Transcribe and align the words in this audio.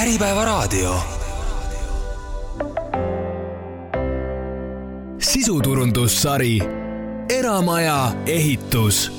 Äripäevaraadio. 0.00 0.94
sisuturundussari 5.18 6.58
Eramaja 7.28 8.12
ehitus 8.26 9.12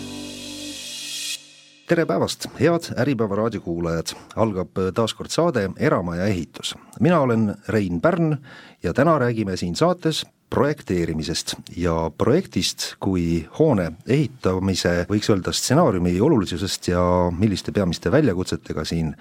tere 1.87 2.05
päevast, 2.05 2.47
head 2.59 2.97
Äripäeva 2.97 3.35
raadiokuulajad, 3.35 4.13
algab 4.35 4.69
taas 4.93 5.13
kord 5.13 5.29
saade 5.29 5.69
Eramaja 5.77 6.25
ehitus. 6.25 6.75
mina 6.99 7.19
olen 7.19 7.55
Rein 7.67 8.01
Pärn 8.01 8.37
ja 8.83 8.93
täna 8.93 9.19
räägime 9.19 9.57
siin 9.57 9.75
saates 9.75 10.25
projekteerimisest 10.49 11.53
ja 11.77 12.11
projektist 12.17 12.95
kui 12.99 13.47
hoone 13.59 13.91
ehitamise, 14.07 15.05
võiks 15.09 15.29
öelda, 15.29 15.51
stsenaariumi 15.51 16.21
olulisusest 16.21 16.87
ja 16.87 17.03
milliste 17.37 17.71
peamiste 17.71 18.11
väljakutsetega 18.11 18.85
siin 18.85 19.15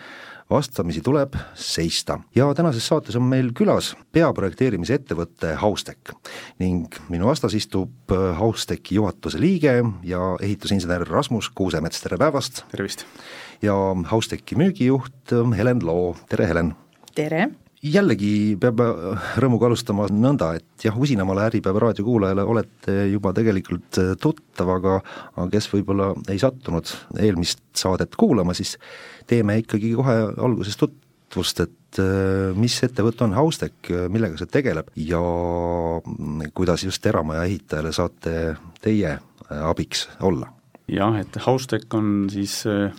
vastamisi 0.50 1.00
tuleb 1.00 1.34
seista. 1.54 2.18
ja 2.34 2.54
tänases 2.54 2.86
saates 2.88 3.16
on 3.16 3.22
meil 3.22 3.52
külas 3.54 3.92
peaprojekteerimise 4.12 4.98
ettevõte 4.98 5.54
Haustek 5.62 6.12
ning 6.58 6.98
minu 7.08 7.30
vastas 7.30 7.54
istub 7.54 8.14
Hausteki 8.38 8.98
juhatuse 8.98 9.40
liige 9.40 9.78
ja 10.02 10.20
ehitusinsener 10.40 11.06
Rasmus 11.08 11.50
Kuusemets, 11.54 12.02
tere 12.02 12.18
päevast! 12.18 12.64
tervist! 12.70 13.06
ja 13.62 13.74
Hausteki 14.10 14.58
müügijuht 14.58 15.34
Helen 15.56 15.86
Loo, 15.86 16.14
tere 16.28 16.50
Helen! 16.50 16.74
tere! 17.14 17.50
jällegi 17.80 18.56
peab 18.60 18.80
rõõmuga 19.40 19.70
alustama 19.70 20.06
nõnda, 20.12 20.52
et 20.58 20.84
jah, 20.84 20.96
usinamale 21.00 21.46
Äripäeva 21.48 21.80
raadiokuulajale 21.86 22.44
olete 22.44 22.96
juba 23.08 23.32
tegelikult 23.36 24.00
tuttav, 24.20 24.74
aga 24.76 24.98
aga 25.32 25.48
kes 25.54 25.70
võib-olla 25.72 26.10
ei 26.28 26.40
sattunud 26.42 26.92
eelmist 27.20 27.62
saadet 27.80 28.16
kuulama, 28.20 28.54
siis 28.56 28.76
teeme 29.30 29.60
ikkagi 29.62 29.92
kohe 29.98 30.16
alguses 30.42 30.78
tutvust, 30.80 31.62
et 31.66 32.00
äh, 32.02 32.50
mis 32.58 32.76
ettevõte 32.86 33.26
on 33.26 33.36
Haustek, 33.38 33.92
millega 34.12 34.38
see 34.40 34.50
tegeleb 34.50 34.90
ja 34.98 35.20
kuidas 36.54 36.84
just 36.86 37.06
eramaja 37.06 37.46
ehitajale 37.48 37.94
saate 37.94 38.34
teie 38.82 39.14
äh, 39.16 39.62
abiks 39.62 40.08
olla? 40.26 40.50
jah, 40.90 41.14
et 41.20 41.38
Haustek 41.46 41.94
on 41.94 42.28
siis 42.32 42.60
äh, 42.66 42.90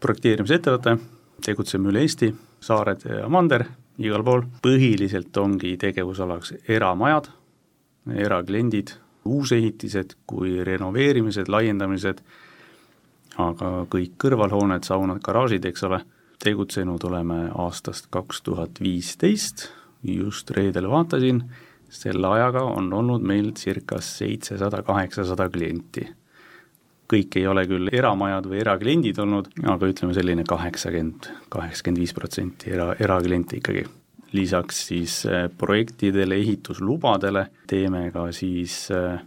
projekteerimisettevõte, 0.00 0.96
tegutseme 1.44 1.90
üle 1.92 2.04
Eesti, 2.04 2.32
saared 2.64 3.04
ja 3.08 3.28
mander 3.28 3.66
igal 4.00 4.24
pool, 4.26 4.44
põhiliselt 4.64 5.36
ongi 5.38 5.76
tegevusalaks 5.80 6.54
eramajad, 6.68 7.28
erakliendid, 8.24 8.94
uusehitised 9.24 10.16
kui 10.28 10.58
renoveerimised, 10.66 11.48
laiendamised, 11.48 12.20
aga 13.38 13.70
kõik 13.90 14.18
kõrvalhooned, 14.24 14.86
saunad, 14.86 15.22
garaažid, 15.24 15.64
eks 15.64 15.86
ole, 15.88 16.00
tegutsenud 16.44 17.04
oleme 17.08 17.48
aastast 17.54 18.10
kaks 18.12 18.42
tuhat 18.46 18.80
viisteist, 18.82 19.68
just 20.04 20.50
reedel 20.50 20.90
vaatasin, 20.92 21.44
selle 21.94 22.26
ajaga 22.26 22.64
on 22.66 22.92
olnud 22.92 23.22
meil 23.22 23.52
circa 23.58 24.00
seitsesada, 24.02 24.82
kaheksasada 24.86 25.48
klienti 25.48 26.08
kõik 27.10 27.36
ei 27.38 27.46
ole 27.48 27.64
küll 27.68 27.90
eramajad 27.92 28.48
või 28.48 28.60
erakliendid 28.62 29.18
olnud, 29.22 29.50
aga 29.70 29.90
ütleme 29.90 30.14
selline 30.16 30.44
kaheksakümmend, 30.48 31.28
kaheksakümmend 31.52 32.02
viis 32.02 32.14
protsenti 32.16 32.72
era, 32.74 32.94
erakliente 32.98 33.60
ikkagi. 33.60 33.84
lisaks 34.34 34.80
siis 34.88 35.26
äh, 35.30 35.44
projektidele, 35.58 36.34
ehituslubadele 36.34 37.46
teeme 37.70 38.10
ka 38.10 38.32
siis 38.32 38.88
äh, 38.90 39.20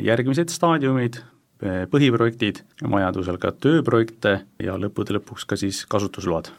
järgmised 0.00 0.48
staadiumid, 0.48 1.18
põhiprojektid, 1.62 2.60
vajadusel 2.84 3.38
ka 3.40 3.54
tööprojekte 3.56 4.38
ja 4.60 4.76
lõppude 4.80 5.16
lõpuks 5.16 5.46
ka 5.48 5.56
siis 5.56 5.84
kasutusload 5.88 6.50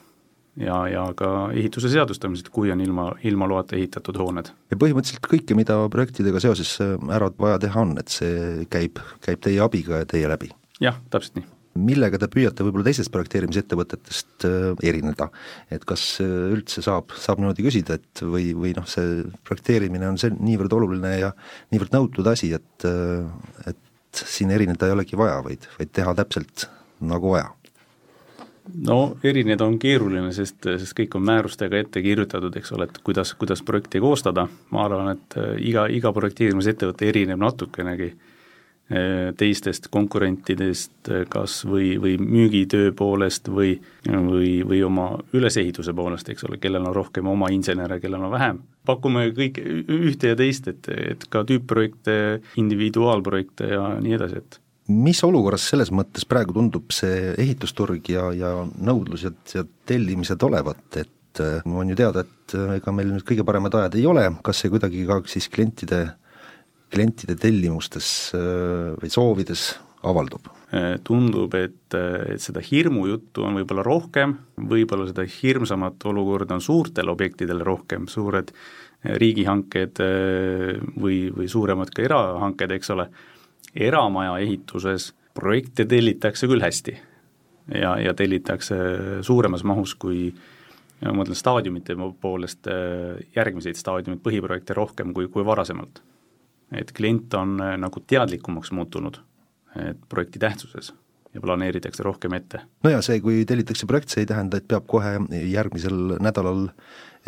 ja, 0.60 0.78
ja 0.90 1.04
ka 1.16 1.32
ehituse 1.56 1.90
seadustamised, 1.92 2.50
kui 2.54 2.72
on 2.74 2.82
ilma, 2.84 3.10
ilma 3.26 3.48
loata 3.50 3.76
ehitatud 3.78 4.18
hooned. 4.20 4.50
ja 4.70 4.80
põhimõtteliselt 4.80 5.28
kõike, 5.28 5.56
mida 5.58 5.78
projektidega 5.92 6.42
seoses 6.42 6.74
äh, 6.84 6.96
ära 7.14 7.30
vaja 7.38 7.60
teha 7.66 7.84
on, 7.84 7.94
et 8.00 8.10
see 8.12 8.66
käib, 8.72 9.02
käib 9.24 9.44
teie 9.44 9.62
abiga 9.64 10.02
ja 10.02 10.10
teie 10.10 10.30
läbi? 10.30 10.50
jah, 10.82 10.98
täpselt 11.12 11.38
nii. 11.38 11.48
millega 11.88 12.18
te 12.18 12.30
püüate 12.32 12.66
võib-olla 12.66 12.88
teistest 12.88 13.12
projekteerimisettevõtetest 13.14 14.48
äh, 14.48 14.70
erineda, 14.90 15.30
et 15.74 15.86
kas 15.88 16.06
üldse 16.24 16.82
saab, 16.84 17.14
saab 17.16 17.42
niimoodi 17.42 17.66
küsida, 17.66 17.98
et 17.98 18.24
või, 18.24 18.50
või 18.58 18.74
noh, 18.78 18.88
see 18.90 19.22
projekteerimine 19.46 20.10
on 20.10 20.18
see 20.20 20.34
niivõrd 20.34 20.74
oluline 20.80 21.18
ja 21.20 21.34
niivõrd 21.74 21.94
nõutud 21.94 22.34
asi, 22.34 22.54
et 22.56 22.88
et 23.68 23.84
siin 24.26 24.50
erineda 24.50 24.86
ei 24.86 24.96
olegi 24.96 25.16
vaja, 25.18 25.38
vaid, 25.44 25.68
vaid 25.78 25.92
teha 25.92 26.14
täpselt 26.18 26.68
nagu 27.00 27.32
vaja. 27.36 27.52
No 28.84 29.16
erineda 29.24 29.64
on 29.64 29.78
keeruline, 29.80 30.28
sest, 30.36 30.60
sest 30.60 30.94
kõik 30.96 31.14
on 31.16 31.24
määrustega 31.24 31.78
ette 31.80 32.02
kirjutatud, 32.04 32.56
eks 32.60 32.72
ole, 32.76 32.88
et 32.88 32.98
kuidas, 33.04 33.32
kuidas 33.38 33.62
projekti 33.64 34.00
koostada, 34.04 34.44
ma 34.74 34.84
arvan, 34.84 35.14
et 35.16 35.38
äh, 35.40 35.54
iga, 35.70 35.86
iga 35.88 36.12
projekteerimisettevõte 36.12 37.08
erineb 37.08 37.40
natukenegi 37.40 38.10
teistest 39.36 39.90
konkurentidest, 39.92 41.10
äh, 41.12 41.24
kas 41.28 41.60
või, 41.68 41.90
või 42.00 42.14
müügitöö 42.20 42.92
poolest 42.96 43.50
või, 43.52 43.74
või, 44.08 44.52
või 44.64 44.78
oma 44.86 45.10
ülesehituse 45.36 45.92
poolest, 45.96 46.30
eks 46.32 46.46
ole, 46.48 46.56
kellel 46.62 46.86
on 46.88 46.96
rohkem 46.96 47.28
oma 47.28 47.50
insenere, 47.52 48.00
kellel 48.00 48.24
on 48.24 48.32
vähem. 48.32 48.62
pakume 48.88 49.26
kõik 49.36 49.58
ühte 49.60 50.30
ja 50.32 50.36
teist, 50.36 50.68
et, 50.68 50.88
et 50.88 51.26
ka 51.28 51.42
tüüpprojekte, 51.44 52.40
individuaalprojekte 52.56 53.68
ja 53.74 53.82
nii 54.00 54.14
edasi, 54.16 54.40
et 54.40 54.58
mis 54.88 55.20
olukorras 55.24 55.66
selles 55.68 55.92
mõttes 55.92 56.24
praegu 56.24 56.56
tundub 56.56 56.88
see 56.96 57.34
ehitusturg 57.36 58.08
ja, 58.08 58.30
ja 58.32 58.54
nõudlused 58.64 59.52
ja 59.52 59.66
tellimised 59.84 60.40
olevat, 60.48 60.86
et 60.96 61.42
äh, 61.44 61.60
on 61.68 61.92
ju 61.92 61.98
teada, 61.98 62.24
et 62.24 62.56
ega 62.78 62.96
meil 62.96 63.12
nüüd 63.12 63.28
kõige 63.28 63.44
paremad 63.44 63.76
ajad 63.76 64.00
ei 64.00 64.08
ole, 64.08 64.24
kas 64.40 64.64
see 64.64 64.72
kuidagi 64.72 65.04
ka 65.04 65.20
siis 65.28 65.50
klientide, 65.52 66.06
klientide 66.92 67.36
tellimustes 67.40 68.32
äh, 68.36 68.94
või 69.00 69.12
soovides 69.12 69.70
avaldub? 70.06 70.48
Tundub, 71.00 71.54
et, 71.56 71.94
et 71.96 72.42
seda 72.44 72.60
hirmujuttu 72.60 73.46
on 73.48 73.54
võib-olla 73.56 73.80
rohkem, 73.86 74.34
võib-olla 74.68 75.06
seda 75.08 75.24
hirmsamat 75.24 76.04
olukorda 76.10 76.58
on 76.58 76.60
suurtel 76.60 77.08
objektidel 77.08 77.62
rohkem, 77.64 78.04
suured 78.04 78.52
riigihanked 79.22 80.02
või, 81.00 81.30
või 81.32 81.48
suuremad 81.48 81.88
ka 81.94 82.04
erahanked, 82.04 82.74
eks 82.76 82.92
ole 82.92 83.08
eramaja 83.80 84.36
ehituses 84.44 85.14
projekte 85.38 85.86
tellitakse 85.88 86.50
küll 86.50 86.60
hästi 86.60 86.98
ja, 87.74 87.94
ja 88.02 88.14
tellitakse 88.18 88.76
suuremas 89.26 89.64
mahus 89.64 89.94
kui 89.94 90.28
ma 91.04 91.14
mõtlen 91.14 91.38
staadiumite 91.38 91.94
poolest 92.20 92.68
järgmiseid 93.36 93.78
staadiumeid, 93.78 94.22
põhiprojekte 94.24 94.76
rohkem 94.76 95.14
kui, 95.14 95.28
kui 95.32 95.46
varasemalt. 95.46 96.02
Et 96.72 96.92
klient 96.92 97.34
on 97.38 97.56
nagu 97.80 98.02
teadlikumaks 98.06 98.72
muutunud, 98.76 99.20
projekti 100.08 100.40
tähtsuses 100.42 100.92
ja 101.34 101.40
planeeritakse 101.40 102.02
rohkem 102.02 102.34
ette. 102.38 102.62
no 102.84 102.90
ja 102.90 103.02
see, 103.04 103.20
kui 103.24 103.44
tellitakse 103.48 103.86
projekt, 103.86 104.12
see 104.12 104.24
ei 104.24 104.30
tähenda, 104.30 104.58
et 104.58 104.68
peab 104.68 104.86
kohe 104.90 105.14
järgmisel 105.52 106.18
nädalal 106.24 106.68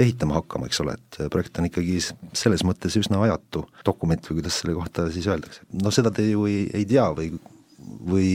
ehitama 0.01 0.39
hakkama, 0.39 0.71
eks 0.71 0.81
ole, 0.85 0.97
et 0.97 1.21
projekt 1.33 1.61
on 1.61 1.69
ikkagi 1.69 1.99
selles 2.33 2.65
mõttes 2.65 2.97
üsna 3.01 3.21
ajatu 3.27 3.67
dokument 3.87 4.31
või 4.31 4.41
kuidas 4.41 4.61
selle 4.63 4.77
kohta 4.79 5.09
siis 5.13 5.29
öeldakse. 5.29 5.65
no 5.83 5.93
seda 5.95 6.13
te 6.15 6.25
ju 6.31 6.47
ei, 6.49 6.65
ei 6.75 6.89
tea 6.89 7.09
või 7.17 7.33
või 7.81 8.27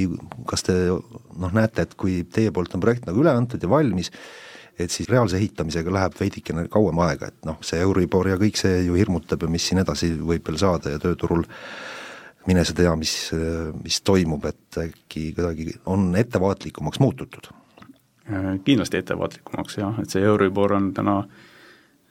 kas 0.49 0.65
te 0.65 0.73
noh, 0.89 1.51
näete, 1.53 1.85
et 1.85 1.93
kui 1.99 2.23
teie 2.33 2.51
poolt 2.53 2.73
on 2.75 2.83
projekt 2.83 3.05
nagu 3.09 3.21
üle 3.21 3.33
antud 3.33 3.61
ja 3.61 3.69
valmis, 3.69 4.11
et 4.79 4.91
siis 4.91 5.09
reaalse 5.09 5.37
ehitamisega 5.39 5.93
läheb 5.93 6.15
veidikene 6.19 6.67
kauem 6.71 6.99
aega, 7.05 7.31
et 7.31 7.47
noh, 7.47 7.59
see 7.65 7.79
Euribor 7.83 8.27
ja 8.29 8.39
kõik 8.41 8.59
see 8.59 8.83
ju 8.85 8.97
hirmutab 8.99 9.45
ja 9.45 9.51
mis 9.51 9.67
siin 9.69 9.81
edasi 9.83 10.11
võib 10.19 10.47
veel 10.47 10.59
saada 10.61 10.95
ja 10.95 11.01
tööturul 11.01 11.45
mine 12.45 12.65
sa 12.65 12.75
tea, 12.77 12.91
mis, 12.99 13.15
mis 13.81 14.01
toimub, 14.05 14.45
et 14.45 14.79
äkki 14.83 15.31
kuidagi 15.33 15.71
on 15.89 16.11
ettevaatlikumaks 16.19 17.01
muututud? 17.01 17.49
Kindlasti 18.65 18.99
ettevaatlikumaks 19.01 19.79
jah, 19.79 19.97
et 20.01 20.13
see 20.13 20.23
Euribor 20.25 20.75
on 20.75 20.91
täna 20.97 21.21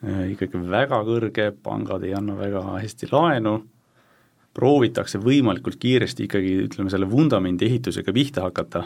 Äh, 0.05 0.35
ikkagi 0.35 0.59
väga 0.69 0.99
kõrge, 1.06 1.47
pangad 1.65 2.03
ei 2.05 2.12
anna 2.17 2.35
väga 2.37 2.61
hästi 2.77 3.09
laenu, 3.09 3.55
proovitakse 4.55 5.21
võimalikult 5.23 5.79
kiiresti 5.81 6.27
ikkagi 6.27 6.53
ütleme, 6.67 6.93
selle 6.93 7.09
vundamendi 7.11 7.65
ehitusega 7.71 8.12
pihta 8.12 8.44
hakata, 8.44 8.85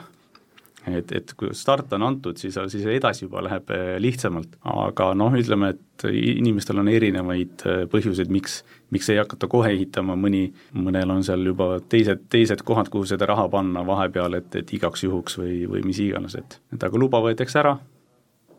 et, 0.87 1.13
et 1.13 1.33
kui 1.39 1.51
start 1.57 1.93
on 1.97 2.05
antud, 2.07 2.39
siis, 2.41 2.57
siis 2.71 2.87
edasi 2.93 3.27
juba 3.27 3.43
läheb 3.45 3.71
äh, 3.75 3.97
lihtsamalt, 4.03 4.59
aga 4.69 5.11
noh, 5.19 5.35
ütleme, 5.39 5.73
et 5.75 6.07
inimestel 6.09 6.81
on 6.83 6.91
erinevaid 6.93 7.65
äh, 7.67 7.83
põhjuseid, 7.91 8.31
miks, 8.33 8.61
miks 8.95 9.11
ei 9.13 9.21
hakata 9.21 9.51
kohe 9.51 9.73
ehitama, 9.75 10.17
mõni, 10.19 10.47
mõnel 10.79 11.13
on 11.15 11.25
seal 11.27 11.45
juba 11.51 11.75
teised, 11.91 12.29
teised 12.33 12.63
kohad, 12.69 12.91
kuhu 12.93 13.09
seda 13.11 13.29
raha 13.31 13.49
panna 13.53 13.85
vahepeal, 13.87 14.39
et, 14.39 14.55
et 14.63 14.75
igaks 14.79 15.05
juhuks 15.07 15.39
või, 15.41 15.61
või 15.71 15.85
mis 15.87 16.01
iganes, 16.05 16.39
et 16.39 16.61
et 16.75 16.85
aga 16.85 17.01
luba 17.01 17.21
võetakse 17.25 17.59
ära, 17.61 17.77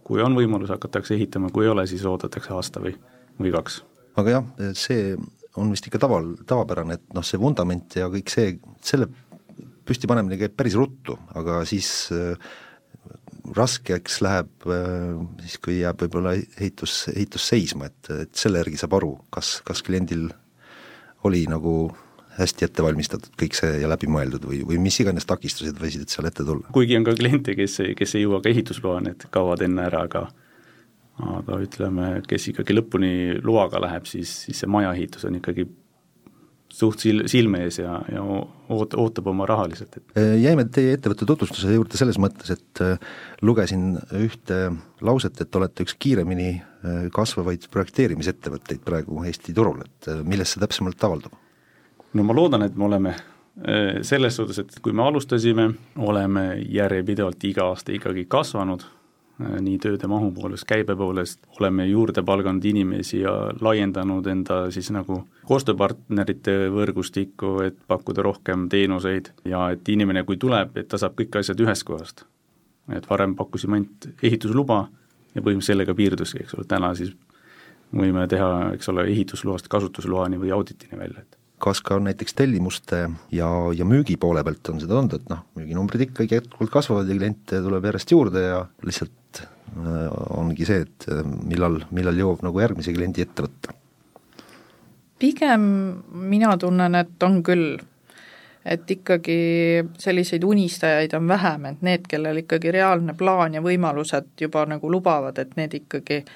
kui 0.03 0.21
on 0.25 0.35
võimalus, 0.37 0.73
hakatakse 0.73 1.15
ehitama, 1.15 1.53
kui 1.53 1.67
ei 1.67 1.73
ole, 1.73 1.85
siis 1.87 2.05
oodatakse 2.09 2.53
aasta 2.55 2.83
või, 2.83 2.95
või 3.39 3.53
kaks. 3.55 3.83
aga 4.19 4.39
jah, 4.39 4.53
see 4.77 5.13
on 5.59 5.71
vist 5.73 5.87
ikka 5.87 6.01
taval, 6.01 6.33
tavapärane, 6.47 6.99
et 6.99 7.15
noh, 7.15 7.25
see 7.25 7.39
vundament 7.41 7.95
ja 7.97 8.09
kõik 8.11 8.31
see, 8.31 8.53
selle 8.85 9.09
püstipanemine 9.89 10.39
käib 10.39 10.55
päris 10.57 10.77
ruttu, 10.79 11.17
aga 11.37 11.61
siis 11.69 12.09
raskeks 13.55 14.19
läheb 14.21 14.67
siis, 15.41 15.57
kui 15.63 15.79
jääb 15.79 16.03
võib-olla 16.03 16.35
ehitus, 16.37 17.07
ehitus 17.15 17.47
seisma, 17.49 17.89
et, 17.89 18.11
et 18.27 18.35
selle 18.37 18.61
järgi 18.61 18.77
saab 18.81 18.99
aru, 18.99 19.15
kas, 19.33 19.57
kas 19.65 19.81
kliendil 19.85 20.29
oli 21.27 21.45
nagu 21.49 21.89
hästi 22.39 22.67
ette 22.67 22.83
valmistatud 22.83 23.33
kõik 23.39 23.57
see 23.57 23.79
ja 23.81 23.89
läbimõeldud 23.91 24.45
või, 24.47 24.61
või 24.67 24.79
mis 24.81 24.99
iganes 25.01 25.27
takistused 25.27 25.79
võisid 25.81 26.11
seal 26.11 26.29
ette 26.29 26.45
tulla? 26.47 26.69
kuigi 26.75 26.97
on 26.99 27.07
ka 27.07 27.15
kliente, 27.19 27.55
kes, 27.57 27.79
kes 27.99 28.15
ei 28.15 28.23
jõua 28.23 28.41
ka 28.43 28.51
ehitusloani, 28.53 29.15
et 29.15 29.25
kaovad 29.33 29.65
enne 29.65 29.87
ära, 29.89 30.05
aga 30.07 30.27
aga 31.19 31.57
ütleme, 31.59 32.09
kes 32.27 32.45
ikkagi 32.53 32.75
lõpuni 32.77 33.13
loaga 33.43 33.81
läheb, 33.83 34.05
siis, 34.07 34.31
siis 34.45 34.61
see 34.61 34.69
majaehitus 34.71 35.25
on 35.27 35.35
ikkagi 35.41 35.65
suht 36.73 37.01
sil-, 37.03 37.25
silme 37.31 37.63
ees 37.65 37.79
ja, 37.81 37.97
ja 38.11 38.23
oot-, 38.23 38.95
ootab 38.99 39.29
oma 39.31 39.47
rahaliselt, 39.49 39.97
et 39.97 40.19
äh, 40.19 40.35
jäime 40.43 40.65
teie 40.73 40.95
ettevõtte 40.97 41.27
tutvustuse 41.29 41.73
juurde 41.73 41.99
selles 41.99 42.19
mõttes, 42.21 42.53
et 42.55 42.83
äh, 42.85 43.01
lugesin 43.45 43.97
ühte 44.19 44.61
lauset, 45.05 45.41
et 45.41 45.59
olete 45.59 45.85
üks 45.87 45.97
kiiremini 45.99 46.51
äh, 46.59 47.01
kasvavaid 47.15 47.69
projekteerimisettevõtteid 47.73 48.83
praegu 48.85 49.23
Eesti 49.25 49.55
turul, 49.57 49.81
et 49.85 50.11
milles 50.27 50.55
see 50.55 50.63
täpsemalt 50.63 51.09
avaldub? 51.09 51.35
no 52.13 52.25
ma 52.25 52.33
loodan, 52.33 52.65
et 52.65 52.77
me 52.77 52.89
oleme 52.89 53.17
selles 54.07 54.37
suhtes, 54.37 54.61
et 54.61 54.77
kui 54.79 54.93
me 54.95 55.03
alustasime, 55.03 55.65
oleme 55.99 56.43
järjepidevalt 56.71 57.43
iga 57.43 57.65
aasta 57.73 57.91
ikkagi 57.91 58.23
kasvanud 58.31 58.85
nii 59.39 59.77
tööde 59.79 60.07
mahu 60.11 60.33
poolest, 60.35 60.65
käibe 60.67 60.95
poolest, 60.99 61.39
oleme 61.59 61.85
juurde 61.87 62.23
palganud 62.27 62.65
inimesi 62.65 63.21
ja 63.21 63.33
laiendanud 63.61 64.27
enda 64.27 64.59
siis 64.75 64.91
nagu 64.91 65.21
koostööpartnerite 65.47 66.57
võrgustikku, 66.73 67.53
et 67.63 67.77
pakkuda 67.87 68.25
rohkem 68.25 68.67
teenuseid 68.69 69.31
ja 69.47 69.69
et 69.75 69.89
inimene, 69.89 70.25
kui 70.27 70.37
tuleb, 70.37 70.75
et 70.77 70.91
ta 70.91 70.99
saab 70.99 71.15
kõik 71.19 71.39
asjad 71.39 71.63
ühest 71.63 71.87
kohast. 71.87 72.25
et 72.89 73.05
varem 73.09 73.35
pakkusime 73.37 73.77
ainult 73.77 74.07
ehitusluba 74.23 74.87
ja 75.35 75.41
põhimõtteliselt 75.41 75.75
sellega 75.75 75.93
piirduski, 75.95 76.39
eks 76.43 76.55
ole, 76.57 76.65
täna 76.65 76.89
siis 76.97 77.11
võime 77.95 78.27
teha, 78.27 78.73
eks 78.73 78.89
ole, 78.89 79.05
ehitusloast 79.11 79.67
kasutusloani 79.69 80.39
või 80.41 80.51
auditini 80.51 80.97
välja, 80.97 81.21
et 81.21 81.38
kas 81.59 81.81
ka 81.85 81.99
näiteks 82.01 82.35
tellimuste 82.37 83.01
ja, 83.35 83.49
ja 83.75 83.87
müügi 83.87 84.17
poole 84.21 84.43
pealt 84.47 84.71
on 84.71 84.81
seda 84.81 84.97
olnud, 84.99 85.17
et 85.19 85.29
noh, 85.31 85.43
müüginumbrid 85.59 86.07
ikkagi 86.07 86.39
jätkuvalt 86.39 86.73
kasvavad 86.73 87.09
ja 87.09 87.17
kliente 87.17 87.61
tuleb 87.65 87.89
järjest 87.89 88.15
juurde 88.15 88.43
ja 88.45 88.63
lihtsalt 88.85 89.43
äh, 89.43 90.07
ongi 90.39 90.67
see, 90.69 90.85
et 90.87 91.07
äh, 91.11 91.21
millal, 91.25 91.81
millal 91.95 92.19
jõuab 92.19 92.43
nagu 92.47 92.63
järgmise 92.63 92.95
kliendi 92.95 93.25
ette 93.27 93.45
võtta? 93.47 93.75
pigem 95.19 95.63
mina 96.31 96.53
tunnen, 96.55 96.93
et 96.95 97.23
on 97.27 97.41
küll, 97.43 97.73
et 98.63 98.91
ikkagi 98.93 99.39
selliseid 99.99 100.45
unistajaid 100.47 101.11
on 101.17 101.27
vähem, 101.27 101.65
et 101.67 101.81
need, 101.83 102.05
kellel 102.07 102.39
ikkagi 102.45 102.71
reaalne 102.71 103.17
plaan 103.19 103.57
ja 103.57 103.63
võimalused 103.65 104.31
juba 104.39 104.63
nagu 104.69 104.91
lubavad, 104.91 105.41
et 105.43 105.57
need 105.59 105.75
ikkagi 105.81 106.21
äh, 106.23 106.31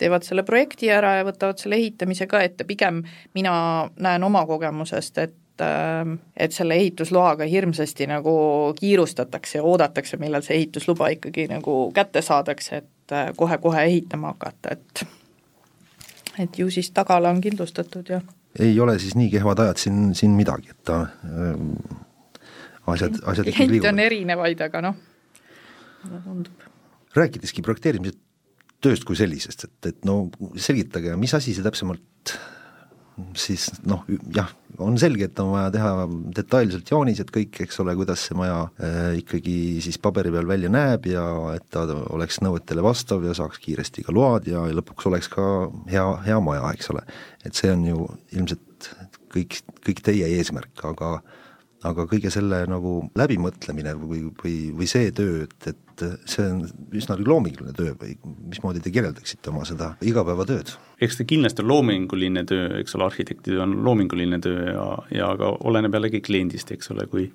teevad 0.00 0.26
selle 0.26 0.44
projekti 0.46 0.90
ära 0.92 1.16
ja 1.18 1.24
võtavad 1.26 1.60
selle 1.60 1.78
ehitamise 1.80 2.26
ka 2.30 2.42
ette, 2.44 2.66
pigem 2.68 3.02
mina 3.34 3.54
näen 3.96 4.26
oma 4.26 4.44
kogemusest, 4.46 5.18
et 5.18 5.64
ähm, 5.64 6.18
et 6.36 6.52
selle 6.52 6.78
ehitusloaga 6.80 7.48
hirmsasti 7.50 8.08
nagu 8.10 8.36
kiirustatakse 8.78 9.58
ja 9.58 9.64
oodatakse, 9.64 10.18
millal 10.22 10.42
see 10.46 10.56
ehitusluba 10.60 11.10
ikkagi 11.16 11.48
nagu 11.50 11.90
kätte 11.94 12.22
saadakse, 12.22 12.82
et 12.82 13.12
äh, 13.12 13.32
kohe-kohe 13.36 13.84
ehitama 13.90 14.34
hakata, 14.34 14.78
et 14.78 15.06
et 16.38 16.58
ju 16.58 16.70
siis 16.70 16.90
tagala 16.90 17.30
on 17.30 17.40
kindlustatud 17.40 18.08
ja 18.10 18.20
ei 18.58 18.80
ole 18.80 18.98
siis 18.98 19.14
nii 19.18 19.30
kehvad 19.30 19.58
ajad 19.58 19.80
siin, 19.82 20.14
siin 20.14 20.34
midagi, 20.38 20.70
et 20.70 20.84
ta 20.86 21.00
äh, 21.02 22.04
asjad, 22.86 23.18
asjad 23.26 23.50
ikkagi 23.50 23.70
liiguvad. 23.76 23.92
on 23.92 24.04
erinevaid, 24.04 24.62
aga 24.68 24.82
noh, 24.88 25.00
mulle 26.04 26.20
tundub. 26.26 26.68
rääkideski 27.14 27.62
projekteerimise 27.62 28.18
tööst 28.84 29.06
kui 29.08 29.16
sellisest, 29.18 29.68
et, 29.68 29.78
et 29.92 30.04
no 30.08 30.26
selgitage, 30.60 31.16
mis 31.20 31.34
asi 31.36 31.56
see 31.56 31.64
täpsemalt 31.64 32.36
siis 33.38 33.68
noh, 33.86 34.02
jah, 34.34 34.48
on 34.82 34.96
selge, 34.98 35.28
et 35.28 35.40
on 35.42 35.52
vaja 35.54 35.70
teha 35.74 35.90
detailselt 36.34 36.90
joonised 36.90 37.30
kõik, 37.34 37.60
eks 37.64 37.78
ole, 37.84 37.94
kuidas 37.98 38.24
see 38.26 38.36
maja 38.38 38.64
äh, 38.82 39.12
ikkagi 39.20 39.56
siis 39.84 40.00
paberi 40.02 40.32
peal 40.34 40.48
välja 40.50 40.70
näeb 40.72 41.06
ja 41.12 41.24
et 41.54 41.66
ta 41.74 41.84
oleks 42.10 42.40
nõuetele 42.42 42.82
vastav 42.84 43.22
ja 43.26 43.36
saaks 43.36 43.62
kiiresti 43.62 44.06
ka 44.06 44.14
load 44.14 44.50
ja, 44.50 44.64
ja 44.70 44.78
lõpuks 44.78 45.08
oleks 45.10 45.30
ka 45.32 45.46
hea, 45.90 46.06
hea 46.26 46.40
maja, 46.42 46.66
eks 46.74 46.90
ole. 46.94 47.04
et 47.46 47.54
see 47.54 47.70
on 47.70 47.86
ju 47.86 48.08
ilmselt 48.34 48.90
kõik, 49.34 49.60
kõik 49.86 50.02
teie 50.04 50.30
eesmärk, 50.38 50.74
aga 50.90 51.16
aga 51.84 52.06
kõige 52.08 52.30
selle 52.32 52.62
nagu 52.70 52.94
läbimõtlemine 53.18 53.94
või, 54.00 54.24
või, 54.40 54.54
või 54.78 54.88
see 54.90 55.10
töö, 55.16 55.44
et, 55.44 55.68
et 55.72 56.04
see 56.30 56.46
on 56.48 56.64
üsna 56.96 57.16
loominguline 57.20 57.74
töö 57.76 57.92
või 58.00 58.16
mismoodi 58.48 58.82
te 58.84 58.92
kirjeldaksite 58.94 59.52
oma 59.52 59.66
seda 59.68 59.92
igapäevatööd? 60.04 60.74
eks 61.04 61.20
ta 61.20 61.28
kindlasti 61.28 61.64
on 61.64 61.70
loominguline 61.70 62.44
töö, 62.48 62.68
eks 62.80 62.96
ole, 62.96 63.08
arhitektid 63.10 63.60
on 63.60 63.76
loominguline 63.86 64.40
töö 64.44 64.68
ja, 64.72 64.86
ja 65.14 65.30
ka 65.40 65.54
oleneb 65.68 65.94
jällegi 65.98 66.22
kliendist, 66.24 66.72
eks 66.74 66.92
ole, 66.94 67.06
kui 67.10 67.28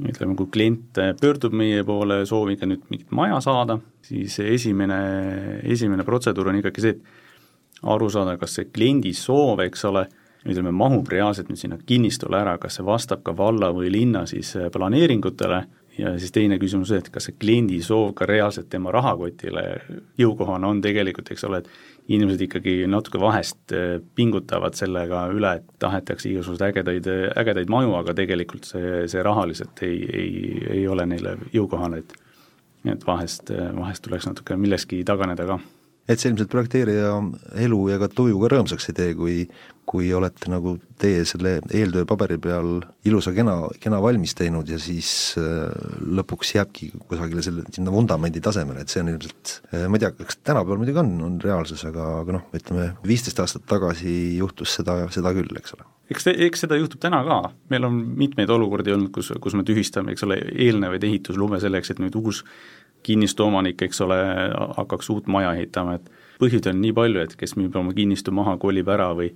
ütleme, 0.00 0.34
kui 0.36 0.48
klient 0.52 1.00
pöördub 1.20 1.54
meie 1.56 1.84
poole 1.86 2.22
sooviga 2.28 2.68
nüüd 2.68 2.86
mingit 2.92 3.10
maja 3.14 3.40
saada, 3.44 3.78
siis 4.06 4.38
esimene, 4.42 5.00
esimene 5.68 6.06
protseduur 6.08 6.50
on 6.50 6.60
ikkagi 6.60 6.84
see, 6.84 6.96
et 6.96 7.84
aru 7.94 8.08
saada, 8.12 8.36
kas 8.40 8.58
see 8.58 8.68
kliendi 8.72 9.12
soov, 9.16 9.60
eks 9.64 9.84
ole, 9.88 10.06
ütleme, 10.46 10.72
mahub 10.72 11.08
reaalselt 11.12 11.50
nüüd 11.50 11.60
sinna 11.60 11.76
kinnistule 11.86 12.38
ära, 12.40 12.56
kas 12.60 12.78
see 12.78 12.86
vastab 12.86 13.24
ka 13.26 13.34
valla 13.36 13.70
või 13.76 13.90
linna 13.92 14.24
siis 14.30 14.54
äh, 14.56 14.70
planeeringutele 14.72 15.60
ja 15.98 16.14
siis 16.18 16.32
teine 16.32 16.56
küsimus 16.60 16.92
et 16.96 17.10
kas 17.12 17.28
see 17.28 17.36
kliendi 17.36 17.80
soov 17.84 18.14
ka 18.16 18.28
reaalselt 18.28 18.70
tema 18.72 18.92
rahakotile 18.94 19.64
jõukohane 20.20 20.68
on 20.68 20.80
tegelikult, 20.84 21.32
eks 21.32 21.44
ole, 21.48 21.60
et 21.60 22.14
inimesed 22.14 22.46
ikkagi 22.46 22.76
natuke 22.90 23.20
vahest 23.20 23.74
äh, 23.76 23.98
pingutavad 24.16 24.78
sellega 24.78 25.26
üle, 25.34 25.58
et 25.60 25.68
tahetakse 25.82 26.30
igasuguseid 26.30 26.70
ägedaid, 26.70 27.10
ägedaid 27.42 27.72
maju, 27.72 27.98
aga 28.00 28.16
tegelikult 28.16 28.68
see, 28.70 29.04
see 29.12 29.26
rahaliselt 29.26 29.84
ei, 29.86 30.00
ei, 30.08 30.32
ei 30.78 30.88
ole 30.88 31.06
neile 31.10 31.36
jõukohane, 31.52 32.04
et 32.04 32.18
et 32.88 33.02
vahest, 33.04 33.50
vahest 33.76 34.00
tuleks 34.06 34.24
natuke 34.24 34.56
millestki 34.56 35.02
taganeda 35.04 35.44
ka. 35.44 35.58
Et 36.08 36.18
see 36.18 36.30
ilmselt 36.32 36.50
projekteerija 36.50 37.10
elu 37.62 37.80
ja 37.92 37.98
ka 38.00 38.08
tuju 38.10 38.40
ka 38.40 38.48
rõõmsaks 38.54 38.88
ei 38.90 38.96
tee, 38.96 39.10
kui 39.18 39.34
kui 39.90 40.10
olete 40.14 40.50
nagu 40.52 40.76
teie 41.00 41.24
selle 41.26 41.56
eeltöö 41.74 42.06
paberi 42.08 42.36
peal 42.42 42.78
ilusa 43.08 43.32
kena, 43.34 43.56
kena 43.82 43.98
valmis 44.02 44.36
teinud 44.38 44.68
ja 44.70 44.78
siis 44.78 45.10
äh, 45.40 45.66
lõpuks 46.20 46.54
jääbki 46.54 46.90
kusagile 47.10 47.42
selle, 47.42 47.64
sinna 47.74 47.92
vundamendi 47.94 48.42
tasemele, 48.44 48.84
et 48.84 48.92
see 48.92 49.02
on 49.02 49.10
ilmselt 49.14 49.54
äh,, 49.72 49.88
ma 49.90 49.98
ei 49.98 50.04
tea, 50.04 50.12
kas 50.20 50.38
tänapäeval 50.44 50.82
muidugi 50.82 51.02
on, 51.02 51.14
on 51.26 51.38
reaalsus, 51.42 51.82
aga, 51.90 52.06
aga 52.20 52.38
noh, 52.38 52.46
ütleme 52.56 52.90
viisteist 53.06 53.42
aastat 53.42 53.66
tagasi 53.70 54.14
juhtus 54.38 54.76
seda, 54.78 55.00
seda 55.14 55.34
küll, 55.36 55.50
eks 55.58 55.74
ole. 55.78 55.88
Eks, 56.10 56.26
eks 56.48 56.66
seda 56.66 56.78
juhtub 56.78 57.02
täna 57.02 57.22
ka, 57.26 57.42
meil 57.70 57.86
on 57.86 58.00
mitmeid 58.18 58.50
olukordi 58.50 58.94
olnud, 58.94 59.12
kus, 59.14 59.32
kus 59.42 59.54
me 59.58 59.66
tühistame, 59.66 60.14
eks 60.14 60.26
ole, 60.26 60.40
eelnevaid 60.66 61.06
ehituslube 61.06 61.60
selleks, 61.62 61.92
et 61.94 62.02
nüüd 62.02 62.18
uus 62.18 62.44
kinnistu 63.06 63.46
omanik, 63.46 63.82
eks 63.86 64.02
ole, 64.04 64.18
hakkaks 64.76 65.10
uut 65.14 65.30
maja 65.30 65.54
ehitama, 65.58 65.98
et 65.98 66.10
põhjuseid 66.40 66.70
on 66.72 66.82
nii 66.82 66.94
palju, 66.96 67.22
et 67.24 67.38
kes 67.38 67.56
müüb 67.58 67.78
oma 67.78 67.94
kinnistu 67.96 68.34
maha, 68.34 68.56
kolib 68.60 68.90
ära 68.92 69.10
või 69.16 69.30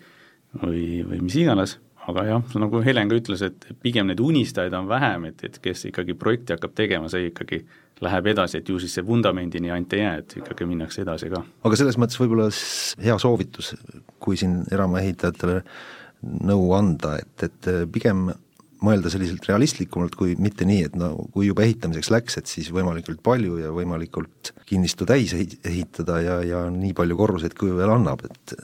või, 0.62 1.02
või 1.06 1.22
mis 1.24 1.36
iganes, 1.40 1.78
aga 2.10 2.26
jah, 2.28 2.52
nagu 2.60 2.82
Helen 2.84 3.10
ka 3.10 3.18
ütles, 3.18 3.42
et 3.46 3.66
pigem 3.82 4.10
neid 4.10 4.20
unistajaid 4.20 4.76
on 4.76 4.90
vähem, 4.90 5.30
et, 5.30 5.42
et 5.46 5.58
kes 5.64 5.88
ikkagi 5.90 6.16
projekti 6.18 6.54
hakkab 6.56 6.76
tegema, 6.76 7.10
see 7.12 7.30
ikkagi 7.30 7.62
läheb 8.04 8.30
edasi, 8.34 8.60
et 8.60 8.68
ju 8.68 8.78
siis 8.82 8.96
see 8.98 9.06
vundamendini 9.06 9.70
ainult 9.72 9.94
ei 9.96 10.02
jää, 10.02 10.14
et 10.20 10.38
ikkagi 10.42 10.68
minnakse 10.68 11.04
edasi 11.04 11.30
ka. 11.32 11.44
aga 11.64 11.80
selles 11.80 11.98
mõttes 12.00 12.20
võib-olla 12.20 12.48
hea 13.04 13.18
soovitus, 13.22 13.74
kui 14.22 14.38
siin 14.40 14.62
eramaehitajatele 14.74 15.60
nõu 16.48 16.72
anda, 16.76 17.18
et, 17.20 17.46
et 17.46 17.70
pigem 17.92 18.30
mõelda 18.84 19.08
selliselt 19.12 19.46
realistlikumalt, 19.48 20.16
kui 20.18 20.34
mitte 20.40 20.66
nii, 20.68 20.88
et 20.88 20.96
no 20.98 21.14
kui 21.32 21.48
juba 21.48 21.64
ehitamiseks 21.64 22.10
läks, 22.12 22.38
et 22.40 22.50
siis 22.50 22.68
võimalikult 22.74 23.22
palju 23.24 23.56
ja 23.62 23.72
võimalikult 23.72 24.52
kinnistu 24.68 25.06
täis 25.08 25.32
ehitada 25.36 26.18
ja, 26.20 26.38
ja 26.44 26.64
nii 26.72 26.92
palju 26.96 27.16
korruseid, 27.16 27.56
kui 27.56 27.72
veel 27.72 27.94
annab, 27.94 28.26
et 28.28 28.56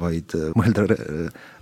vaid 0.00 0.34
mõelda 0.58 0.86
re 0.90 0.98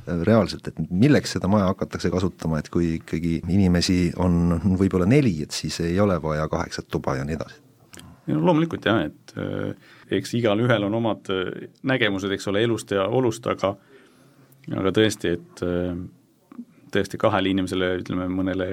reaalselt, 0.04 0.66
et 0.68 0.80
milleks 0.90 1.32
seda 1.32 1.48
maja 1.48 1.70
hakatakse 1.70 2.10
kasutama, 2.12 2.58
et 2.60 2.66
kui 2.68 2.98
ikkagi 2.98 3.38
inimesi 3.48 4.10
on 4.20 4.58
võib-olla 4.76 5.06
neli, 5.08 5.38
et 5.46 5.56
siis 5.56 5.78
ei 5.80 5.96
ole 6.00 6.18
vaja 6.22 6.44
kaheksat 6.52 6.90
tuba 6.92 7.14
ja 7.16 7.24
nii 7.24 7.38
edasi. 7.38 7.62
no 8.26 8.42
loomulikult 8.44 8.84
jah, 8.84 9.00
et 9.06 9.32
eks 10.12 10.34
igalühel 10.36 10.84
on 10.84 10.98
omad 11.00 11.32
nägemused, 11.88 12.36
eks 12.36 12.52
ole, 12.52 12.66
elust 12.68 12.92
ja 12.92 13.06
olust, 13.08 13.48
aga 13.48 13.72
aga 14.76 14.92
tõesti, 14.96 15.32
et 15.38 15.64
tõesti 16.92 17.20
kahele 17.20 17.52
inimesele, 17.52 17.94
ütleme 18.02 18.28
mõnele 18.28 18.68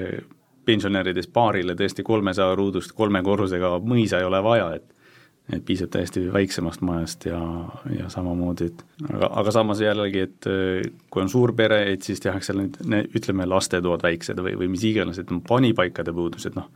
pensionäridest 0.68 1.32
paarile 1.34 1.74
tõesti 1.78 2.04
kolmesaja 2.06 2.54
ruudust 2.58 2.92
kolme 2.96 3.22
korrusega 3.24 3.78
mõisa 3.82 4.20
ei 4.20 4.28
ole 4.28 4.42
vaja, 4.44 4.68
et 4.76 5.01
et 5.50 5.64
piisab 5.66 5.90
täiesti 5.92 6.22
väiksemast 6.32 6.84
majast 6.86 7.26
ja, 7.26 7.40
ja 7.90 8.08
samamoodi, 8.12 8.70
et 8.70 8.84
aga, 9.08 9.28
aga 9.42 9.54
samas 9.54 9.82
jällegi, 9.82 10.26
et 10.28 10.48
kui 11.10 11.22
on 11.24 11.30
suur 11.32 11.54
pere, 11.58 11.82
et 11.92 12.06
siis 12.06 12.22
tehakse 12.22 12.54
need, 12.56 12.78
ütleme, 13.18 13.46
lastetoad 13.50 14.04
väiksed 14.06 14.38
või, 14.38 14.54
või 14.60 14.70
mis 14.76 14.86
iganes, 14.86 15.18
et 15.18 15.32
panipaikade 15.48 16.14
puudus, 16.14 16.46
et 16.46 16.56
noh, 16.58 16.70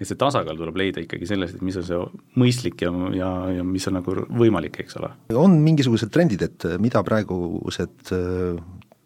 ja 0.00 0.08
see 0.08 0.18
tasakaal 0.20 0.58
tuleb 0.58 0.80
leida 0.80 1.04
ikkagi 1.04 1.28
sellest, 1.28 1.58
et 1.58 1.64
mis 1.64 1.76
on 1.80 1.86
see 1.86 2.00
mõistlik 2.40 2.84
ja, 2.84 2.92
ja, 3.16 3.30
ja 3.58 3.66
mis 3.66 3.86
on 3.88 3.98
nagu 3.98 4.16
võimalik, 4.28 4.80
eks 4.84 4.98
ole. 5.00 5.12
on 5.36 5.58
mingisugused 5.64 6.12
trendid, 6.12 6.44
et 6.46 6.68
mida 6.82 7.04
praegused 7.06 8.14
äh, 8.16 8.62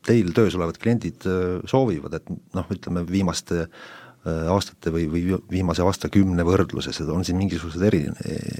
teil 0.07 0.31
töös 0.37 0.57
olevad 0.59 0.79
kliendid 0.83 1.27
äh, 1.31 1.59
soovivad, 1.71 2.19
et 2.21 2.31
noh, 2.57 2.71
ütleme 2.75 3.05
viimaste 3.11 3.67
äh, 3.67 3.83
aastate 4.29 4.93
või, 4.93 5.07
või 5.09 5.39
viimase 5.51 5.85
aastakümne 5.85 6.45
võrdluses, 6.45 6.99
et 7.01 7.09
on 7.09 7.25
siin 7.25 7.39
mingisugused 7.41 7.85
eri, 7.89 8.03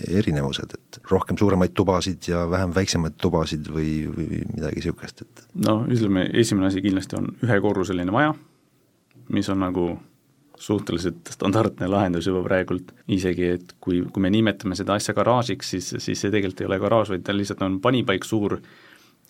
erinevused, 0.09 0.77
et 0.77 1.01
rohkem 1.11 1.37
suuremaid 1.37 1.75
tubasid 1.77 2.31
ja 2.31 2.47
vähem 2.49 2.73
väiksemaid 2.77 3.19
tubasid 3.21 3.69
või, 3.69 3.91
või 4.09 4.41
midagi 4.55 4.81
niisugust, 4.81 5.25
et 5.27 5.43
no 5.67 5.83
ütleme, 5.85 6.25
esimene 6.41 6.71
asi 6.71 6.81
kindlasti 6.85 7.19
on 7.21 7.29
ühekorruseline 7.45 8.15
maja, 8.15 8.33
mis 9.29 9.53
on 9.53 9.61
nagu 9.67 9.91
suhteliselt 10.61 11.29
standardne 11.33 11.89
lahendus 11.89 12.27
juba 12.29 12.43
praegult, 12.45 12.93
isegi 13.09 13.53
et 13.57 13.75
kui, 13.81 14.03
kui 14.13 14.25
me 14.25 14.31
nimetame 14.33 14.77
seda 14.77 14.97
asja 14.97 15.15
garaažiks, 15.17 15.75
siis, 15.75 15.89
siis 15.99 16.21
see 16.21 16.33
tegelikult 16.33 16.65
ei 16.65 16.69
ole 16.69 16.81
garaaž, 16.83 17.13
vaid 17.15 17.25
ta 17.25 17.37
lihtsalt 17.37 17.63
on 17.65 17.79
panipaik 17.85 18.27
suur 18.29 18.59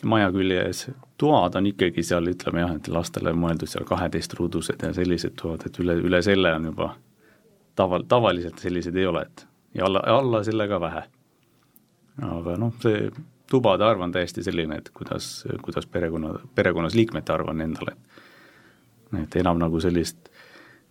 maja 0.04 0.30
küljes, 0.32 0.86
toad 1.18 1.54
on 1.58 1.66
ikkagi 1.70 2.02
seal, 2.06 2.28
ütleme 2.32 2.64
jah, 2.64 2.74
et 2.76 2.88
lastele 2.88 3.32
mõeldud 3.36 3.70
seal 3.70 3.86
kaheteistruudused 3.88 4.82
ja 4.82 4.92
sellised 4.96 5.36
toad, 5.40 5.66
et 5.66 5.78
üle, 5.82 5.96
üle 6.00 6.22
selle 6.24 6.52
on 6.56 6.70
juba 6.70 6.94
taval, 7.78 8.06
tavaliselt 8.08 8.58
selliseid 8.58 8.96
ei 8.96 9.06
ole, 9.06 9.22
et 9.26 9.46
ja 9.74 9.86
alla, 9.88 10.02
alla 10.06 10.42
selle 10.44 10.68
ka 10.68 10.80
vähe. 10.80 11.02
aga 12.22 12.56
noh, 12.60 12.74
see 12.82 13.10
tubade 13.50 13.84
arv 13.84 14.00
on 14.06 14.12
täiesti 14.12 14.42
selline, 14.46 14.78
et 14.78 14.90
kuidas, 14.94 15.44
kuidas 15.62 15.86
perekonna, 15.86 16.34
perekonnas 16.54 16.94
liikmete 16.94 17.32
arv 17.32 17.48
on 17.50 17.60
endale, 17.60 17.96
et 19.22 19.36
enam 19.36 19.58
nagu 19.58 19.80
sellist 19.80 20.30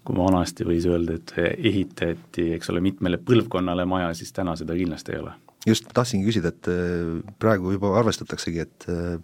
kui 0.04 0.18
vanasti 0.18 0.66
võis 0.66 0.88
öelda, 0.90 1.20
et 1.20 1.34
ehitati, 1.58 2.54
eks 2.56 2.72
ole, 2.72 2.82
mitmele 2.82 3.20
põlvkonnale 3.22 3.86
maja, 3.86 4.14
siis 4.18 4.34
täna 4.34 4.56
seda 4.60 4.76
kindlasti 4.76 5.14
ei 5.16 5.22
ole. 5.22 5.36
Just, 5.68 5.90
tahtsingi 5.94 6.30
küsida, 6.30 6.54
et 6.54 6.72
äh, 6.72 7.20
praegu 7.42 7.76
juba 7.76 7.96
arvestataksegi, 8.00 8.66
et 8.66 8.90
äh, 8.92 9.20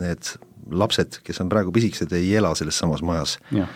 need 0.00 0.34
lapsed, 0.72 1.18
kes 1.26 1.42
on 1.42 1.50
praegu 1.52 1.72
pisikesed, 1.74 2.12
ei 2.16 2.30
ela 2.38 2.54
selles 2.56 2.78
samas 2.80 3.02
majas 3.04 3.36
ja, 3.52 3.66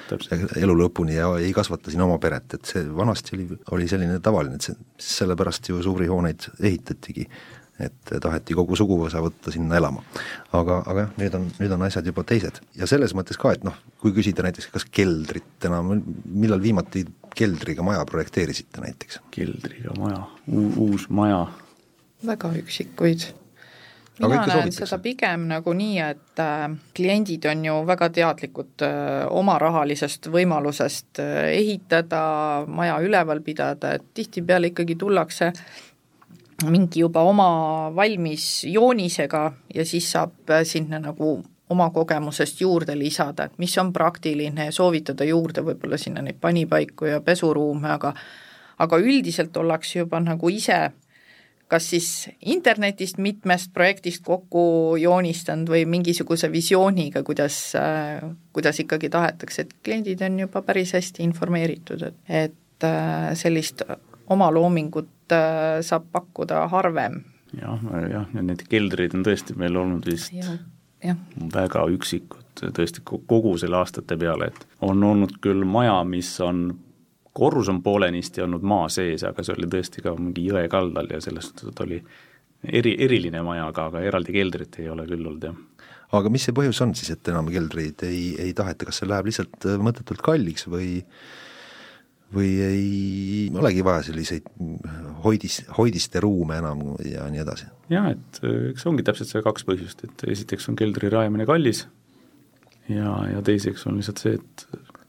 elu 0.56 0.76
lõpuni 0.78 1.18
ja 1.18 1.28
ei 1.36 1.52
kasvata 1.56 1.92
siin 1.92 2.00
oma 2.04 2.16
peret, 2.22 2.56
et 2.56 2.70
see 2.70 2.86
vanasti 2.96 3.36
oli, 3.36 3.48
oli 3.76 3.88
selline 3.90 4.16
tavaline, 4.24 4.56
et 4.56 4.70
see, 4.70 4.78
sellepärast 5.10 5.68
ju 5.68 5.82
suuri 5.84 6.08
hooneid 6.08 6.48
ehitatigi 6.62 7.28
et 7.78 8.10
taheti 8.22 8.56
kogu 8.58 8.74
suguvõsa 8.78 9.20
võtta 9.22 9.52
sinna 9.54 9.76
elama. 9.78 10.02
aga, 10.56 10.80
aga 10.90 11.04
jah, 11.04 11.12
nüüd 11.20 11.36
on, 11.38 11.46
nüüd 11.60 11.74
on 11.76 11.84
asjad 11.86 12.08
juba 12.10 12.24
teised 12.26 12.58
ja 12.74 12.88
selles 12.90 13.14
mõttes 13.14 13.38
ka, 13.38 13.52
et 13.54 13.62
noh, 13.66 13.76
kui 14.02 14.14
küsida 14.16 14.42
näiteks, 14.46 14.70
kas 14.72 14.88
keldrit 14.90 15.68
enam, 15.68 15.92
millal 16.24 16.62
viimati 16.62 17.04
keldriga 17.38 17.86
maja 17.86 18.02
projekteerisite 18.08 18.82
näiteks? 18.82 19.22
keldriga 19.34 19.94
maja, 20.00 20.24
uus 20.48 21.06
maja? 21.12 21.44
Väga 22.26 22.52
üksikuid. 22.58 23.28
Mina 24.18 24.40
näen 24.50 24.72
seda 24.74 24.98
pigem 24.98 25.44
nagu 25.46 25.72
nii, 25.78 25.98
et 26.02 26.40
äh, 26.42 26.64
kliendid 26.96 27.44
on 27.46 27.60
ju 27.64 27.74
väga 27.86 28.08
teadlikud 28.16 28.82
äh, 28.82 29.26
oma 29.30 29.58
rahalisest 29.62 30.26
võimalusest 30.34 31.20
äh, 31.22 31.52
ehitada, 31.54 32.22
maja 32.66 32.96
üleval 33.04 33.44
pidada, 33.46 33.94
et 33.94 34.08
tihtipeale 34.18 34.72
ikkagi 34.72 34.98
tullakse 34.98 35.52
mingi 36.66 37.04
juba 37.04 37.22
oma 37.22 37.46
valmis 37.94 38.64
joonisega 38.66 39.44
ja 39.74 39.86
siis 39.86 40.10
saab 40.10 40.50
sinna 40.66 40.98
nagu 40.98 41.36
oma 41.70 41.90
kogemusest 41.94 42.60
juurde 42.60 42.98
lisada, 42.98 43.46
et 43.46 43.58
mis 43.62 43.76
on 43.78 43.92
praktiline 43.92 44.66
ja 44.66 44.74
soovitada 44.74 45.24
juurde 45.28 45.62
võib-olla 45.62 45.98
sinna 46.00 46.24
neid 46.26 46.40
panipaiku 46.40 47.12
ja 47.12 47.20
pesuruume, 47.22 47.92
aga 47.94 48.14
aga 48.78 48.98
üldiselt 48.98 49.56
ollakse 49.56 50.00
juba 50.00 50.18
nagu 50.22 50.50
ise 50.50 50.88
kas 51.68 51.90
siis 51.92 52.08
internetist 52.40 53.18
mitmest 53.20 53.72
projektist 53.76 54.24
kokku 54.24 54.96
joonistanud 55.00 55.68
või 55.68 55.84
mingisuguse 55.88 56.50
visiooniga, 56.52 57.22
kuidas, 57.26 57.58
äh, 57.76 58.24
kuidas 58.56 58.80
ikkagi 58.80 59.10
tahetakse, 59.12 59.66
et 59.66 59.74
kliendid 59.84 60.24
on 60.24 60.40
juba 60.46 60.62
päris 60.64 60.94
hästi 60.96 61.22
informeeritud, 61.28 62.06
et, 62.08 62.18
et 62.28 62.88
äh, 62.88 63.30
sellist 63.38 63.84
oma 64.32 64.50
loomingut 64.54 65.36
äh, 65.36 65.78
saab 65.84 66.08
pakkuda 66.12 66.66
harvem. 66.72 67.22
jah, 67.60 67.86
jah, 68.12 68.34
need 68.40 68.64
keldrid 68.68 69.16
on 69.16 69.24
tõesti 69.28 69.56
meil 69.56 69.76
olnud 69.76 70.08
vist 70.08 70.32
ja, 70.36 70.58
ja. 71.04 71.14
väga 71.54 71.86
üksikud, 71.92 72.64
tõesti 72.76 73.04
kogu 73.04 73.56
selle 73.60 73.80
aastate 73.80 74.16
peale, 74.20 74.52
et 74.52 74.68
on 74.84 75.04
olnud 75.04 75.36
küll 75.44 75.64
maja, 75.68 76.00
mis 76.04 76.32
on 76.44 76.70
korrus 77.32 77.68
on 77.72 77.82
poolenisti 77.82 78.42
olnud 78.44 78.64
maa 78.66 78.88
sees, 78.92 79.24
aga 79.26 79.44
see 79.44 79.56
oli 79.56 79.70
tõesti 79.70 80.04
ka 80.04 80.14
mingi 80.18 80.48
jõe 80.48 80.66
kaldal 80.72 81.10
ja 81.12 81.20
selles 81.24 81.50
suhtes, 81.50 81.70
et 81.70 81.82
oli 81.84 81.98
eri, 82.64 82.94
eriline 83.04 83.42
maja, 83.46 83.68
aga, 83.72 83.88
aga 83.92 84.04
eraldi 84.06 84.34
keldrit 84.34 84.80
ei 84.82 84.88
ole 84.92 85.06
küll 85.08 85.24
olnud, 85.24 85.50
jah 85.50 85.58
aga 86.18 86.30
mis 86.32 86.46
see 86.48 86.56
põhjus 86.56 86.80
on 86.84 86.94
siis, 86.96 87.10
et 87.12 87.28
enam 87.28 87.50
keldreid 87.52 88.02
ei, 88.08 88.32
ei 88.40 88.54
taheta, 88.56 88.88
kas 88.88 89.02
see 89.02 89.08
läheb 89.10 89.28
lihtsalt 89.28 89.68
mõttetult 89.84 90.24
kalliks 90.24 90.64
või 90.70 91.02
või 92.34 92.48
ei 92.60 93.44
olegi 93.56 93.84
vaja 93.84 94.02
selliseid 94.10 94.48
hoidis, 95.24 95.62
hoidiste 95.78 96.20
ruume 96.20 96.58
enam 96.60 96.82
ja 97.08 97.24
nii 97.32 97.40
edasi? 97.44 97.68
jah, 97.92 98.10
et 98.12 98.40
äh, 98.44 98.70
eks 98.72 98.84
ongi 98.88 99.04
täpselt 99.06 99.30
see 99.32 99.44
kaks 99.44 99.64
põhjust, 99.68 100.04
et 100.04 100.26
esiteks 100.36 100.68
on 100.68 100.76
keldri 100.76 101.12
rajamine 101.12 101.48
kallis 101.48 101.86
ja, 102.88 103.14
ja 103.32 103.40
teiseks 103.44 103.86
on 103.88 103.96
lihtsalt 104.00 104.24
see, 104.24 104.36
et 104.36 104.66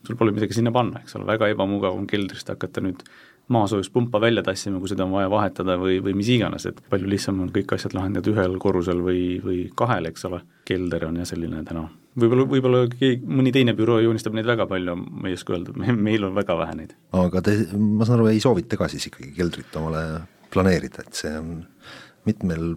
sul 0.09 0.17
pole 0.19 0.33
midagi 0.35 0.57
sinna 0.57 0.73
panna, 0.75 1.03
eks 1.03 1.15
ole, 1.19 1.27
väga 1.29 1.51
ebamugav 1.53 1.97
on 1.97 2.07
keldrist 2.09 2.49
hakata 2.49 2.81
nüüd 2.81 3.05
maasoojuspumpa 3.49 4.21
välja 4.21 4.43
tassima, 4.45 4.81
kui 4.81 4.89
seda 4.91 5.05
on 5.07 5.15
vaja 5.15 5.29
vahetada 5.31 5.77
või, 5.81 5.97
või 6.05 6.13
mis 6.17 6.29
iganes, 6.33 6.67
et 6.69 6.81
palju 6.89 7.09
lihtsam 7.09 7.39
on 7.41 7.49
kõik 7.53 7.73
asjad 7.77 7.95
lahendada 7.97 8.29
ühel 8.29 8.59
korrusel 8.61 9.01
või, 9.05 9.23
või 9.45 9.63
kahel, 9.77 10.09
eks 10.11 10.27
ole, 10.29 10.43
kelder 10.69 11.07
on 11.07 11.17
jah 11.21 11.29
selline 11.31 11.63
täna 11.65 11.87
võib-olla, 12.19 12.45
võib-olla 12.49 12.83
keegi, 12.91 13.21
mõni 13.25 13.53
teine 13.55 13.73
büroo 13.77 13.99
joonistab 14.03 14.35
neid 14.37 14.49
väga 14.49 14.67
palju, 14.69 14.95
ma 14.97 15.31
ei 15.31 15.37
oska 15.37 15.55
öelda, 15.55 15.73
meil 16.09 16.27
on 16.27 16.35
väga 16.37 16.57
vähe 16.61 16.77
neid. 16.81 16.93
aga 17.15 17.43
te, 17.45 17.55
ma 17.73 18.07
saan 18.07 18.19
aru, 18.19 18.29
ei 18.33 18.43
soovita 18.43 18.79
ka 18.79 18.89
siis 18.91 19.09
ikkagi 19.09 19.33
keldrit 19.37 19.81
omale 19.81 20.05
planeerida, 20.53 21.05
et 21.05 21.17
see 21.17 21.33
on 21.37 21.59
mitmel 22.29 22.71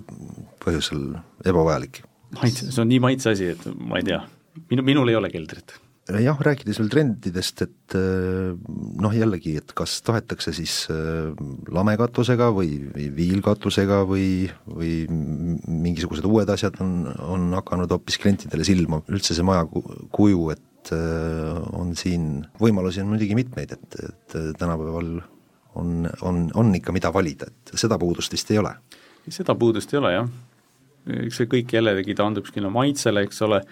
põhjusel 0.63 1.07
ebavajalik? 1.45 2.05
maitse, 2.41 2.71
see 2.71 2.85
on 2.85 2.93
nii 2.93 3.01
maitse 3.05 3.33
asi, 3.35 3.53
et 3.53 3.65
ma 3.77 4.01
ei 4.01 4.09
tea, 4.09 4.23
minu, 4.71 4.85
minul 4.87 5.13
ei 5.13 5.19
ole 5.19 5.33
keldrit 5.33 5.77
jah, 6.11 6.39
rääkides 6.43 6.81
veel 6.81 6.91
trendidest, 6.91 7.63
et 7.63 7.95
äh, 7.95 8.55
noh, 9.03 9.15
jällegi, 9.15 9.55
et 9.61 9.75
kas 9.77 10.01
tahetakse 10.03 10.55
siis 10.57 10.75
äh, 10.91 11.31
lamekatusega 11.73 12.51
või, 12.55 12.75
või 12.91 13.07
viilkatusega 13.17 14.03
või, 14.09 14.27
või 14.67 14.93
mingisugused 15.09 16.27
uued 16.27 16.51
asjad 16.51 16.81
on, 16.83 17.07
on 17.23 17.53
hakanud 17.61 17.95
hoopis 17.95 18.19
klientidele 18.23 18.67
silma, 18.67 19.03
üldse 19.13 19.37
see 19.39 19.47
maja 19.47 19.63
kuju, 19.71 20.49
et 20.57 20.95
äh, 20.97 21.63
on 21.79 21.95
siin, 21.99 22.49
võimalusi 22.61 23.05
on 23.05 23.13
muidugi 23.15 23.39
mitmeid, 23.39 23.77
et, 23.79 24.01
et 24.03 24.39
tänapäeval 24.59 25.15
on, 25.79 26.09
on, 26.21 26.47
on 26.59 26.75
ikka, 26.77 26.95
mida 26.95 27.15
valida, 27.15 27.47
et 27.47 27.77
seda 27.79 28.01
puudust 28.01 28.35
vist 28.35 28.51
ei 28.51 28.59
ole? 28.63 28.75
seda 29.31 29.55
puudust 29.55 29.93
ei 29.95 30.01
ole 30.01 30.17
jah, 30.17 30.31
eks 31.23 31.39
see 31.39 31.51
kõik 31.51 31.73
jällegi 31.77 32.15
taandub 32.19 32.49
sinna 32.51 32.71
maitsele, 32.75 33.23
eks 33.27 33.39
ole, 33.47 33.63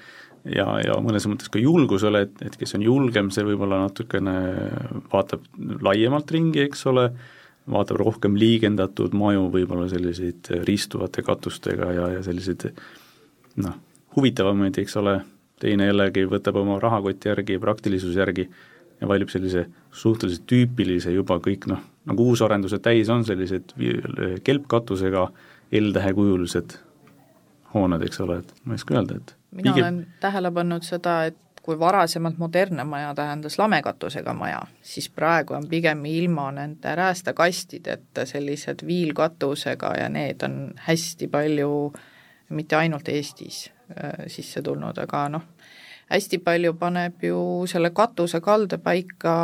ja, 0.45 0.67
ja 0.85 0.97
mõnes 1.03 1.27
mõttes 1.29 1.51
ka 1.53 1.61
julgusele, 1.61 2.25
et, 2.27 2.41
et 2.47 2.57
kes 2.61 2.77
on 2.79 2.85
julgem, 2.85 3.31
see 3.35 3.45
võib-olla 3.47 3.83
natukene 3.85 4.35
vaatab 5.13 5.45
laiemalt 5.85 6.31
ringi, 6.35 6.65
eks 6.69 6.87
ole, 6.91 7.11
vaatab 7.71 8.01
rohkem 8.01 8.39
liigendatud 8.41 9.15
maju, 9.17 9.49
võib-olla 9.53 9.89
selliseid 9.91 10.53
ristuvate 10.69 11.25
katustega 11.27 11.93
ja, 11.97 12.09
ja 12.17 12.25
selliseid 12.27 12.71
noh, 13.61 13.77
huvitavamaid, 14.17 14.81
eks 14.83 14.97
ole, 15.01 15.21
teine 15.61 15.91
jällegi 15.91 16.25
võtab 16.29 16.57
oma 16.63 16.79
rahakoti 16.81 17.31
järgi, 17.31 17.61
praktilisuse 17.61 18.19
järgi 18.19 18.49
ja 19.01 19.09
valib 19.09 19.31
sellise 19.33 19.67
suhteliselt 19.97 20.47
tüüpilise 20.49 21.13
juba 21.15 21.39
kõik 21.43 21.67
noh, 21.71 21.83
nagu 22.09 22.31
uusarendused 22.33 22.83
täis 22.85 23.11
on, 23.13 23.25
sellised 23.29 23.75
kelpkatusega 24.45 25.29
L-tähekujulised 25.71 26.75
hooned, 27.75 28.03
eks 28.03 28.25
ole, 28.25 28.41
et 28.43 28.57
ma 28.65 28.75
ei 28.75 28.81
oska 28.81 28.97
öelda, 28.97 29.21
et 29.21 29.37
mina 29.50 29.73
Pigem... 29.73 29.85
olen 29.85 30.07
tähele 30.21 30.50
pannud 30.50 30.83
seda, 30.83 31.25
et 31.25 31.38
kui 31.62 31.78
varasemalt 31.78 32.38
modernne 32.38 32.85
maja 32.85 33.14
tähendas 33.14 33.59
lamekatusega 33.59 34.35
maja, 34.35 34.61
siis 34.83 35.11
praegu 35.11 35.54
on 35.54 35.69
pigem 35.69 36.04
ilma 36.04 36.50
nende 36.52 36.95
räästakastideta 36.95 38.25
sellised 38.26 38.87
viilkatusega 38.87 39.92
ja 40.00 40.09
need 40.09 40.42
on 40.42 40.73
hästi 40.87 41.28
palju 41.28 41.92
mitte 42.49 42.76
ainult 42.76 43.09
Eestis 43.09 43.71
äh, 43.71 44.25
sisse 44.26 44.62
tulnud, 44.62 44.99
aga 44.99 45.28
noh, 45.28 45.45
hästi 46.11 46.40
palju 46.45 46.75
paneb 46.79 47.23
ju 47.25 47.40
selle 47.71 47.93
katuse 47.95 48.40
kaldepaika 48.43 49.35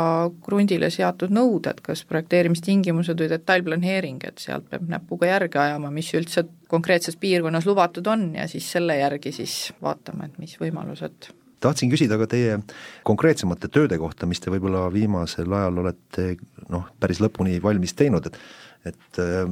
krundile 0.43 0.89
seatud 0.93 1.31
nõuded, 1.33 1.79
kas 1.85 2.03
projekteerimistingimused 2.09 3.19
või 3.19 3.31
detailplaneering, 3.31 4.21
et 4.27 4.43
sealt 4.43 4.67
peab 4.71 4.87
näpuga 4.91 5.31
järge 5.31 5.61
ajama, 5.63 5.91
mis 5.93 6.11
üldse 6.17 6.45
konkreetses 6.67 7.15
piirkonnas 7.19 7.67
lubatud 7.69 8.07
on 8.11 8.29
ja 8.35 8.47
siis 8.51 8.67
selle 8.71 8.99
järgi 8.99 9.31
siis 9.31 9.57
vaatama, 9.81 10.27
et 10.27 10.39
mis 10.41 10.57
võimalused 10.59 11.31
tahtsin 11.63 11.91
küsida 11.91 12.19
ka 12.19 12.27
teie 12.29 12.59
konkreetsemate 13.07 13.69
tööde 13.73 13.99
kohta, 14.01 14.29
mis 14.29 14.41
te 14.43 14.53
võib-olla 14.53 14.87
viimasel 14.93 15.53
ajal 15.59 15.83
olete 15.83 16.29
noh, 16.69 16.87
päris 17.01 17.21
lõpuni 17.23 17.59
valmis 17.63 17.95
teinud, 17.97 18.31
et 18.31 18.39
et 18.87 19.19
äh, 19.19 19.43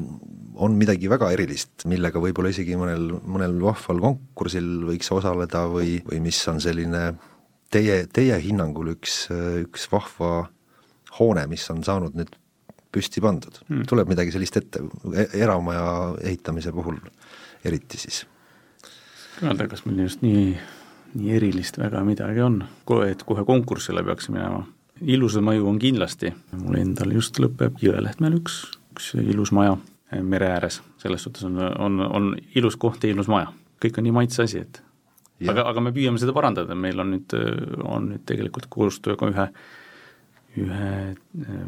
on 0.55 0.75
midagi 0.79 1.09
väga 1.11 1.27
erilist, 1.33 1.83
millega 1.89 2.21
võib-olla 2.23 2.53
isegi 2.53 2.77
mõnel, 2.79 3.09
mõnel 3.25 3.57
vahval 3.59 3.99
konkursil 4.03 4.85
võiks 4.87 5.09
osaleda 5.11 5.65
või, 5.67 5.97
või 6.05 6.21
mis 6.23 6.39
on 6.47 6.61
selline 6.63 7.01
teie, 7.73 8.05
teie 8.13 8.37
hinnangul 8.39 8.93
üks, 8.93 9.25
üks 9.65 9.89
vahva 9.91 10.45
hoone, 11.17 11.45
mis 11.51 11.65
on 11.73 11.83
saanud 11.83 12.15
nüüd 12.15 12.31
püsti 12.95 13.23
pandud 13.23 13.59
hmm., 13.65 13.83
tuleb 13.89 14.13
midagi 14.13 14.33
sellist 14.35 14.61
ette, 14.61 14.83
e-, 15.11 15.29
eramaja 15.41 15.89
ehitamise 16.23 16.71
puhul 16.75 17.01
eriti 17.67 17.99
siis? 17.99 18.23
öelda, 19.43 19.67
kas 19.71 19.83
meil 19.87 20.05
just 20.05 20.23
nii 20.23 20.53
nii 21.15 21.35
erilist 21.37 21.79
väga 21.79 22.03
midagi 22.07 22.43
on, 22.43 22.61
et 23.07 23.23
kohe 23.27 23.45
konkursile 23.47 24.03
peaks 24.03 24.29
minema. 24.29 24.65
ilusam 25.01 25.43
maju 25.43 25.67
on 25.69 25.79
kindlasti, 25.79 26.33
mul 26.55 26.79
endal 26.79 27.11
just 27.15 27.39
lõpeb 27.39 27.81
Jõelähtmel 27.83 28.39
üks, 28.39 28.63
üks 28.93 29.13
ilus 29.19 29.51
maja 29.51 29.77
eh, 30.11 30.21
mere 30.21 30.51
ääres, 30.55 30.81
selles 31.01 31.23
suhtes 31.23 31.43
on, 31.47 31.59
on, 31.59 32.01
on 32.05 32.35
ilus 32.55 32.77
koht 32.79 33.03
ja 33.03 33.11
ilus 33.11 33.27
maja, 33.31 33.51
kõik 33.83 33.99
on 33.99 34.07
nii 34.07 34.15
maitse 34.15 34.43
asi, 34.43 34.63
et. 34.63 34.81
Ja. 35.39 35.51
aga, 35.51 35.65
aga 35.73 35.81
me 35.83 35.91
püüame 35.91 36.19
seda 36.19 36.31
parandada, 36.31 36.75
meil 36.79 36.99
on 37.03 37.09
nüüd, 37.11 37.33
on 37.83 38.13
nüüd 38.13 38.23
tegelikult 38.27 38.69
koostööga 38.71 39.33
ühe 39.33 39.49
ühe 40.57 40.91
äh, 41.11 41.15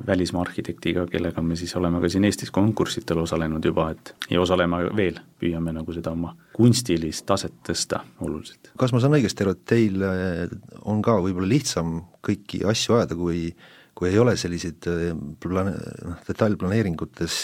välismaa 0.08 0.42
arhitektiga, 0.42 1.06
kellega 1.12 1.42
me 1.42 1.56
siis 1.60 1.76
oleme 1.76 2.00
ka 2.02 2.10
siin 2.10 2.24
Eestis 2.28 2.52
konkurssitel 2.56 3.20
osalenud 3.20 3.66
juba, 3.66 3.90
et 3.92 4.14
ja 4.32 4.42
osaleme 4.42 4.80
veel, 4.96 5.20
püüame 5.42 5.74
nagu 5.76 5.96
seda 5.96 6.14
oma 6.16 6.34
kunstilist 6.56 7.26
taset 7.30 7.56
tõsta 7.66 8.02
oluliselt. 8.26 8.72
kas 8.80 8.94
ma 8.94 9.02
saan 9.04 9.18
õigesti 9.18 9.46
aru, 9.46 9.56
et 9.56 9.66
teil 9.70 10.06
äh, 10.06 10.46
on 10.90 11.02
ka 11.06 11.18
võib-olla 11.24 11.50
lihtsam 11.52 12.00
kõiki 12.26 12.64
asju 12.68 13.00
ajada, 13.00 13.18
kui 13.20 13.50
kui 13.98 14.12
ei 14.12 14.20
ole 14.22 14.36
selliseid 14.38 14.86
äh, 14.92 15.12
plaan-, 15.42 15.74
noh, 15.74 16.18
detailplaneeringutes 16.28 17.38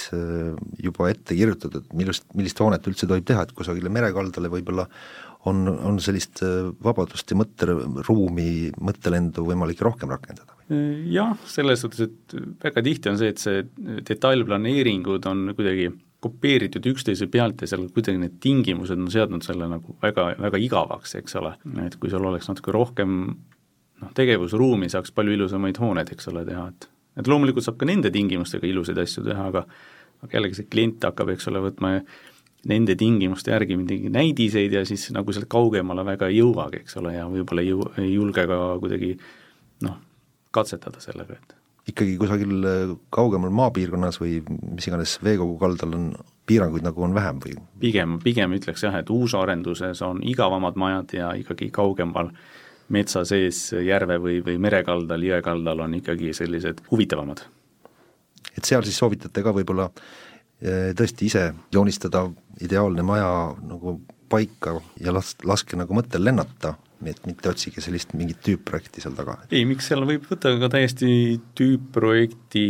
juba 0.85 1.09
ette 1.09 1.33
kirjutatud, 1.33 1.88
millist, 1.97 2.27
millist 2.38 2.62
hoonet 2.62 2.89
üldse 2.91 3.09
tohib 3.09 3.25
teha, 3.25 3.45
et 3.45 3.55
kusagile 3.57 3.89
merekaldale 3.89 4.51
võib-olla 4.53 4.85
on, 5.50 5.65
on 5.67 5.97
sellist 6.00 6.43
vabadust 6.83 7.33
ja 7.33 7.39
mõtteruumi, 7.41 8.50
mõttelendu 8.79 9.47
võimalik 9.50 9.81
rohkem 9.83 10.13
rakendada? 10.13 10.53
jah, 11.12 11.33
selles 11.50 11.83
suhtes, 11.83 12.07
et 12.07 12.35
väga 12.63 12.83
tihti 12.85 13.12
on 13.12 13.19
see, 13.19 13.33
et 13.33 13.41
see 13.41 13.63
detailplaneeringud 14.07 15.25
on 15.29 15.51
kuidagi 15.57 15.89
kopeeritud 16.24 16.86
üksteise 16.94 17.27
pealt 17.32 17.62
ja 17.63 17.70
seal 17.70 17.88
kuidagi 17.94 18.22
need 18.22 18.39
tingimused 18.44 18.98
on 18.98 19.12
seadnud 19.12 19.46
selle 19.46 19.68
nagu 19.72 19.98
väga, 20.03 20.30
väga 20.42 20.62
igavaks, 20.63 21.18
eks 21.20 21.38
ole, 21.42 21.56
et 21.86 21.98
kui 22.00 22.12
seal 22.13 22.25
oleks 22.30 22.50
natuke 22.50 22.74
rohkem 22.75 23.18
noh, 23.27 24.12
tegevusruumi, 24.18 24.89
saaks 24.92 25.13
palju 25.15 25.36
ilusamaid 25.38 25.80
hooneid, 25.82 26.12
eks 26.15 26.32
ole, 26.34 26.46
teha, 26.48 26.68
et 26.74 26.89
et 27.22 27.27
loomulikult 27.30 27.65
saab 27.65 27.75
ka 27.77 27.86
nende 27.86 28.10
tingimustega 28.13 28.65
ilusaid 28.65 28.98
asju 29.03 29.25
teha, 29.27 29.50
aga 29.51 29.68
aga 30.24 30.38
jällegi 30.38 30.62
see 30.62 30.70
klient 30.72 31.03
hakkab, 31.03 31.34
eks 31.34 31.50
ole, 31.51 31.62
võtma 31.68 31.98
nende 32.72 32.96
tingimuste 33.00 33.51
järgi 33.51 33.75
mingeid 33.75 34.13
näidiseid 34.15 34.74
ja 34.74 34.86
siis 34.88 35.10
nagu 35.15 35.36
sealt 35.36 35.50
kaugemale 35.51 36.06
väga 36.08 36.30
ei 36.32 36.39
jõuagi, 36.39 36.84
eks 36.84 36.96
ole, 37.01 37.18
ja 37.18 37.27
võib-olla 37.30 37.65
ei 37.65 37.74
jõu-, 37.74 37.89
ei 38.00 38.13
julge 38.13 38.46
ka 38.50 38.60
kuidagi 38.80 39.18
noh, 39.84 40.00
katsetada 40.56 41.03
sellega, 41.03 41.38
et 41.42 41.58
ikkagi 41.88 42.16
kusagil 42.18 42.63
äh, 42.63 42.94
kaugemal 43.13 43.52
maapiirkonnas 43.56 44.20
või 44.22 44.38
mis 44.48 44.88
iganes 44.88 45.18
veekogu 45.24 45.58
kaldal 45.60 45.96
on 45.98 46.10
piiranguid 46.48 46.86
nagu 46.86 47.04
on 47.04 47.16
vähem 47.16 47.42
või? 47.44 47.58
pigem, 47.80 48.18
pigem 48.24 48.56
ütleks 48.56 48.86
jah, 48.86 48.96
et 49.00 49.12
uusarenduses 49.12 50.02
on 50.06 50.22
igavamad 50.24 50.80
majad 50.80 51.16
ja 51.18 51.34
ikkagi 51.40 51.70
kaugemal 51.75 52.32
metsa 52.94 53.24
sees 53.28 53.66
järve 53.84 54.20
või, 54.22 54.40
või 54.46 54.58
merekaldal, 54.62 55.24
jõekaldal 55.24 55.86
on 55.86 55.98
ikkagi 56.00 56.34
sellised 56.36 56.84
huvitavamad. 56.92 57.46
et 58.58 58.63
seal 58.63 58.84
siis 58.88 59.00
soovitate 59.00 59.44
ka 59.44 59.56
võib-olla 59.56 59.90
äh, 59.90 60.92
tõesti 60.96 61.28
ise 61.32 61.50
joonistada 61.72 62.30
ideaalne 62.63 63.04
maja 63.04 63.30
nagu 63.60 64.00
paika 64.34 64.80
ja 65.02 65.13
las-, 65.13 65.38
laske 65.46 65.80
nagu 65.80 65.96
mõttel 65.96 66.26
lennata 66.26 66.74
et 67.10 67.26
mitte 67.28 67.50
otsige 67.52 67.82
sellist 67.84 68.13
mingit 68.17 68.39
tüüpprojekti 68.46 69.02
seal 69.04 69.15
taga. 69.17 69.38
ei, 69.52 69.65
miks 69.67 69.89
seal 69.91 70.06
võib 70.08 70.26
võtta 70.30 70.54
ka 70.62 70.69
täiesti 70.72 71.10
tüüpprojekti 71.58 72.65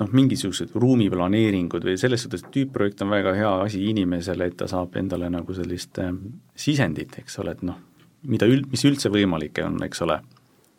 noh, 0.00 0.12
mingisugused 0.12 0.74
ruumiplaneeringud 0.76 1.86
või 1.88 1.96
selles 2.00 2.26
suhtes, 2.26 2.44
et 2.44 2.52
tüüpprojekt 2.54 3.02
on 3.04 3.12
väga 3.14 3.34
hea 3.36 3.52
asi 3.64 3.84
inimesele, 3.90 4.50
et 4.50 4.56
ta 4.60 4.68
saab 4.70 4.96
endale 5.00 5.30
nagu 5.32 5.56
sellist 5.56 6.00
äh, 6.02 6.12
sisendit, 6.56 7.18
eks 7.22 7.38
ole, 7.42 7.56
et 7.56 7.66
noh, 7.66 7.78
mida 8.28 8.48
üld-, 8.50 8.68
mis 8.72 8.84
üldse 8.88 9.12
võimalik 9.12 9.62
on, 9.64 9.80
eks 9.86 10.04
ole. 10.06 10.20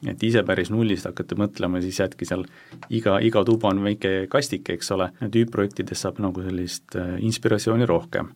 et 0.06 0.22
ise 0.24 0.44
päris 0.46 0.70
nullist 0.70 1.08
hakkate 1.10 1.36
mõtlema, 1.40 1.80
siis 1.82 1.98
jätke 1.98 2.26
seal 2.30 2.44
iga, 2.94 3.16
iga 3.18 3.42
tuba 3.46 3.72
on 3.74 3.82
väike 3.82 4.28
kastike, 4.30 4.76
eks 4.78 4.92
ole, 4.94 5.10
tüüpprojektides 5.34 6.06
saab 6.06 6.22
nagu 6.22 6.44
sellist 6.46 7.00
äh, 7.00 7.16
inspiratsiooni 7.26 7.90
rohkem 7.90 8.30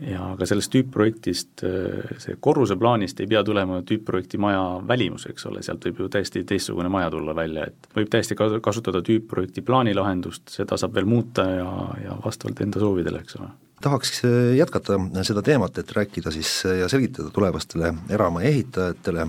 ja 0.00 0.30
ka 0.38 0.46
sellest 0.48 0.72
tüüpprojektist, 0.74 1.64
äh, 1.66 2.12
see 2.22 2.36
korruse 2.42 2.76
plaanist 2.80 3.20
ei 3.20 3.28
pea 3.30 3.42
tulema 3.46 3.80
tüüpprojekti 3.86 4.40
maja 4.40 4.62
välimus, 4.88 5.26
eks 5.30 5.46
ole, 5.50 5.64
sealt 5.66 5.84
võib 5.88 6.04
ju 6.04 6.10
täiesti 6.12 6.44
teistsugune 6.48 6.90
maja 6.92 7.10
tulla 7.12 7.34
välja, 7.36 7.66
et 7.70 7.90
võib 7.96 8.10
täiesti 8.12 8.36
kasutada 8.38 9.02
tüüpprojekti 9.06 9.64
plaanilahendust, 9.66 10.48
seda 10.54 10.78
saab 10.80 10.96
veel 10.96 11.08
muuta 11.10 11.46
ja, 11.50 11.68
ja 12.04 12.16
vastavalt 12.24 12.62
enda 12.64 12.82
soovidele, 12.82 13.24
eks 13.24 13.40
ole. 13.40 13.50
Tahaks 13.80 14.24
äh, 14.28 14.40
jätkata 14.58 14.98
seda 15.26 15.44
teemat, 15.44 15.78
et 15.80 15.92
rääkida 15.96 16.32
siis 16.34 16.52
ja 16.64 16.88
selgitada 16.92 17.32
tulevastele 17.34 17.94
eramaja 18.12 18.52
ehitajatele, 18.52 19.28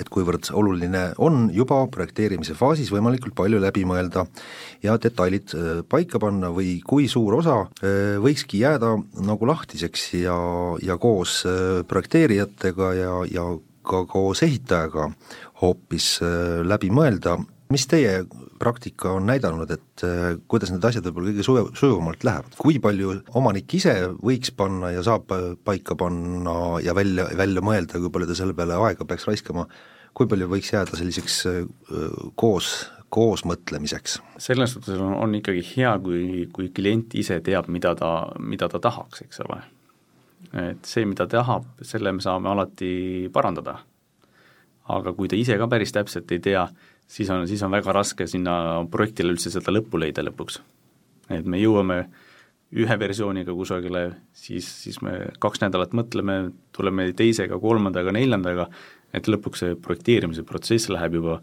et 0.00 0.10
kuivõrd 0.12 0.50
oluline 0.56 1.04
on 1.22 1.48
juba 1.54 1.80
projekteerimise 1.92 2.56
faasis 2.58 2.90
võimalikult 2.92 3.34
palju 3.38 3.60
läbi 3.62 3.84
mõelda 3.88 4.26
ja 4.84 4.96
detailid 5.00 5.54
äh, 5.54 5.82
paika 5.88 6.20
panna 6.22 6.50
või 6.54 6.78
kui 6.84 7.08
suur 7.10 7.38
osa 7.40 7.60
äh, 7.64 8.16
võikski 8.22 8.62
jääda 8.64 8.94
nagu 9.24 9.48
lahtiseks 9.50 10.08
ja, 10.22 10.36
ja 10.84 10.98
koos 11.00 11.42
äh, 11.48 11.82
projekteerijatega 11.88 12.92
ja, 12.98 13.14
ja 13.30 13.48
ka 13.84 14.04
koos 14.08 14.40
ehitajaga 14.46 15.10
hoopis 15.60 16.16
läbi 16.64 16.88
mõelda, 16.88 17.34
mis 17.68 17.84
teie 17.84 18.22
praktika 18.58 19.12
on 19.16 19.26
näidanud, 19.28 19.70
et 19.74 20.04
kuidas 20.50 20.72
need 20.72 20.84
asjad 20.86 21.06
võib-olla 21.08 21.32
kõige 21.32 21.46
suju-, 21.46 21.72
sujuvamalt 21.78 22.26
lähevad, 22.26 22.54
kui 22.60 22.78
palju 22.82 23.18
omanik 23.38 23.74
ise 23.78 23.94
võiks 24.20 24.54
panna 24.56 24.92
ja 24.94 25.02
saab 25.06 25.32
paika 25.66 25.96
panna 25.98 26.80
ja 26.84 26.94
välja, 26.96 27.28
välja 27.36 27.64
mõelda, 27.64 28.00
kui 28.00 28.12
palju 28.14 28.30
ta 28.30 28.38
selle 28.38 28.56
peale 28.56 28.78
aega 28.88 29.06
peaks 29.08 29.26
raiskama, 29.28 29.66
kui 30.14 30.30
palju 30.30 30.48
võiks 30.50 30.72
jääda 30.74 30.98
selliseks 30.98 31.40
koos, 32.40 32.74
koosmõtlemiseks? 33.14 34.18
selles 34.42 34.74
suhtes 34.74 34.98
on, 34.98 35.14
on 35.14 35.34
ikkagi 35.38 35.62
hea, 35.74 35.92
kui, 36.02 36.48
kui 36.54 36.70
klient 36.74 37.14
ise 37.18 37.38
teab, 37.46 37.68
mida 37.72 37.94
ta, 37.98 38.12
mida 38.38 38.68
ta 38.70 38.80
tahaks, 38.82 39.24
eks 39.26 39.42
ole. 39.46 39.60
et 40.64 40.88
see, 40.88 41.06
mida 41.08 41.26
tahab, 41.30 41.66
selle 41.82 42.12
me 42.14 42.24
saame 42.24 42.50
alati 42.50 42.94
parandada. 43.32 43.78
aga 44.94 45.14
kui 45.16 45.30
ta 45.30 45.36
ise 45.36 45.56
ka 45.58 45.68
päris 45.70 45.94
täpselt 45.96 46.32
ei 46.34 46.42
tea, 46.44 46.66
siis 47.06 47.30
on, 47.30 47.48
siis 47.48 47.62
on 47.62 47.72
väga 47.74 47.92
raske 47.94 48.26
sinna 48.30 48.84
projektile 48.90 49.34
üldse 49.34 49.52
seda 49.52 49.74
lõppu 49.74 50.00
leida 50.00 50.24
lõpuks. 50.24 50.60
et 51.30 51.46
me 51.46 51.58
jõuame 51.58 52.04
ühe 52.74 52.96
versiooniga 52.98 53.54
kusagile, 53.54 54.08
siis, 54.32 54.66
siis 54.82 54.98
me 55.02 55.30
kaks 55.38 55.62
nädalat 55.62 55.94
mõtleme, 55.94 56.50
tuleme 56.74 57.12
teisega, 57.16 57.58
kolmandaga, 57.62 58.12
neljandaga, 58.12 58.66
et 59.14 59.28
lõpuks 59.30 59.62
see 59.62 59.76
projekteerimise 59.78 60.42
protsess 60.42 60.90
läheb 60.90 61.20
juba, 61.20 61.38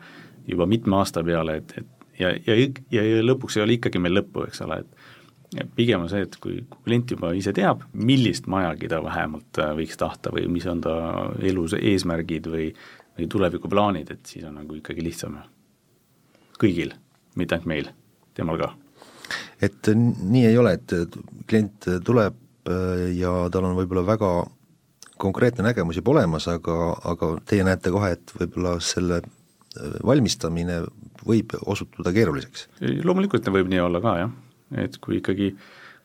juba 0.48 0.68
mitme 0.68 1.00
aasta 1.00 1.24
peale, 1.24 1.62
et, 1.62 1.74
et 1.78 2.20
ja, 2.20 2.34
ja, 2.46 2.58
ja, 2.92 3.24
lõpuks 3.24 3.58
ei 3.58 3.66
ole 3.66 3.78
ikkagi 3.80 4.02
meil 4.02 4.20
lõppu, 4.20 4.46
eks 4.50 4.64
ole, 4.66 4.82
et 4.84 5.66
pigem 5.76 6.06
on 6.06 6.12
see, 6.12 6.26
et 6.26 6.36
kui 6.42 6.62
klient 6.86 7.16
juba 7.16 7.34
ise 7.38 7.54
teab, 7.56 7.86
millist 7.94 8.48
majagi 8.52 8.92
ta 8.92 9.02
vähemalt 9.04 9.60
äh, 9.60 9.74
võiks 9.78 10.00
tahta 10.00 10.32
või 10.36 10.48
mis 10.52 10.68
on 10.72 10.84
ta 10.84 10.96
elus 11.48 11.76
eesmärgid 11.80 12.48
või, 12.52 12.70
või 13.18 13.32
tulevikuplaanid, 13.32 14.14
et 14.16 14.36
siis 14.36 14.48
on 14.48 14.60
nagu 14.62 14.80
ikkagi 14.80 15.04
lihtsam 15.06 15.40
kõigil, 16.62 16.94
mitte 17.40 17.58
ainult 17.58 17.70
meil, 17.72 17.92
temal 18.38 18.60
ka. 18.62 18.72
et 19.62 19.92
nii 19.96 20.48
ei 20.50 20.58
ole, 20.58 20.76
et 20.78 21.20
klient 21.50 21.90
tuleb 22.06 22.38
äh, 22.70 23.06
ja 23.18 23.34
tal 23.54 23.70
on 23.70 23.78
võib-olla 23.80 24.06
väga 24.08 24.32
konkreetne 25.22 25.68
nägemus 25.68 26.00
juba 26.00 26.16
olemas, 26.16 26.48
aga, 26.50 26.96
aga 27.06 27.36
teie 27.50 27.66
näete 27.68 27.94
kohe, 27.94 28.16
et 28.18 28.34
võib-olla 28.40 28.78
selle 28.84 29.22
äh, 29.22 30.00
valmistamine 30.08 30.82
võib 31.28 31.54
osutuda 31.66 32.14
keeruliseks? 32.16 32.68
loomulikult 33.06 33.52
võib 33.54 33.70
nii 33.72 33.84
olla 33.84 34.02
ka 34.04 34.18
jah, 34.24 34.34
et 34.82 34.98
kui 35.04 35.20
ikkagi 35.22 35.54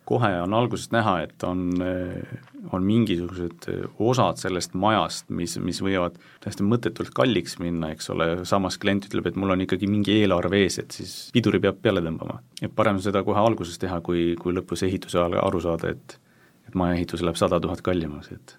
kohe 0.07 0.31
on 0.43 0.55
algusest 0.55 0.93
näha, 0.95 1.17
et 1.27 1.47
on, 1.47 1.65
äh, 1.83 2.43
on 2.73 2.85
mingisugused 2.87 3.69
osad 3.99 4.41
sellest 4.41 4.77
majast, 4.79 5.27
mis, 5.35 5.57
mis 5.63 5.81
võivad 5.83 6.19
täiesti 6.45 6.67
mõttetult 6.67 7.11
kalliks 7.17 7.59
minna, 7.63 7.91
eks 7.95 8.13
ole, 8.15 8.29
samas 8.49 8.79
klient 8.83 9.09
ütleb, 9.09 9.31
et 9.31 9.41
mul 9.41 9.57
on 9.57 9.65
ikkagi 9.67 9.91
mingi 9.91 10.21
eelarve 10.21 10.63
ees, 10.65 10.79
et 10.83 10.95
siis 10.95 11.17
piduri 11.35 11.63
peab 11.63 11.83
peale 11.83 12.05
tõmbama. 12.05 12.41
et 12.63 12.73
parem 12.75 13.01
seda 13.03 13.25
kohe 13.27 13.43
alguses 13.43 13.79
teha, 13.83 14.01
kui, 14.01 14.35
kui 14.41 14.55
lõpus 14.55 14.87
ehituse 14.87 15.19
ajal 15.21 15.41
aru 15.43 15.65
saada, 15.65 15.91
et 15.97 16.21
et 16.67 16.75
maja 16.75 16.97
ehitus 16.97 17.23
läheb 17.23 17.39
sada 17.39 17.61
tuhat 17.63 17.83
kallimaks, 17.87 18.33
et 18.35 18.57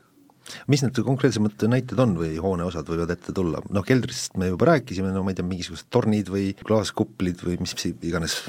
mis 0.71 0.83
need 0.83 0.99
konkreetsemad 1.03 1.65
näited 1.71 1.99
on 1.99 2.15
või 2.19 2.37
hooneosad 2.41 2.87
võivad 2.87 3.11
ette 3.17 3.35
tulla, 3.35 3.59
noh 3.73 3.85
keldrist 3.87 4.37
me 4.39 4.47
juba 4.51 4.69
rääkisime, 4.71 5.11
no 5.11 5.25
ma 5.25 5.33
ei 5.33 5.39
tea, 5.39 5.47
mingisugused 5.47 5.89
tornid 5.93 6.31
või 6.31 6.53
klaaskuplid 6.61 7.43
või 7.43 7.59
mis 7.63 7.75
iganes 7.91 8.39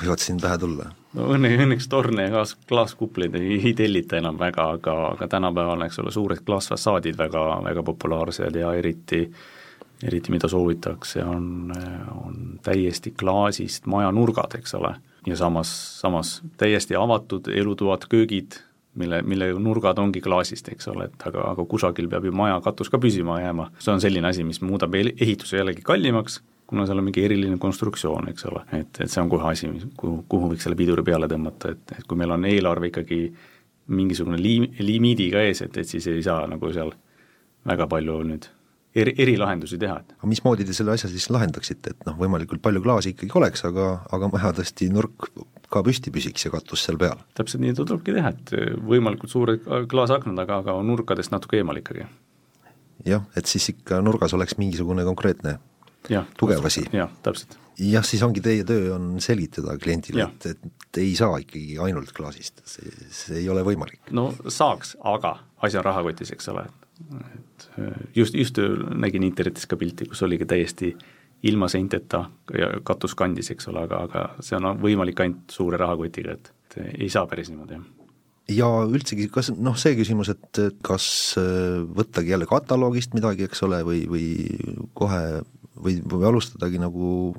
võivad 0.00 0.22
siin 0.22 0.40
pähe 0.40 0.58
tulla? 0.58 0.90
no 1.16 1.28
õnne, 1.34 1.50
õnneks 1.64 1.88
torne 1.92 2.28
ja 2.28 2.34
klaas, 2.34 2.54
klaaskupleid 2.68 3.34
ei, 3.40 3.58
ei 3.60 3.74
tellita 3.78 4.20
enam 4.20 4.38
väga, 4.40 4.68
aga, 4.78 4.94
aga 5.14 5.28
tänapäeval, 5.36 5.86
eks 5.86 6.00
ole, 6.02 6.12
suured 6.14 6.44
klaasfassaadid 6.46 7.18
väga, 7.18 7.42
väga 7.64 7.84
populaarsed 7.86 8.56
ja 8.56 8.72
eriti 8.78 9.26
eriti 10.02 10.32
mida 10.34 10.48
soovitakse, 10.50 11.22
on, 11.24 11.72
on 12.24 12.38
täiesti 12.62 13.12
klaasist 13.14 13.86
majanurgad, 13.86 14.56
eks 14.58 14.74
ole, 14.74 14.96
ja 15.26 15.36
samas, 15.38 15.70
samas 16.00 16.40
täiesti 16.58 16.96
avatud 16.98 17.46
elutoad, 17.54 18.08
köögid, 18.10 18.58
mille, 18.98 19.22
mille 19.22 19.52
nurgad 19.62 20.00
ongi 20.02 20.20
klaasist, 20.20 20.68
eks 20.74 20.90
ole, 20.92 21.06
et 21.10 21.26
aga, 21.28 21.46
aga 21.52 21.66
kusagil 21.68 22.10
peab 22.10 22.26
ju 22.26 22.34
maja 22.36 22.58
katus 22.64 22.90
ka 22.90 23.00
püsima 23.00 23.38
jääma. 23.40 23.70
see 23.78 23.94
on 23.94 24.02
selline 24.02 24.28
asi, 24.28 24.44
mis 24.44 24.60
muudab 24.60 24.94
ehituse 24.98 25.60
jällegi 25.60 25.84
kallimaks, 25.86 26.40
kuna 26.72 26.86
seal 26.88 27.02
on 27.02 27.04
mingi 27.04 27.24
eriline 27.26 27.58
konstruktsioon, 27.60 28.30
eks 28.32 28.46
ole, 28.48 28.64
et, 28.78 29.02
et 29.04 29.12
see 29.12 29.20
on 29.20 29.28
kohe 29.32 29.44
asi, 29.50 29.68
kuhu, 30.00 30.22
kuhu 30.32 30.52
võiks 30.54 30.64
selle 30.64 30.78
piduri 30.78 31.04
peale 31.04 31.28
tõmmata, 31.28 31.74
et, 31.76 31.98
et 31.98 32.06
kui 32.08 32.16
meil 32.16 32.32
on 32.32 32.48
eelarve 32.48 32.88
ikkagi 32.88 33.20
mingisugune 33.92 34.40
liim-, 34.40 34.70
limiidiga 34.80 35.42
ees, 35.44 35.60
et, 35.66 35.76
et 35.76 35.88
siis 35.88 36.08
ei 36.08 36.24
saa 36.24 36.46
nagu 36.48 36.72
seal 36.72 36.94
väga 37.68 37.86
palju 37.90 38.16
nüüd 38.30 38.48
eri, 38.96 39.14
erilahendusi 39.24 39.78
teha. 39.80 39.98
aga 40.16 40.30
mismoodi 40.30 40.66
te 40.68 40.76
selle 40.76 40.94
asja 40.94 41.10
siis 41.12 41.28
lahendaksite, 41.32 41.94
et 41.94 42.06
noh, 42.08 42.16
võimalikult 42.18 42.62
palju 42.64 42.82
klaasi 42.84 43.12
ikkagi 43.14 43.36
oleks, 43.40 43.64
aga, 43.68 43.88
aga 44.12 44.30
maja 44.32 44.52
tõesti 44.58 44.88
nurk 44.92 45.28
ka 45.72 45.82
püsti 45.84 46.12
püsiks 46.14 46.46
ja 46.46 46.52
katus 46.54 46.86
seal 46.86 47.00
peal? 47.00 47.20
täpselt 47.38 47.64
nii 47.64 47.76
tulebki 47.78 48.16
teha, 48.16 48.32
et 48.32 48.54
võimalikult 48.88 49.32
suured 49.32 49.68
klaasaknad, 49.92 50.40
aga, 50.44 50.62
aga 50.64 50.78
nurkadest 50.86 51.34
natuke 51.34 51.60
eemal 51.60 51.80
ikkagi. 51.80 52.08
jah, 53.08 53.28
et 53.36 53.50
siis 53.50 53.68
ikka 53.74 54.00
nurgas 54.04 54.34
oleks 54.36 54.58
mingisugune 54.60 55.04
konkreetne 55.08 55.58
tugev 56.38 56.66
asi. 56.66 56.84
jah, 56.92 57.10
täpselt. 57.22 57.56
jah, 57.78 58.04
siis 58.06 58.22
ongi 58.26 58.42
teie 58.44 58.66
töö 58.68 58.92
on 58.96 59.14
selgitada 59.24 59.76
kliendile, 59.80 60.28
et, 60.28 60.46
et 60.52 61.02
ei 61.02 61.14
saa 61.18 61.38
ikkagi 61.42 61.78
ainult 61.82 62.12
klaasist, 62.16 62.62
see, 62.68 62.92
see 63.10 63.40
ei 63.42 63.48
ole 63.52 63.64
võimalik. 63.66 64.00
no 64.10 64.30
saaks, 64.46 64.96
aga 65.14 65.36
asi 65.62 65.80
on 65.80 65.86
rahakotis, 65.88 66.34
eks 66.34 66.52
ole, 66.52 66.66
et 67.32 67.66
just, 68.16 68.36
just 68.38 68.60
nägin 68.94 69.26
internetis 69.26 69.68
ka 69.70 69.78
pilti, 69.80 70.10
kus 70.10 70.22
oligi 70.26 70.48
täiesti 70.48 70.92
ilma 71.48 71.66
seinteta 71.70 72.26
ja 72.54 72.68
katus 72.86 73.16
kandis, 73.18 73.50
eks 73.50 73.66
ole, 73.72 73.82
aga, 73.88 74.04
aga 74.06 74.28
see 74.44 74.58
on 74.58 74.76
võimalik 74.82 75.24
ainult 75.24 75.50
suure 75.50 75.80
rahakotiga, 75.80 76.36
et, 76.38 76.54
et 76.70 76.78
ei 77.00 77.10
saa 77.10 77.26
päris 77.30 77.50
niimoodi, 77.50 77.80
jah 77.80 77.90
ja 78.50 78.68
üldsegi, 78.88 79.28
kas 79.32 79.52
noh, 79.54 79.76
see 79.78 79.94
küsimus, 79.98 80.32
et 80.32 80.60
kas 80.84 81.06
võttagi 81.96 82.34
jälle 82.34 82.48
kataloogist 82.50 83.14
midagi, 83.16 83.46
eks 83.46 83.62
ole, 83.66 83.82
või, 83.86 84.02
või 84.10 84.26
kohe 84.98 85.22
või, 85.76 85.98
või 86.04 86.26
alustadagi 86.28 86.80
nagu 86.82 87.32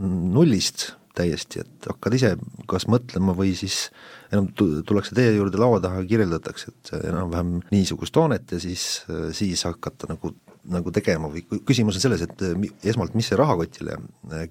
nullist 0.00 0.92
täiesti, 1.14 1.62
et 1.62 1.86
hakkad 1.86 2.16
ise 2.16 2.30
kas 2.70 2.88
mõtlema 2.90 3.36
või 3.38 3.52
siis 3.54 3.88
enam 4.34 4.48
tullakse 4.56 5.14
teie 5.14 5.36
juurde 5.36 5.60
laua 5.62 5.78
taha 5.82 6.02
ja 6.02 6.08
kirjeldatakse, 6.10 6.72
et 6.72 6.90
enam-vähem 7.04 7.60
niisugust 7.70 8.16
hoonet 8.18 8.56
ja 8.56 8.58
siis, 8.62 9.04
siis 9.36 9.62
hakata 9.68 10.10
nagu, 10.10 10.32
nagu 10.70 10.92
tegema 10.94 11.28
või 11.32 11.42
küsimus 11.66 11.98
on 11.98 12.04
selles, 12.04 12.22
et 12.24 12.42
esmalt, 12.88 13.14
mis 13.18 13.28
see 13.28 13.38
rahakotile 13.38 13.98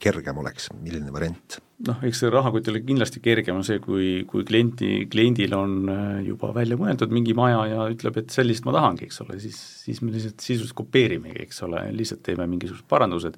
kergem 0.02 0.41
oleks, 0.43 0.69
milline 0.84 1.13
variant? 1.13 1.60
noh, 1.84 1.97
eks 2.06 2.21
see 2.21 2.30
rahakotile 2.32 2.80
kindlasti 2.86 3.19
kergem 3.23 3.58
on 3.60 3.65
see, 3.67 3.80
kui, 3.84 4.21
kui 4.30 4.45
klienti, 4.47 5.08
kliendil 5.12 5.56
on 5.58 5.89
juba 6.23 6.54
välja 6.56 6.78
mõeldud 6.80 7.12
mingi 7.12 7.36
maja 7.36 7.65
ja 7.71 7.89
ütleb, 7.91 8.21
et 8.21 8.32
sellist 8.32 8.63
ma 8.67 8.76
tahangi, 8.76 9.10
eks 9.10 9.19
ole, 9.26 9.39
siis, 9.43 9.58
siis 9.84 9.99
me 10.06 10.13
lihtsalt 10.13 10.39
sisuliselt 10.39 10.78
kopeerimegi, 10.78 11.41
eks 11.43 11.63
ole, 11.67 11.84
lihtsalt 11.97 12.23
teeme 12.23 12.47
mingisugused 12.52 12.88
parandused 12.88 13.36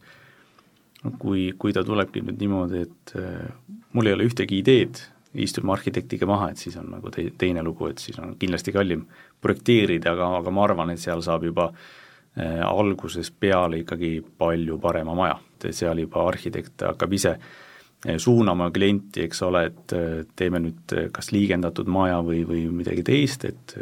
kui, 1.21 1.49
kui 1.57 1.73
ta 1.73 1.83
tulebki 1.85 2.21
nüüd 2.25 2.39
niimoodi, 2.43 2.85
et 2.85 3.17
äh, 3.17 3.49
mul 3.95 4.11
ei 4.11 4.17
ole 4.17 4.29
ühtegi 4.29 4.61
ideed, 4.61 5.01
istume 5.41 5.73
arhitektiga 5.73 6.27
maha, 6.29 6.51
et 6.53 6.61
siis 6.61 6.77
on 6.79 6.91
nagu 6.93 7.11
te-, 7.11 7.31
teine 7.39 7.63
lugu, 7.65 7.89
et 7.91 8.03
siis 8.03 8.19
on 8.21 8.37
kindlasti 8.39 8.75
kallim 8.75 9.07
projekteerida, 9.43 10.13
aga, 10.13 10.35
aga 10.41 10.53
ma 10.53 10.63
arvan, 10.67 10.93
et 10.93 11.01
seal 11.01 11.23
saab 11.25 11.43
juba 11.47 11.71
äh, 11.71 11.93
algusest 12.35 13.35
peale 13.39 13.77
ikkagi 13.79 14.17
palju 14.37 14.75
parema 14.83 15.13
maja, 15.15 15.37
et 15.55 15.69
seal 15.71 16.01
juba 16.03 16.25
arhitekt 16.27 16.83
hakkab 16.83 17.13
ise 17.15 17.31
äh, 17.37 18.17
suunama 18.17 18.71
klienti, 18.75 19.23
eks 19.23 19.41
ole, 19.47 19.65
et 19.69 19.95
äh, 19.95 20.25
teeme 20.35 20.59
nüüd 20.59 20.97
kas 21.15 21.31
liigendatud 21.31 21.87
maja 21.87 22.19
või, 22.25 22.43
või 22.47 22.65
midagi 22.83 23.05
teist, 23.07 23.47
et 23.47 23.77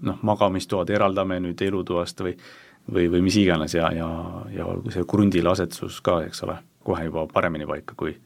noh, 0.00 0.18
magamistoad 0.22 0.90
eraldame 0.96 1.40
nüüd 1.44 1.60
elutoast 1.68 2.24
või 2.24 2.36
või, 2.90 3.06
või 3.12 3.20
mis 3.22 3.36
iganes 3.36 3.74
ja, 3.74 3.90
ja, 3.94 4.08
ja 4.54 4.66
olgu 4.66 4.90
see 4.90 5.04
krundile 5.08 5.52
asetus 5.52 6.00
ka, 6.04 6.20
eks 6.26 6.42
ole, 6.46 6.56
kohe 6.86 7.04
juba 7.06 7.26
paremini 7.30 7.68
paika, 7.68 7.94
kui 7.96 8.16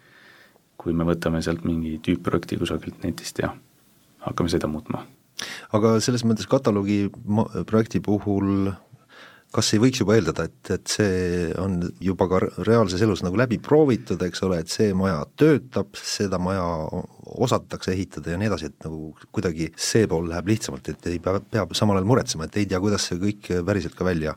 kui 0.85 0.93
me 0.93 1.07
võtame 1.09 1.41
sealt 1.45 1.65
mingi 1.65 1.97
tüüpprojekti 2.05 2.59
kusagilt 2.61 3.05
netist 3.07 3.39
ja 3.41 3.53
hakkame 4.27 4.51
seda 4.53 4.69
muutma. 4.69 5.05
aga 5.73 5.95
selles 6.05 6.25
mõttes 6.29 6.49
kataloogi 6.51 7.11
projekti 7.67 8.01
puhul 8.05 8.73
kas 9.55 9.71
ei 9.75 9.81
võiks 9.83 10.01
juba 10.03 10.17
eeldada, 10.19 10.49
et, 10.49 10.71
et 10.75 10.91
see 10.91 11.45
on 11.63 11.79
juba 12.03 12.27
ka 12.31 12.41
reaalses 12.67 13.03
elus 13.07 13.23
nagu 13.25 13.39
läbi 13.39 13.61
proovitud, 13.63 14.23
eks 14.27 14.43
ole, 14.47 14.59
et 14.63 14.73
see 14.73 14.91
maja 14.97 15.21
töötab, 15.39 15.95
seda 15.99 16.41
maja 16.43 16.65
osatakse 17.45 17.95
ehitada 17.95 18.35
ja 18.35 18.41
nii 18.41 18.51
edasi, 18.51 18.73
et 18.73 18.89
nagu 18.89 19.13
kuidagi 19.35 19.71
see 19.77 20.09
pool 20.11 20.29
läheb 20.31 20.51
lihtsamalt, 20.51 20.91
et 20.91 21.09
ei 21.11 21.23
pea, 21.23 21.39
peab 21.57 21.75
samal 21.79 22.01
ajal 22.01 22.11
muretsema, 22.11 22.49
et 22.49 22.61
ei 22.61 22.69
tea, 22.71 22.83
kuidas 22.83 23.07
see 23.11 23.21
kõik 23.23 23.51
päriselt 23.67 23.97
ka 23.99 24.07
välja 24.07 24.35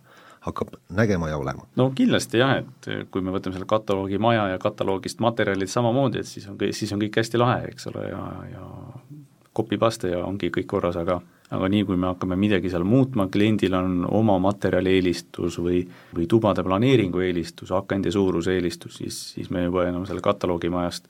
hakkab 0.47 0.75
nägema 0.95 1.29
ja 1.31 1.37
olema. 1.37 1.65
no 1.75 1.89
kindlasti 1.95 2.39
jah, 2.39 2.59
et 2.61 3.09
kui 3.11 3.25
me 3.25 3.33
võtame 3.35 3.57
selle 3.57 3.67
kataloogi 3.69 4.19
maja 4.21 4.47
ja 4.53 4.59
kataloogist 4.61 5.19
materjalid 5.23 5.71
samamoodi, 5.71 6.21
et 6.21 6.29
siis 6.29 6.47
on, 6.47 6.59
siis 6.71 6.93
on 6.93 7.01
kõik 7.03 7.19
hästi 7.19 7.41
lahe, 7.41 7.65
eks 7.71 7.89
ole, 7.91 8.05
ja, 8.11 8.21
ja 8.53 8.67
copy-paste 9.57 10.13
ja 10.13 10.21
ongi 10.25 10.51
kõik 10.53 10.69
korras, 10.69 10.99
aga 11.01 11.19
aga 11.55 11.69
nii, 11.71 11.85
kui 11.87 11.95
me 11.99 12.09
hakkame 12.09 12.35
midagi 12.39 12.71
seal 12.71 12.83
muutma, 12.87 13.29
kliendil 13.31 13.75
on 13.77 14.01
oma 14.09 14.35
materjali 14.43 14.97
eelistus 14.97 15.59
või, 15.63 15.81
või 16.15 16.27
tubade 16.27 16.63
planeeringu 16.65 17.23
eelistus, 17.23 17.71
akende 17.75 18.11
suuruse 18.11 18.57
eelistus, 18.57 18.99
siis, 18.99 19.19
siis 19.35 19.51
me 19.53 19.63
juba 19.63 19.87
enam 19.87 20.05
selle 20.09 20.23
kataloogimajast 20.25 21.07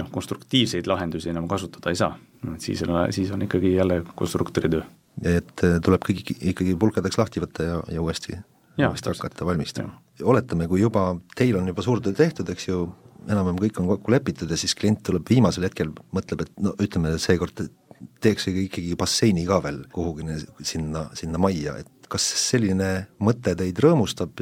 noh, 0.00 0.10
konstruktiivseid 0.12 0.88
lahendusi 0.90 1.30
enam 1.32 1.48
kasutada 1.48 1.92
ei 1.92 2.00
saa. 2.00 2.16
et 2.54 2.60
siis 2.60 2.82
on, 2.84 2.96
siis 3.14 3.30
on 3.32 3.42
ikkagi 3.46 3.74
jälle 3.74 4.02
konstruktori 4.14 4.68
töö. 4.68 4.82
et 5.22 5.64
tuleb 5.84 6.02
kõik 6.04 6.34
ikkagi 6.40 6.74
pulkadeks 6.76 7.18
lahti 7.18 7.40
võtta 7.40 7.68
ja, 7.68 7.78
ja 7.96 8.02
uuesti, 8.02 8.36
uuesti 8.78 9.14
hakata 9.14 9.46
valmistama. 9.46 9.94
oletame, 10.22 10.68
kui 10.68 10.80
juba, 10.80 11.14
teil 11.36 11.56
on 11.56 11.72
juba 11.72 11.82
suur 11.82 12.02
töö 12.04 12.12
tehtud, 12.12 12.50
eks 12.52 12.68
ju, 12.68 12.88
enam-vähem 13.24 13.62
kõik 13.62 13.80
on 13.80 13.88
kokku 13.94 14.12
lepitud 14.12 14.50
ja 14.50 14.60
siis 14.60 14.74
klient 14.74 15.00
tuleb 15.06 15.24
viimasel 15.30 15.64
hetkel, 15.64 15.94
mõtleb, 16.12 16.44
et 16.44 16.52
no 16.60 16.74
ütleme, 16.82 17.16
seekord 17.22 17.64
teeks 18.24 18.48
ikkagi 18.50 18.96
basseini 18.98 19.46
ka 19.48 19.60
veel 19.64 19.84
kuhugi 19.92 20.40
sinna, 20.62 21.08
sinna 21.16 21.40
majja, 21.42 21.78
et 21.82 22.08
kas 22.10 22.26
selline 22.38 22.90
mõte 23.24 23.54
teid 23.58 23.78
rõõmustab 23.80 24.40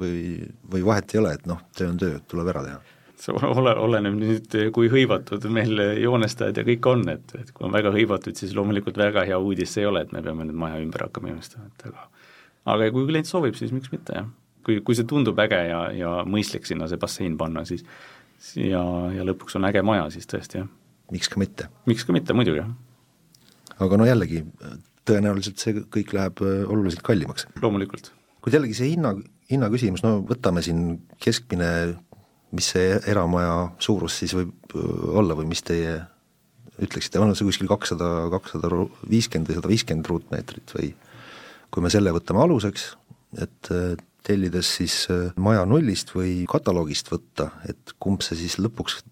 või, 0.00 0.42
või 0.70 0.82
vahet 0.86 1.14
ei 1.14 1.22
ole, 1.22 1.34
et 1.38 1.46
noh, 1.48 1.62
töö 1.76 1.92
on 1.92 2.00
töö, 2.00 2.18
tuleb 2.30 2.50
ära 2.54 2.66
teha? 2.66 2.82
see 3.24 3.34
ole, 3.46 3.72
oleneb 3.80 4.16
nüüd, 4.18 4.54
kui 4.74 4.88
hõivatud 4.92 5.46
meil 5.52 5.80
joonestajad 6.02 6.58
ja 6.60 6.64
kõik 6.66 6.88
on, 6.90 7.04
et, 7.12 7.34
et 7.38 7.52
kui 7.54 7.64
on 7.68 7.72
väga 7.72 7.92
hõivatud, 7.94 8.36
siis 8.36 8.52
loomulikult 8.56 8.98
väga 9.00 9.24
hea 9.28 9.38
uudis 9.40 9.72
see 9.72 9.84
ei 9.84 9.88
ole, 9.88 10.02
et 10.04 10.12
me 10.12 10.20
peame 10.24 10.44
nüüd 10.48 10.58
maja 10.60 10.80
ümber 10.82 11.06
hakkama 11.06 11.30
joonestama, 11.32 11.70
et 11.70 11.86
aga 11.88 12.08
aga 12.74 12.90
kui 12.92 13.06
klient 13.08 13.28
soovib, 13.28 13.56
siis 13.58 13.72
miks 13.72 13.92
mitte, 13.92 14.18
jah. 14.18 14.28
kui, 14.66 14.80
kui 14.84 14.98
see 14.98 15.08
tundub 15.08 15.40
äge 15.44 15.60
ja, 15.70 15.80
ja 15.94 16.14
mõistlik 16.28 16.68
sinna 16.68 16.88
see 16.90 17.00
bassein 17.00 17.38
panna, 17.40 17.64
siis 17.68 17.84
ja, 18.58 18.82
ja 19.14 19.26
lõpuks 19.26 19.56
on 19.60 19.68
äge 19.70 19.84
maja, 19.86 20.08
siis 20.12 20.28
tõesti, 20.30 20.64
jah. 20.64 20.72
miks 21.14 21.32
ka 21.32 21.40
mitte? 21.40 21.70
miks 21.88 22.04
ka 22.04 22.16
mitte, 22.16 22.36
muidugi, 22.36 22.64
jah 22.64 22.74
aga 23.82 23.98
no 23.98 24.06
jällegi, 24.06 24.44
tõenäoliselt 25.08 25.60
see 25.60 25.84
kõik 25.92 26.14
läheb 26.16 26.42
äh, 26.44 26.62
oluliselt 26.70 27.04
kallimaks. 27.06 27.48
loomulikult. 27.62 28.10
kuid 28.44 28.56
jällegi 28.56 28.76
see 28.78 28.90
hinna, 28.94 29.14
hinna 29.50 29.70
küsimus, 29.72 30.04
no 30.04 30.18
võtame 30.28 30.62
siin 30.64 30.98
keskmine, 31.22 31.70
mis 32.54 32.70
see 32.74 32.98
eramaja 33.10 33.70
suurus 33.82 34.18
siis 34.22 34.34
võib 34.36 34.74
äh, 34.74 34.90
olla 35.20 35.36
või 35.38 35.50
mis 35.52 35.64
teie 35.66 36.00
ütleksite, 36.82 37.20
on 37.22 37.34
see 37.36 37.46
kuskil 37.46 37.70
kakssada, 37.70 38.28
kakssada 38.32 38.70
viiskümmend 39.10 39.50
või 39.50 39.58
sada 39.60 39.70
viiskümmend 39.70 40.10
ruutmeetrit 40.10 40.74
või 40.74 40.90
kui 41.74 41.82
me 41.82 41.90
selle 41.90 42.12
võtame 42.14 42.42
aluseks, 42.42 42.92
et 43.42 43.70
äh, 43.74 43.94
tellides 44.24 44.70
siis 44.78 45.02
maja 45.36 45.66
nullist 45.68 46.14
või 46.14 46.46
kataloogist 46.48 47.10
võtta, 47.12 47.50
et 47.68 47.92
kumb 48.00 48.24
see 48.24 48.38
siis 48.40 48.56
lõpuks 48.56 49.02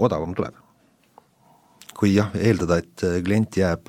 odavam 0.00 0.32
tuleb? 0.32 0.56
Kui 1.98 2.12
jah, 2.14 2.28
eeldada, 2.38 2.78
et 2.78 3.02
klient 3.26 3.56
jääb, 3.58 3.88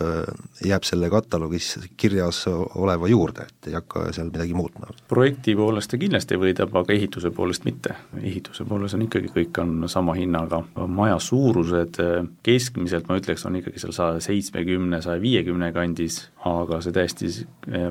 jääb 0.65 0.85
selle 0.87 1.11
kataloogis 1.13 1.75
kirjas 1.99 2.41
oleva 2.49 3.07
juurde, 3.09 3.45
et 3.45 3.69
ei 3.69 3.75
hakka 3.77 4.07
seal 4.15 4.31
midagi 4.31 4.55
muutma? 4.57 4.89
projekti 5.11 5.53
poolest 5.57 5.91
ta 5.91 5.99
kindlasti 6.01 6.39
võidab, 6.41 6.73
aga 6.81 6.95
ehituse 6.95 7.29
poolest 7.35 7.67
mitte. 7.67 7.93
ehituse 8.21 8.65
poolest 8.65 8.97
on 8.97 9.05
ikkagi, 9.05 9.29
kõik 9.35 9.59
on 9.61 9.85
sama 9.91 10.15
hinnaga, 10.17 10.63
maja 10.87 11.19
suurused 11.21 11.99
keskmiselt 12.45 13.09
ma 13.09 13.19
ütleks, 13.21 13.45
on 13.45 13.59
ikkagi 13.61 13.81
seal 13.83 13.93
saja 13.93 14.23
seitsmekümne, 14.25 15.01
saja 15.05 15.21
viiekümne 15.21 15.69
kandis, 15.75 16.23
aga 16.49 16.81
see 16.81 16.95
täiesti 16.95 17.29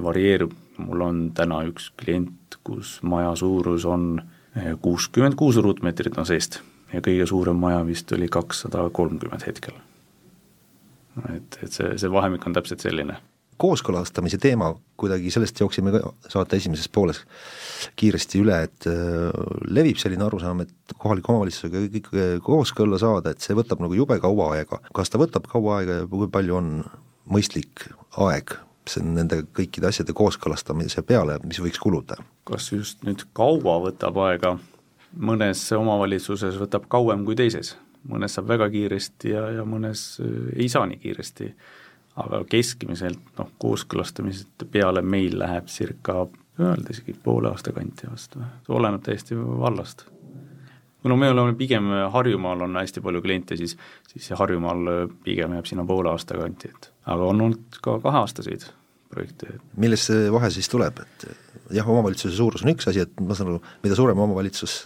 varieerub, 0.02 0.57
mul 0.83 1.07
on 1.07 1.22
täna 1.37 1.62
üks 1.70 1.92
klient, 1.98 2.59
kus 2.66 2.98
maja 3.07 3.37
suurus 3.38 3.87
on 3.87 4.16
kuuskümmend 4.83 5.38
kuus 5.38 5.61
ruutmeetrit 5.62 6.18
on 6.18 6.26
seest 6.26 6.59
ja 6.92 7.02
kõige 7.04 7.26
suurem 7.28 7.59
maja 7.61 7.85
vist 7.87 8.12
oli 8.16 8.28
kakssada 8.33 8.88
kolmkümmend 8.94 9.46
hetkel. 9.46 9.76
Et, 11.35 11.59
et 11.62 11.72
see, 11.72 11.96
see 12.00 12.12
vahemik 12.12 12.46
on 12.48 12.57
täpselt 12.57 12.85
selline. 12.85 13.18
kooskõlastamise 13.59 14.38
teema, 14.38 14.68
kuidagi 15.00 15.33
sellest 15.35 15.59
jooksime 15.59 15.90
ka 15.90 16.12
saate 16.31 16.61
esimeses 16.61 16.87
pooles 16.94 17.24
kiiresti 17.98 18.42
üle, 18.44 18.61
et 18.68 18.87
äh, 18.87 19.33
levib 19.66 19.98
selline 19.98 20.22
arusaam, 20.28 20.62
et 20.62 20.94
kohaliku 20.94 21.35
omavalitsusega 21.35 21.83
kõik 21.88 22.12
kooskõlla 22.46 23.00
saada, 23.02 23.35
et 23.35 23.42
see 23.42 23.59
võtab 23.59 23.83
nagu 23.83 23.98
jube 23.98 24.20
kaua 24.22 24.52
aega. 24.54 24.78
kas 24.94 25.11
ta 25.11 25.18
võtab 25.18 25.50
kaua 25.50 25.81
aega 25.81 26.00
ja 26.02 26.09
kui 26.11 26.31
palju 26.31 26.61
on 26.61 26.72
mõistlik 27.28 27.88
aeg 28.16 28.54
see 28.88 29.04
on 29.04 29.14
nende 29.18 29.42
kõikide 29.57 29.90
asjade 29.90 30.14
kooskõlastamise 30.16 31.02
peale, 31.07 31.38
mis 31.44 31.61
võiks 31.62 31.81
kuluda? 31.83 32.18
kas 32.48 32.70
just 32.72 33.04
nüüd 33.04 33.26
kaua 33.37 33.76
võtab 33.85 34.16
aega, 34.24 34.54
mõnes 35.12 35.61
omavalitsuses 35.76 36.57
võtab 36.61 36.88
kauem 36.88 37.26
kui 37.26 37.37
teises, 37.37 37.74
mõnes 38.08 38.34
saab 38.37 38.48
väga 38.48 38.68
kiiresti 38.72 39.32
ja, 39.34 39.48
ja 39.58 39.64
mõnes 39.68 40.04
äh, 40.22 40.52
ei 40.56 40.68
saa 40.68 40.87
nii 40.87 41.00
kiiresti. 41.02 41.54
aga 42.18 42.42
keskmiselt 42.50 43.38
noh, 43.38 43.50
kooskõlastamised 43.62 44.64
peale 44.72 45.02
meil 45.02 45.38
läheb 45.38 45.68
circa 45.70 46.24
öelda 46.58 46.90
isegi 46.90 47.14
poole 47.22 47.52
aasta 47.52 47.72
kanti 47.72 48.08
vast 48.11 48.34
oleneb 48.68 49.02
täiesti 49.02 49.37
vallast. 49.38 50.06
kuna 51.02 51.16
me 51.16 51.30
oleme 51.30 51.54
pigem 51.54 51.84
Harjumaal 52.11 52.61
on 52.66 52.76
hästi 52.76 53.00
palju 53.00 53.22
kliente, 53.22 53.56
siis, 53.56 53.76
siis 54.08 54.30
Harjumaal 54.30 55.08
pigem 55.24 55.54
jääb 55.54 55.66
sinna 55.70 55.84
poole 55.87 56.11
aasta 56.11 56.38
kanti, 56.38 56.68
et 56.74 56.90
aga 57.06 57.24
on 57.24 57.40
olnud 57.40 57.78
ka 57.82 58.00
kaheaastaseid 58.02 58.66
projekte. 59.08 59.58
millest 59.76 60.11
see 60.11 60.32
vahe 60.32 60.50
siis 60.50 60.68
tuleb, 60.68 60.98
et 61.04 61.28
jah, 61.74 61.88
omavalitsuse 61.88 62.37
suurus 62.37 62.64
on 62.64 62.72
üks 62.74 62.88
asi, 62.90 63.04
et 63.04 63.20
ma 63.20 63.37
saan 63.37 63.52
aru, 63.54 63.62
mida 63.84 63.96
suurem 63.98 64.20
omavalitsus, 64.26 64.80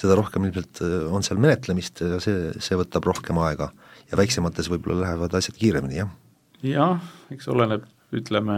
seda 0.00 0.16
rohkem 0.18 0.48
ilmselt 0.48 0.82
on 1.12 1.24
seal 1.26 1.40
menetlemist 1.42 2.02
ja 2.04 2.18
see, 2.22 2.50
see 2.62 2.78
võtab 2.80 3.06
rohkem 3.10 3.38
aega. 3.44 3.70
ja 4.10 4.18
väiksemates 4.18 4.70
võib-olla 4.72 5.04
lähevad 5.04 5.34
asjad 5.38 5.58
kiiremini, 5.60 6.00
jah? 6.00 6.10
jah, 6.66 7.10
eks 7.32 7.48
oleneb, 7.52 7.86
ütleme, 8.16 8.56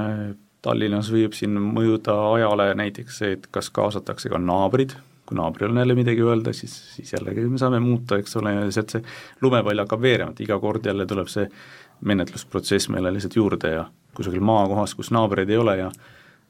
Tallinnas 0.63 1.09
võib 1.11 1.35
siin 1.35 1.57
mõjuda 1.59 2.15
ajale 2.37 2.69
näiteks 2.79 3.17
see, 3.19 3.33
et 3.35 3.49
kas 3.51 3.69
kaasatakse 3.75 4.31
ka 4.31 4.39
naabrid, 4.39 4.95
kui 5.27 5.35
naabril 5.39 5.73
on 5.73 5.81
jälle 5.83 5.97
midagi 5.99 6.23
öelda, 6.23 6.53
siis, 6.55 6.75
siis 6.95 7.11
jällegi 7.17 7.49
me 7.51 7.59
saame 7.59 7.81
muuta, 7.83 8.21
eks 8.23 8.37
ole, 8.39 8.55
ja 8.55 8.69
sealt 8.75 8.95
see 8.95 9.03
lumepall 9.43 9.83
hakkab 9.83 10.05
veerema, 10.05 10.31
et 10.31 10.45
iga 10.47 10.61
kord 10.63 10.87
jälle 10.87 11.07
tuleb 11.11 11.31
see 11.33 11.49
menetlusprotsess 12.07 12.91
meile 12.95 13.11
lihtsalt 13.15 13.37
juurde 13.39 13.75
ja 13.75 13.85
kusagil 14.15 14.43
maakohas, 14.45 14.95
kus 14.95 15.11
naabreid 15.15 15.51
ei 15.51 15.59
ole 15.59 15.77
ja 15.81 15.91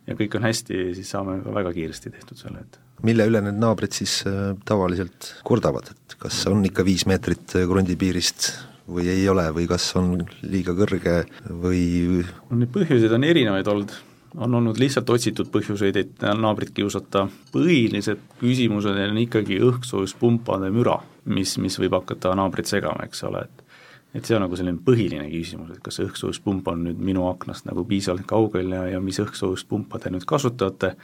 ja 0.08 0.16
kõik 0.18 0.38
on 0.38 0.48
hästi, 0.48 0.88
siis 0.96 1.12
saame 1.14 1.38
väga 1.44 1.72
kiiresti 1.76 2.12
tehtud 2.14 2.40
selle, 2.40 2.64
et 2.66 2.80
mille 3.06 3.26
üle 3.26 3.42
need 3.42 3.58
naabrid 3.58 3.94
siis 3.96 4.20
äh, 4.30 4.52
tavaliselt 4.68 5.32
kurdavad, 5.46 5.90
et 5.94 6.16
kas 6.22 6.44
on 6.50 6.62
ikka 6.66 6.84
viis 6.86 7.06
meetrit 7.10 7.56
krundi-piirist 7.70 8.52
või 8.92 9.08
ei 9.10 9.26
ole 9.30 9.46
või 9.54 9.66
kas 9.70 9.88
on 9.98 10.14
liiga 10.42 10.74
kõrge 10.78 11.22
või 11.46 12.22
no 12.22 12.58
neid 12.58 12.72
põhjuseid 12.74 13.14
on 13.14 13.26
erinevaid 13.26 13.68
olnud, 13.70 13.94
on 14.36 14.58
olnud 14.58 14.78
lihtsalt 14.80 15.10
otsitud 15.12 15.50
põhjuseid, 15.54 15.98
et 15.98 16.26
naabrit 16.38 16.72
kiusata, 16.74 17.26
põhilised 17.54 18.22
küsimused 18.40 19.02
on 19.06 19.20
ikkagi 19.22 19.60
õhkssoojuspumpade 19.62 20.70
müra, 20.74 20.98
mis, 21.24 21.56
mis 21.62 21.78
võib 21.78 21.98
hakata 22.00 22.34
naabrit 22.38 22.70
segama, 22.70 23.06
eks 23.06 23.22
ole, 23.28 23.46
et 23.46 23.71
et 24.14 24.24
see 24.28 24.36
on 24.36 24.44
nagu 24.44 24.56
selline 24.58 24.80
põhiline 24.84 25.28
küsimus, 25.32 25.70
et 25.72 25.82
kas 25.84 26.00
õhksoojuspump 26.04 26.68
on 26.72 26.84
nüüd 26.88 27.00
minu 27.00 27.24
aknast 27.30 27.64
nagu 27.68 27.84
piisavalt 27.88 28.26
kaugel 28.28 28.74
ja, 28.74 28.82
ja 28.94 29.00
mis 29.00 29.20
õhksoojuspumpa 29.22 30.02
te 30.02 30.12
nüüd 30.12 30.26
kasutate, 30.28 30.94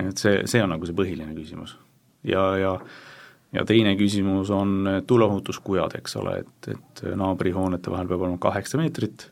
et 0.00 0.22
see, 0.22 0.40
see 0.48 0.62
on 0.64 0.72
nagu 0.72 0.88
see 0.88 0.96
põhiline 0.96 1.36
küsimus. 1.36 1.76
ja, 2.24 2.48
ja 2.60 2.78
ja 3.52 3.64
teine 3.64 3.94
küsimus 3.96 4.50
on 4.50 4.88
tuleohutuskujad, 5.06 5.94
eks 5.98 6.16
ole, 6.20 6.38
et, 6.42 6.68
et 6.72 7.02
naabrihoonete 7.16 7.90
vahel 7.90 8.08
peab 8.10 8.24
olema 8.26 8.40
kaheksa 8.42 8.76
meetrit, 8.80 9.30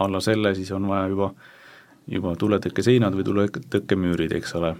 alla 0.00 0.20
selle 0.24 0.54
siis 0.54 0.70
on 0.72 0.86
vaja 0.88 1.08
juba, 1.10 1.32
juba 2.08 2.34
tuletõkkeseinad 2.38 3.16
või 3.18 3.26
tuletõkkemüürid, 3.26 4.32
eks 4.38 4.54
ole. 4.60 4.74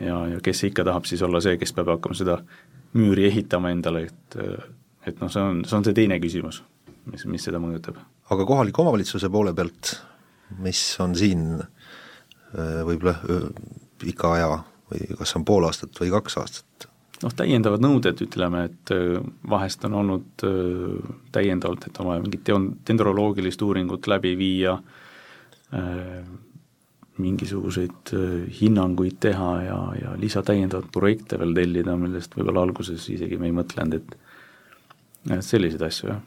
ja, 0.00 0.22
ja 0.34 0.40
kes 0.40 0.64
ikka 0.70 0.86
tahab 0.88 1.08
siis 1.10 1.22
olla 1.26 1.42
see, 1.44 1.58
kes 1.58 1.74
peab 1.76 1.90
hakkama 1.96 2.16
seda 2.16 2.38
müüri 2.96 3.26
ehitama 3.28 3.74
endale, 3.74 4.06
et 4.08 4.38
et 5.08 5.22
noh, 5.22 5.30
see 5.32 5.42
on, 5.42 5.62
see 5.68 5.78
on 5.78 5.86
see 5.86 5.96
teine 5.96 6.18
küsimus, 6.22 6.62
mis, 7.08 7.24
mis 7.30 7.48
seda 7.48 7.60
mõjutab. 7.62 7.98
aga 8.30 8.46
kohaliku 8.48 8.84
omavalitsuse 8.84 9.30
poole 9.32 9.54
pealt, 9.56 9.94
mis 10.64 10.82
on 11.04 11.16
siin 11.18 11.44
äh, 11.60 12.80
võib-olla 12.88 13.16
pika 13.98 14.34
aja 14.36 14.52
või 14.88 15.18
kas 15.18 15.34
on 15.36 15.44
pool 15.48 15.68
aastat 15.68 15.98
või 16.00 16.12
kaks 16.14 16.38
aastat? 16.42 16.88
noh, 17.18 17.32
täiendavad 17.34 17.82
nõuded, 17.82 18.20
ütleme, 18.28 18.66
et 18.70 18.92
äh, 18.94 19.16
vahest 19.50 19.84
on 19.88 19.96
olnud 20.02 20.44
äh, 20.46 21.14
täiendavalt, 21.34 21.88
et 21.88 22.02
on 22.02 22.12
vaja 22.12 22.24
mingit 22.24 22.52
dendroloogilist 22.88 23.64
uuringut 23.66 24.10
läbi 24.10 24.36
viia, 24.38 24.78
mingisuguseid 27.18 28.12
hinnanguid 28.60 29.18
teha 29.20 29.48
ja, 29.60 29.76
ja 30.00 30.12
lisatäiendavaid 30.16 30.86
projekte 30.94 31.36
veel 31.36 31.52
tellida, 31.58 31.96
millest 32.00 32.32
võib-olla 32.38 32.62
alguses 32.64 33.04
isegi 33.12 33.36
me 33.36 33.50
ei 33.50 33.56
mõtlenud, 33.58 33.98
et 33.98 34.27
et 35.36 35.44
selliseid 35.44 35.84
asju, 35.88 36.10
jah. 36.12 36.20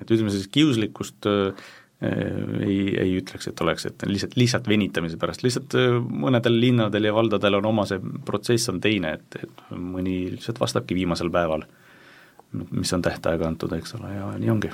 et 0.00 0.10
ütleme 0.10 0.32
siis 0.34 0.48
kiuslikkust 0.52 1.28
äh, 1.30 1.66
ei, 2.04 2.78
ei 3.00 3.12
ütleks, 3.18 3.48
et 3.48 3.60
oleks, 3.64 3.86
et 3.90 4.06
lihtsalt, 4.08 4.36
lihtsalt 4.40 4.68
venitamise 4.68 5.18
pärast, 5.20 5.44
lihtsalt 5.46 5.76
äh, 5.78 5.98
mõnedel 6.24 6.58
linnadel 6.60 7.08
ja 7.08 7.14
valdadel 7.16 7.60
on 7.60 7.70
oma 7.70 7.86
see 7.88 8.00
protsess 8.26 8.72
on 8.72 8.80
teine, 8.84 9.16
et, 9.18 9.38
et 9.44 9.64
mõni 9.74 10.18
lihtsalt 10.34 10.60
vastabki 10.60 10.96
viimasel 10.98 11.30
päeval, 11.34 11.66
mis 12.70 12.92
on 12.94 13.02
tähtaega 13.02 13.48
antud, 13.48 13.72
eks 13.76 13.96
ole, 13.98 14.12
ja 14.14 14.32
nii 14.38 14.50
ongi. 14.50 14.72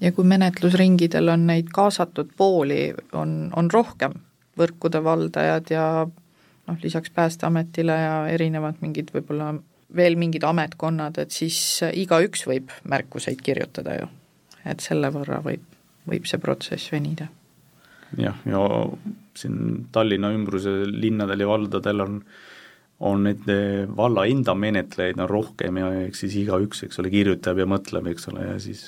ja 0.00 0.12
kui 0.12 0.28
menetlusringidel 0.28 1.32
on 1.32 1.46
neid 1.50 1.72
kaasatud 1.72 2.32
pooli, 2.36 2.92
on, 3.18 3.50
on 3.56 3.70
rohkem, 3.72 4.16
võrkude 4.58 5.00
valdajad 5.04 5.72
ja 5.72 5.86
noh, 6.06 6.78
lisaks 6.82 7.10
Päästeametile 7.10 7.96
ja 7.98 8.16
erinevad 8.30 8.80
mingid 8.84 9.10
võib-olla 9.14 9.54
veel 9.96 10.16
mingid 10.20 10.44
ametkonnad, 10.46 11.18
et 11.22 11.34
siis 11.34 11.58
igaüks 11.92 12.46
võib 12.48 12.72
märkuseid 12.88 13.42
kirjutada 13.44 13.98
ju. 14.00 14.08
et 14.64 14.80
selle 14.80 15.10
võrra 15.10 15.40
võib, 15.42 15.64
võib 16.08 16.26
see 16.28 16.38
protsess 16.38 16.92
venida. 16.92 17.28
jah, 18.18 18.38
ja 18.46 18.62
siin 19.34 19.86
Tallinna 19.92 20.32
ümbruse 20.34 20.82
linnadel 20.86 21.40
ja 21.40 21.48
valdadel 21.48 22.06
on 22.06 22.24
on 23.02 23.24
neid 23.26 23.48
valla 23.96 24.22
enda 24.30 24.54
menetlejaid 24.54 25.18
on 25.18 25.26
rohkem 25.26 25.78
ja 25.80 25.88
eks 26.04 26.20
siis 26.22 26.36
igaüks, 26.44 26.84
eks 26.86 27.00
ole, 27.02 27.10
kirjutab 27.10 27.58
ja 27.58 27.66
mõtleb, 27.66 28.06
eks 28.12 28.28
ole, 28.30 28.44
ja 28.46 28.58
siis 28.62 28.84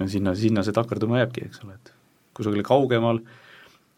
ja 0.00 0.08
sinna, 0.10 0.34
sinna 0.34 0.64
see 0.66 0.74
takerduma 0.74 1.20
jääbki, 1.20 1.44
eks 1.46 1.62
ole, 1.62 1.76
et 1.78 1.92
kusagil 2.34 2.66
kaugemal 2.66 3.20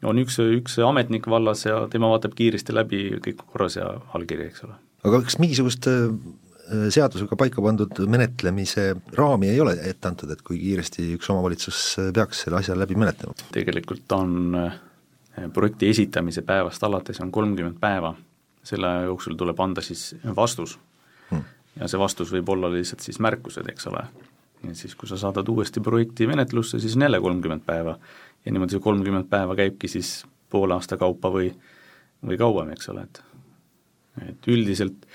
on 0.04 0.20
üks, 0.20 0.36
üks 0.44 0.76
ametnik 0.84 1.24
vallas 1.32 1.64
ja 1.64 1.86
tema 1.88 2.10
vaatab 2.12 2.36
kiiresti 2.36 2.76
läbi, 2.76 3.06
kõik 3.24 3.46
korras 3.46 3.78
ja 3.80 3.88
allkiri, 4.18 4.50
eks 4.50 4.66
ole 4.68 4.76
aga 5.06 5.22
kas 5.26 5.38
mingisugust 5.42 5.86
äh, 5.90 6.10
seadusega 6.66 7.38
paika 7.38 7.62
pandud 7.62 8.00
menetlemise 8.10 8.88
raami 9.14 9.50
ei 9.52 9.60
ole 9.62 9.76
ette 9.86 10.10
antud, 10.10 10.30
et 10.32 10.42
kui 10.46 10.58
kiiresti 10.60 11.12
üks 11.16 11.30
omavalitsus 11.32 11.82
äh, 12.02 12.10
peaks 12.16 12.44
selle 12.44 12.60
asja 12.60 12.76
läbi 12.78 12.98
menetlema? 12.98 13.36
tegelikult 13.54 14.16
on 14.16 14.58
äh, 14.60 14.78
projekti 15.54 15.90
esitamise 15.92 16.42
päevast 16.46 16.82
alates 16.86 17.20
on 17.22 17.32
kolmkümmend 17.32 17.78
päeva, 17.80 18.14
selle 18.66 18.88
aja 18.90 19.10
jooksul 19.10 19.36
tuleb 19.38 19.60
anda 19.62 19.84
siis 19.84 20.08
vastus 20.36 20.78
hmm. 21.30 21.44
ja 21.80 21.90
see 21.90 22.00
vastus 22.02 22.32
võib 22.34 22.54
olla 22.56 22.72
lihtsalt 22.72 23.04
siis 23.04 23.20
märkused, 23.22 23.68
eks 23.72 23.90
ole. 23.92 24.02
ja 24.66 24.74
siis, 24.74 24.96
kui 24.98 25.08
sa 25.08 25.20
saadad 25.20 25.48
uuesti 25.52 25.80
projekti 25.84 26.26
menetlusse, 26.26 26.80
siis 26.82 26.96
on 26.98 27.06
jälle 27.06 27.20
kolmkümmend 27.22 27.66
päeva 27.66 27.98
ja 28.44 28.52
niimoodi 28.52 28.78
see 28.78 28.82
kolmkümmend 28.82 29.30
päeva 29.30 29.54
käibki 29.58 29.90
siis 29.92 30.18
poole 30.50 30.74
aasta 30.74 30.98
kaupa 30.98 31.30
või, 31.30 31.50
või 32.26 32.38
kauem, 32.40 32.70
eks 32.74 32.90
ole, 32.90 33.06
et 33.06 33.22
et 34.24 34.48
üldiselt 34.48 35.06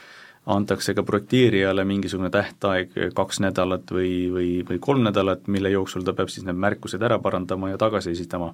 antakse 0.52 0.96
ka 0.98 1.04
projekteerijale 1.06 1.86
mingisugune 1.86 2.32
tähtaeg, 2.34 2.94
kaks 3.16 3.42
nädalat 3.44 3.92
või, 3.94 4.14
või, 4.34 4.50
või 4.68 4.80
kolm 4.82 5.04
nädalat, 5.06 5.48
mille 5.48 5.70
jooksul 5.70 6.06
ta 6.06 6.16
peab 6.18 6.32
siis 6.34 6.46
need 6.48 6.58
märkused 6.58 7.02
ära 7.02 7.20
parandama 7.22 7.70
ja 7.70 7.80
tagasi 7.82 8.16
esitama 8.16 8.52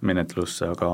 menetlusse, 0.00 0.68
aga, 0.70 0.90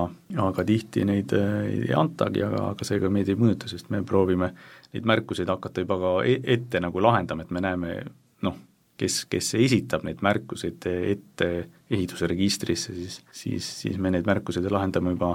aga 0.47 0.65
tihti 0.65 1.05
neid 1.05 1.33
äh, 1.37 1.57
ei 1.69 1.97
antagi, 1.97 2.41
aga, 2.47 2.71
aga 2.73 2.87
seega 2.89 3.11
meid 3.13 3.29
ei 3.29 3.37
mõjuta, 3.37 3.69
sest 3.69 3.91
me 3.93 4.01
proovime 4.07 4.55
neid 4.95 5.09
märkuseid 5.11 5.51
hakata 5.53 5.85
juba 5.85 5.99
ka 6.01 6.13
e-, 6.25 6.41
ette 6.57 6.81
nagu 6.81 7.03
lahendama, 7.05 7.45
et 7.45 7.53
me 7.53 7.61
näeme 7.65 7.99
noh, 8.47 8.57
kes, 9.01 9.25
kes 9.29 9.55
esitab 9.61 10.07
neid 10.09 10.23
märkuseid 10.25 10.89
ette 10.89 11.51
ehituse 11.91 12.31
registrisse, 12.31 12.95
siis, 12.97 13.19
siis, 13.33 13.69
siis 13.83 14.01
me 14.01 14.15
need 14.15 14.25
märkused 14.29 14.65
lahendame 14.73 15.13
juba 15.19 15.35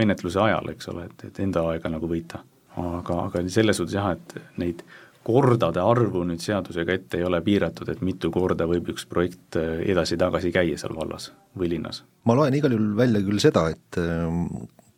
menetluse 0.00 0.40
ajal, 0.40 0.72
eks 0.72 0.88
ole, 0.88 1.04
et, 1.10 1.28
et 1.28 1.42
enda 1.44 1.66
aega 1.68 1.92
nagu 1.92 2.08
võita. 2.08 2.40
Aga, 2.80 3.18
aga 3.28 3.42
selles 3.52 3.76
suhtes 3.80 3.96
jah, 3.98 4.12
et 4.16 4.36
neid 4.60 4.82
kordade 5.22 5.78
arvu 5.82 6.24
nüüd 6.26 6.42
seadusega 6.42 6.96
ette 6.96 7.20
ei 7.20 7.26
ole 7.26 7.38
piiratud, 7.44 7.88
et 7.92 8.00
mitu 8.02 8.30
korda 8.34 8.66
võib 8.66 8.88
üks 8.94 9.04
projekt 9.10 9.56
edasi-tagasi 9.60 10.50
käia 10.54 10.78
seal 10.80 10.96
vallas 10.98 11.30
või 11.58 11.68
linnas? 11.76 12.02
ma 12.26 12.34
loen 12.38 12.54
igal 12.58 12.74
juhul 12.74 12.96
välja 12.98 13.22
küll 13.22 13.42
seda, 13.42 13.68
et 13.70 13.98
ähm, 14.02 14.46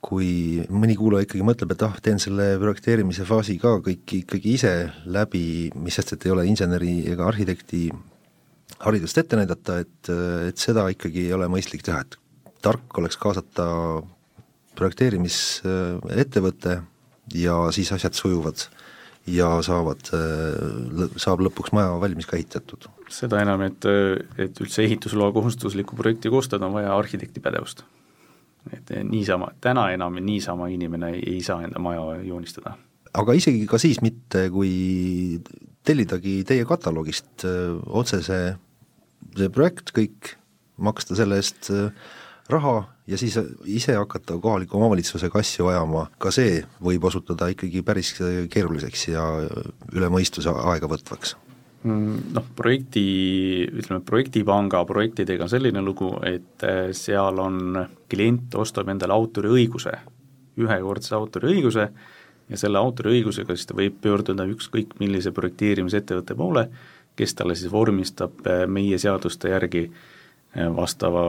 kui 0.05 0.65
mõni 0.73 0.97
kuulaja 0.99 1.25
ikkagi 1.27 1.45
mõtleb, 1.47 1.71
et 1.75 1.83
ah, 1.87 1.95
teen 2.05 2.19
selle 2.23 2.47
projekteerimise 2.61 3.25
faasi 3.29 3.55
ka 3.61 3.71
kõik 3.85 4.07
ikkagi 4.21 4.49
ise 4.59 4.75
läbi, 5.09 5.71
mis 5.81 5.95
sest, 5.97 6.11
et 6.17 6.27
ei 6.27 6.33
ole 6.35 6.45
inseneri 6.49 6.95
ega 7.13 7.23
arhitekti 7.29 7.83
haridust 8.85 9.19
ette 9.21 9.37
näidata, 9.39 9.73
et, 9.85 10.03
et 10.51 10.59
seda 10.61 10.83
ikkagi 10.93 11.21
ei 11.29 11.35
ole 11.37 11.47
mõistlik 11.53 11.83
teha, 11.87 12.01
et 12.05 12.13
tark 12.65 12.99
oleks 13.01 13.17
kaasata 13.21 13.65
projekteerimisettevõte 14.77 16.73
ja 17.35 17.57
siis 17.73 17.93
asjad 17.93 18.17
sujuvad 18.17 18.67
ja 19.31 19.49
saavad, 19.65 20.05
saab 21.17 21.43
lõpuks 21.47 21.73
maja 21.77 21.95
valmis 22.01 22.29
ka 22.29 22.37
ehitatud. 22.37 22.89
seda 23.13 23.41
enam, 23.41 23.63
et, 23.65 23.87
et 24.41 24.61
üldse 24.61 24.85
ehitusloa 24.85 25.33
kohustuslikku 25.33 25.97
projekti 25.97 26.33
koostada, 26.33 26.67
on 26.69 26.77
vaja 26.77 26.93
arhitekti 26.97 27.41
pädevust. 27.41 27.85
et 28.73 28.91
niisama, 29.05 29.51
täna 29.61 29.91
enam 29.93 30.17
niisama 30.21 30.69
inimene 30.73 31.15
ei, 31.17 31.41
saa 31.43 31.63
enda 31.65 31.81
maja 31.81 32.21
joonistada. 32.23 32.77
aga 33.15 33.33
isegi 33.33 33.67
ka 33.67 33.79
siis 33.79 34.03
mitte, 34.05 34.49
kui 34.51 35.41
tellidagi 35.85 36.43
teie 36.49 36.65
kataloogist 36.65 37.45
öö, 37.45 37.79
otse 37.87 38.23
see, 38.25 38.55
see 39.37 39.49
projekt 39.53 39.93
kõik, 39.97 40.35
maksta 40.77 41.17
selle 41.17 41.41
eest 41.41 41.71
öö, 41.73 41.91
raha 42.53 42.94
ja 43.07 43.19
siis 43.19 43.39
ise 43.65 43.95
hakata 43.95 44.39
kohaliku 44.39 44.77
omavalitsusega 44.77 45.39
asju 45.39 45.69
ajama, 45.69 46.07
ka 46.19 46.33
see 46.35 46.61
võib 46.85 47.05
osutuda 47.05 47.51
ikkagi 47.53 47.83
päris 47.85 48.15
keeruliseks 48.51 49.09
ja 49.13 49.25
üle 49.93 50.11
mõistuse 50.13 50.53
aega 50.73 50.89
võtvaks. 50.91 51.37
Mm, 51.85 52.33
noh, 52.33 52.47
projekti, 52.57 53.05
ütleme 53.69 54.01
projektipanga 54.09 54.81
projektidega 54.89 55.45
on 55.45 55.53
selline 55.53 55.83
lugu, 55.85 56.15
et 56.25 56.65
eh, 56.65 56.89
seal 56.97 57.41
on, 57.45 57.77
klient 58.09 58.57
ostab 58.57 58.89
endale 58.89 59.13
autoriõiguse, 59.13 59.93
ühekordse 60.65 61.13
autoriõiguse 61.19 61.89
ja 62.49 62.61
selle 62.61 62.81
autoriõigusega 62.81 63.53
siis 63.53 63.69
ta 63.69 63.77
võib 63.77 64.01
pöörduda 64.01 64.49
ükskõik 64.49 64.97
millise 65.01 65.33
projekteerimisettevõtte 65.37 66.37
poole, 66.39 66.71
kes 67.21 67.37
talle 67.37 67.57
siis 67.59 67.73
vormistab 67.73 68.41
eh, 68.49 68.65
meie 68.65 68.97
seaduste 69.03 69.53
järgi 69.53 69.91
äh, 69.91 70.11
vastava 70.77 71.25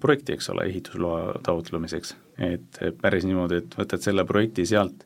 projekti, 0.00 0.34
eks 0.34 0.50
ole, 0.50 0.66
ehitusloa 0.70 1.40
taotlemiseks. 1.46 2.16
et 2.38 2.80
päris 3.00 3.26
niimoodi, 3.26 3.60
et 3.62 3.76
võtad 3.78 4.02
selle 4.02 4.24
projekti 4.26 4.66
sealt, 4.66 5.04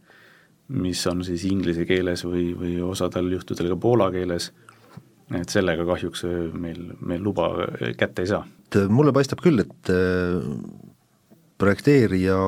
mis 0.68 1.00
on 1.06 1.24
siis 1.24 1.44
inglise 1.48 1.84
keeles 1.88 2.24
või, 2.24 2.52
või 2.56 2.78
osadel 2.84 3.30
juhtudel 3.32 3.68
ka 3.72 3.76
poola 3.76 4.10
keeles, 4.12 4.50
et 5.36 5.48
sellega 5.48 5.84
kahjuks 5.88 6.24
meil, 6.52 6.92
meil 7.00 7.22
luba 7.24 7.50
kätte 7.98 8.24
ei 8.24 8.32
saa. 8.32 8.46
et 8.68 8.88
mulle 8.88 9.12
paistab 9.12 9.40
küll, 9.44 9.60
et 9.60 9.92
projekteerija 11.58 12.38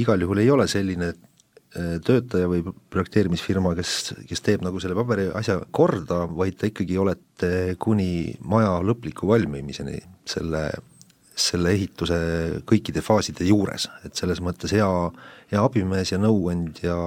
igal 0.00 0.20
juhul 0.20 0.44
ei 0.44 0.50
ole 0.50 0.68
selline 0.68 1.12
Äh, 1.12 1.29
töötaja 1.70 2.48
või 2.50 2.64
projekteerimisfirma, 2.90 3.74
kes, 3.78 4.14
kes 4.26 4.42
teeb 4.42 4.64
nagu 4.66 4.80
selle 4.82 4.96
paberi 4.98 5.28
asja 5.38 5.60
korda, 5.70 6.24
vaid 6.26 6.58
te 6.58 6.70
ikkagi 6.72 6.98
olete 6.98 7.52
kuni 7.78 8.34
maja 8.42 8.80
lõpliku 8.82 9.30
valmimiseni 9.30 10.00
selle, 10.28 10.64
selle 11.30 11.76
ehituse 11.76 12.18
kõikide 12.66 13.04
faaside 13.06 13.46
juures, 13.46 13.86
et 14.04 14.18
selles 14.18 14.42
mõttes 14.42 14.74
hea, 14.74 14.90
hea 15.52 15.62
abimees 15.62 16.10
ja 16.10 16.18
nõuandja 16.18 16.98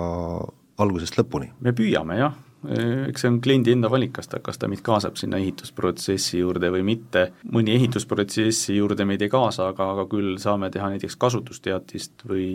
algusest 0.84 1.20
lõpuni. 1.20 1.52
me 1.60 1.76
püüame 1.76 2.18
jah, 2.22 2.40
eks 2.64 3.26
see 3.26 3.30
on 3.34 3.40
kliendi 3.44 3.76
enda 3.76 3.92
valik, 3.92 4.14
kas 4.16 4.32
ta, 4.32 4.40
kas 4.40 4.58
ta 4.62 4.70
meid 4.72 4.82
kaasab 4.86 5.20
sinna 5.20 5.42
ehitusprotsessi 5.44 6.40
juurde 6.40 6.72
või 6.72 6.86
mitte, 6.88 7.34
mõni 7.52 7.76
ehitusprotsessi 7.76 8.78
juurde 8.78 9.04
meid 9.06 9.26
ei 9.26 9.32
kaasa, 9.34 9.74
aga, 9.74 9.92
aga 9.98 10.08
küll 10.12 10.38
saame 10.40 10.72
teha 10.72 10.88
näiteks 10.94 11.20
kasutusteatist 11.20 12.24
või, 12.30 12.46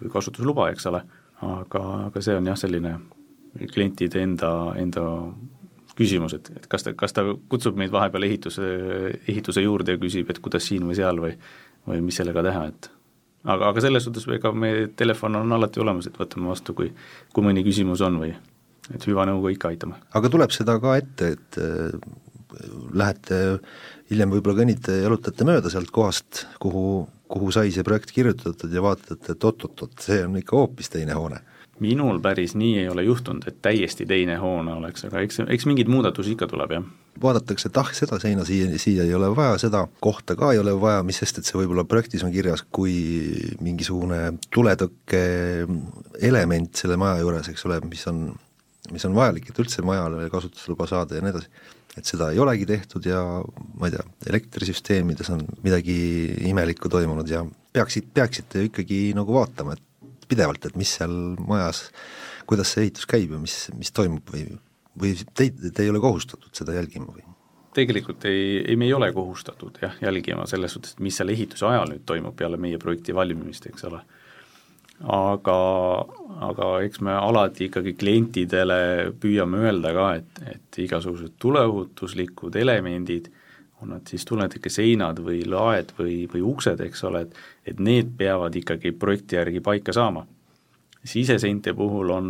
või 0.00 0.10
kasutusluba, 0.10 0.72
eks 0.74 0.90
ole 0.90 1.04
aga, 1.42 1.82
aga 2.08 2.22
see 2.22 2.36
on 2.38 2.46
jah, 2.46 2.58
selline 2.58 2.96
klientide 3.72 4.22
enda, 4.22 4.50
enda 4.78 5.04
küsimus, 5.98 6.34
et, 6.34 6.50
et 6.58 6.66
kas 6.70 6.86
ta, 6.86 6.94
kas 6.98 7.14
ta 7.14 7.22
kutsub 7.50 7.78
meid 7.78 7.92
vahepeal 7.94 8.26
ehituse, 8.26 8.66
ehituse 9.30 9.62
juurde 9.62 9.94
ja 9.94 10.00
küsib, 10.02 10.30
et 10.30 10.40
kuidas 10.42 10.66
siin 10.66 10.86
või 10.88 10.98
seal 10.98 11.22
või 11.22 11.36
või 11.84 12.00
mis 12.00 12.16
sellega 12.16 12.42
teha, 12.46 12.64
et 12.72 12.88
aga, 13.44 13.70
aga 13.70 13.82
selles 13.84 14.06
suhtes 14.06 14.26
ega 14.32 14.52
meie 14.56 14.88
telefon 14.96 15.36
on 15.42 15.56
alati 15.56 15.82
olemas, 15.82 16.08
et 16.08 16.18
võtame 16.18 16.48
vastu, 16.50 16.74
kui 16.76 16.90
kui 17.34 17.44
mõni 17.44 17.64
küsimus 17.66 18.02
on 18.04 18.18
või 18.22 18.32
et 18.92 19.06
hüva 19.08 19.26
nõuga 19.28 19.52
ikka 19.52 19.72
aitame. 19.72 20.00
aga 20.14 20.30
tuleb 20.32 20.54
seda 20.54 20.78
ka 20.80 20.96
ette, 21.00 21.34
et 21.36 21.60
äh, 21.60 21.92
lähete 22.94 23.40
hiljem 24.10 24.32
võib-olla 24.34 24.62
kõnnite, 24.62 24.96
jalutate 25.02 25.46
mööda 25.48 25.72
sealt 25.72 25.92
kohast, 25.94 26.46
kuhu 26.62 27.04
kuhu 27.28 27.50
sai 27.54 27.72
see 27.74 27.84
projekt 27.86 28.12
kirjutatud 28.14 28.72
ja 28.72 28.82
vaatate, 28.84 29.32
et 29.32 29.44
oot-oot-oot, 29.44 29.98
see 30.00 30.22
on 30.26 30.36
ikka 30.40 30.56
hoopis 30.56 30.92
teine 30.92 31.16
hoone? 31.18 31.40
minul 31.82 32.20
päris 32.22 32.52
nii 32.54 32.76
ei 32.78 32.88
ole 32.88 33.02
juhtunud, 33.02 33.42
et 33.50 33.56
täiesti 33.62 34.06
teine 34.06 34.36
hoone 34.38 34.76
oleks, 34.78 35.08
aga 35.08 35.24
eks, 35.24 35.40
eks 35.50 35.66
mingeid 35.66 35.90
muudatusi 35.90 36.36
ikka 36.36 36.46
tuleb, 36.50 36.70
jah. 36.76 36.84
vaadatakse, 37.22 37.66
et 37.70 37.80
ah, 37.82 37.90
seda 37.98 38.20
seina 38.22 38.44
siia, 38.46 38.68
siia 38.78 39.02
ei 39.02 39.14
ole 39.14 39.32
vaja, 39.34 39.56
seda 39.58 39.84
kohta 40.00 40.36
ka 40.38 40.52
ei 40.54 40.62
ole 40.62 40.76
vaja, 40.80 41.02
mis 41.06 41.18
sest, 41.18 41.40
et 41.40 41.50
see 41.50 41.58
võib-olla 41.58 41.82
projektis 41.90 42.22
on 42.26 42.30
kirjas 42.34 42.62
kui 42.70 42.94
mingisugune 43.64 44.36
tuletõkke 44.54 45.24
element 46.30 46.78
selle 46.78 46.98
maja 47.00 47.18
juures, 47.24 47.50
eks 47.50 47.66
ole, 47.66 47.80
mis 47.90 48.06
on, 48.10 48.28
mis 48.94 49.10
on 49.10 49.18
vajalik, 49.18 49.50
et 49.50 49.62
üldse 49.64 49.82
majale 49.86 50.30
kasutusluba 50.30 50.86
saada 50.90 51.18
ja 51.18 51.26
nii 51.26 51.34
edasi 51.34 51.73
et 51.98 52.08
seda 52.08 52.30
ei 52.32 52.40
olegi 52.42 52.66
tehtud 52.68 53.06
ja 53.06 53.20
ma 53.78 53.88
ei 53.88 53.94
tea, 53.94 54.04
elektrisüsteemides 54.32 55.30
on 55.34 55.44
midagi 55.64 55.96
imelikku 56.50 56.90
toimunud 56.92 57.30
ja 57.30 57.44
peaksid, 57.74 58.10
peaksite 58.14 58.66
ikkagi 58.68 59.00
nagu 59.16 59.36
vaatama, 59.36 59.76
et 59.76 60.28
pidevalt, 60.28 60.66
et 60.66 60.78
mis 60.80 60.96
seal 60.98 61.14
majas, 61.44 61.86
kuidas 62.48 62.74
see 62.74 62.86
ehitus 62.86 63.06
käib 63.10 63.34
ja 63.34 63.40
mis, 63.40 63.68
mis 63.78 63.92
toimub 63.94 64.34
või, 64.34 64.46
või 65.00 65.14
te, 65.34 65.50
te 65.50 65.84
ei 65.84 65.92
ole 65.92 66.02
kohustatud 66.02 66.50
seda 66.56 66.76
jälgima 66.76 67.12
või? 67.12 67.26
tegelikult 67.74 68.24
ei, 68.30 68.60
ei, 68.62 68.76
me 68.78 68.86
ei 68.86 68.92
ole 68.94 69.08
kohustatud 69.12 69.80
jah, 69.82 69.96
jälgima 70.02 70.46
selles 70.46 70.76
suhtes, 70.76 70.94
et 70.94 71.00
mis 71.02 71.16
seal 71.18 71.32
ehituse 71.34 71.66
ajal 71.66 71.90
nüüd 71.90 72.04
toimub 72.06 72.36
peale 72.38 72.58
meie 72.60 72.78
projekti 72.78 73.14
valmimist, 73.16 73.66
eks 73.66 73.88
ole 73.90 73.98
aga, 75.02 75.56
aga 76.48 76.68
eks 76.86 77.00
me 77.04 77.14
alati 77.16 77.68
ikkagi 77.68 77.94
klientidele 77.98 79.14
püüame 79.20 79.64
öelda 79.66 79.94
ka, 79.96 80.10
et, 80.20 80.44
et 80.54 80.78
igasugused 80.84 81.34
tuleohutuslikud 81.42 82.56
elemendid, 82.56 83.30
on 83.82 83.90
nad 83.92 84.06
siis 84.08 84.24
tuletõkke 84.24 84.70
seinad 84.72 85.18
või 85.20 85.42
laed 85.48 85.90
või, 85.98 86.22
või 86.30 86.44
uksed, 86.54 86.80
eks 86.80 87.04
ole, 87.08 87.26
et 87.26 87.42
et 87.64 87.80
need 87.80 88.12
peavad 88.18 88.54
ikkagi 88.56 88.92
projekti 88.92 89.36
järgi 89.36 89.60
paika 89.64 89.92
saama. 89.92 90.26
siseseinte 91.04 91.74
puhul 91.74 92.10
on 92.10 92.28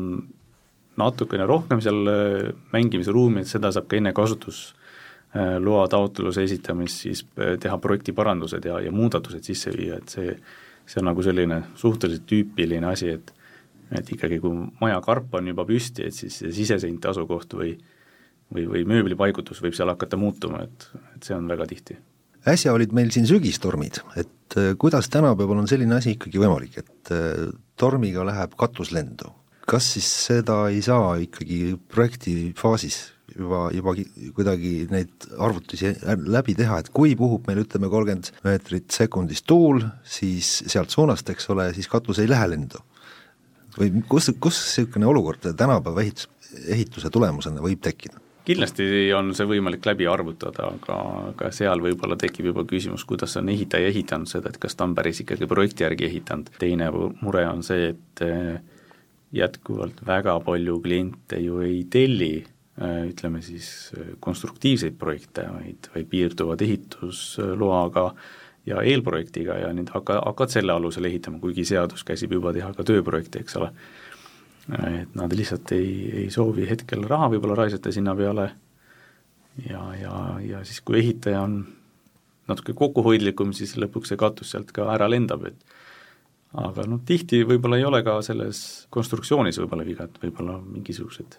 natukene 0.96 1.46
rohkem 1.46 1.80
seal 1.82 2.08
äh, 2.10 2.54
mängimisruumi, 2.72 3.40
et 3.40 3.50
seda 3.50 3.70
saab 3.74 3.86
ka 3.90 3.96
enne 3.96 4.12
kasutusloa 4.14 5.86
taotluse 5.90 6.42
esitamist 6.42 7.04
siis 7.06 7.24
äh, 7.38 7.56
teha 7.60 7.78
projektiparandused 7.78 8.64
ja, 8.64 8.80
ja 8.80 8.92
muudatused 8.92 9.42
sisse 9.42 9.70
viia, 9.76 9.98
et 9.98 10.08
see 10.08 10.36
see 10.86 11.00
on 11.00 11.08
nagu 11.10 11.22
selline 11.24 11.62
suhteliselt 11.80 12.26
tüüpiline 12.30 12.90
asi, 12.90 13.14
et 13.18 13.34
et 13.94 14.08
ikkagi, 14.10 14.40
kui 14.42 14.50
majakarp 14.80 15.34
on 15.38 15.50
juba 15.52 15.66
püsti, 15.68 16.06
et 16.08 16.16
siis 16.16 16.40
see 16.40 16.50
siseseinte 16.56 17.10
asukoht 17.10 17.52
või 17.54 17.74
või, 18.54 18.66
või 18.70 18.82
mööblipaigutus 18.88 19.62
võib 19.64 19.76
seal 19.76 19.92
hakata 19.92 20.18
muutuma, 20.20 20.64
et, 20.66 20.88
et 21.16 21.26
see 21.26 21.36
on 21.36 21.48
väga 21.50 21.66
tihti. 21.70 21.96
äsja 22.48 22.74
olid 22.76 22.92
meil 22.92 23.10
siin 23.14 23.26
sügistormid, 23.28 24.02
et 24.20 24.58
äh, 24.60 24.74
kuidas 24.78 25.08
tänapäeval 25.12 25.62
on 25.62 25.70
selline 25.70 25.96
asi 25.96 26.14
ikkagi 26.16 26.40
võimalik, 26.42 26.78
et 26.82 27.14
äh, 27.14 27.48
tormiga 27.80 28.26
läheb 28.26 28.56
katus 28.60 28.92
lendu? 28.92 29.32
kas 29.64 29.86
siis 29.94 30.08
seda 30.26 30.66
ei 30.68 30.82
saa 30.84 31.14
ikkagi 31.24 31.78
projekti 31.88 32.52
faasis 32.58 33.14
juba, 33.38 33.68
juba 33.74 33.94
kuidagi 34.36 34.72
neid 34.92 35.28
arvutusi 35.38 35.94
läbi 36.26 36.56
teha, 36.58 36.80
et 36.82 36.90
kui 36.94 37.14
puhub 37.18 37.46
meil 37.48 37.62
ütleme 37.64 37.90
kolmkümmend 37.92 38.30
meetrit 38.46 38.94
sekundis 38.94 39.44
tuul, 39.46 39.82
siis 40.02 40.56
sealt 40.70 40.94
suunast, 40.94 41.30
eks 41.30 41.50
ole, 41.54 41.70
siis 41.76 41.90
katus 41.90 42.22
ei 42.22 42.30
lähe 42.30 42.50
lendu. 42.54 42.82
või 43.74 43.90
kus, 44.08 44.30
kus 44.38 44.60
niisugune 44.60 45.06
olukord 45.10 45.48
tänapäeva 45.58 46.04
ehitus, 46.04 46.28
ehituse 46.70 47.10
tulemusena 47.10 47.62
võib 47.62 47.82
tekkida? 47.82 48.20
kindlasti 48.44 48.84
on 49.16 49.32
see 49.34 49.46
võimalik 49.48 49.86
läbi 49.88 50.06
arvutada, 50.06 50.68
aga, 50.76 50.98
aga 51.30 51.48
seal 51.56 51.80
võib-olla 51.80 52.16
tekib 52.20 52.50
juba 52.50 52.66
küsimus, 52.68 53.06
kuidas 53.08 53.38
on 53.40 53.48
ehitaja 53.48 53.88
ehitanud 53.88 54.28
seda, 54.28 54.52
et 54.52 54.60
kas 54.60 54.76
ta 54.76 54.84
on 54.84 54.92
päris 54.94 55.22
ikkagi 55.24 55.48
projekti 55.48 55.86
järgi 55.86 56.10
ehitanud, 56.10 56.50
teine 56.60 56.90
mure 57.22 57.46
on 57.48 57.64
see, 57.64 57.94
et 57.94 58.24
jätkuvalt 59.34 60.04
väga 60.06 60.36
palju 60.44 60.76
kliente 60.84 61.40
ju 61.40 61.62
ei 61.64 61.86
telli 61.90 62.44
ütleme 62.82 63.38
siis 63.42 63.92
konstruktiivseid 64.20 64.96
projekte, 64.98 65.44
vaid, 65.46 65.86
vaid 65.94 66.08
piirduvad 66.10 66.62
ehitusloaga 66.66 68.08
ja 68.66 68.80
eelprojektiga 68.82 69.60
ja 69.60 69.70
nüüd 69.76 69.92
hakka, 69.94 70.18
hakkad 70.24 70.54
selle 70.56 70.74
alusel 70.74 71.06
ehitama, 71.06 71.38
kuigi 71.42 71.66
seadus 71.68 72.04
käsib 72.06 72.34
juba 72.34 72.52
teha 72.56 72.72
ka 72.74 72.86
tööprojekte, 72.86 73.44
eks 73.44 73.60
ole. 73.60 73.70
et 74.88 75.14
nad 75.14 75.32
lihtsalt 75.36 75.72
ei, 75.76 75.88
ei 76.24 76.28
soovi 76.32 76.66
hetkel 76.68 77.04
raha 77.06 77.28
võib-olla 77.34 77.58
raisata 77.62 77.92
sinna 77.92 78.14
peale 78.16 78.48
ja, 79.68 79.82
ja, 80.00 80.14
ja 80.40 80.64
siis, 80.64 80.80
kui 80.80 80.98
ehitaja 81.02 81.44
on 81.44 81.58
natuke 82.48 82.72
kokkuhoidlikum, 82.76 83.52
siis 83.56 83.76
lõpuks 83.76 84.12
see 84.12 84.20
katus 84.20 84.54
sealt 84.54 84.72
ka 84.74 84.88
ära 84.96 85.06
lendab, 85.08 85.44
et 85.48 85.76
aga 86.64 86.88
noh, 86.88 87.02
tihti 87.06 87.44
võib-olla 87.44 87.78
ei 87.78 87.84
ole 87.86 88.02
ka 88.06 88.18
selles 88.24 88.86
konstruktsioonis 88.94 89.60
võib-olla 89.62 89.86
viga, 89.86 90.08
et 90.08 90.22
võib-olla 90.22 90.58
mingisugused 90.64 91.38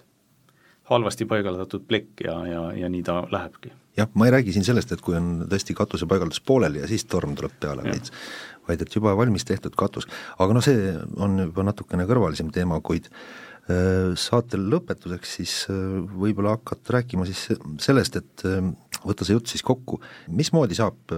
halvasti 0.91 1.25
paigaldatud 1.29 1.87
plekk 1.87 2.27
ja, 2.27 2.37
ja, 2.49 2.67
ja 2.83 2.89
nii 2.89 3.03
ta 3.03 3.23
lähebki. 3.31 3.73
jah, 3.97 4.09
ma 4.13 4.27
ei 4.27 4.35
räägi 4.37 4.53
siin 4.55 4.67
sellest, 4.67 4.91
et 4.91 5.01
kui 5.01 5.15
on 5.17 5.45
tõesti 5.49 5.75
katuse 5.77 6.07
paigaldus 6.09 6.41
pooleli 6.41 6.83
ja 6.83 6.89
siis 6.89 7.05
torm 7.09 7.35
tuleb 7.35 7.55
peale, 7.59 7.85
vaid 7.87 8.11
vaid 8.67 8.85
et 8.85 8.97
juba 8.97 9.15
valmis 9.17 9.45
tehtud 9.47 9.75
katus. 9.77 10.07
aga 10.39 10.55
noh, 10.55 10.63
see 10.63 10.93
on 11.21 11.39
juba 11.47 11.65
natukene 11.67 12.07
kõrvalisem 12.09 12.51
teema, 12.53 12.79
kuid 12.85 13.09
äh, 13.09 14.13
saate 14.19 14.59
lõpetuseks 14.61 15.35
siis 15.39 15.55
äh, 15.71 15.75
võib-olla 16.05 16.55
hakata 16.57 16.99
rääkima 16.99 17.27
siis 17.29 17.47
sellest, 17.83 18.19
et 18.21 18.45
äh, 18.49 18.61
võtta 19.05 19.27
see 19.27 19.37
jutt 19.37 19.51
siis 19.51 19.65
kokku, 19.65 19.99
mismoodi 20.27 20.77
saab 20.77 21.13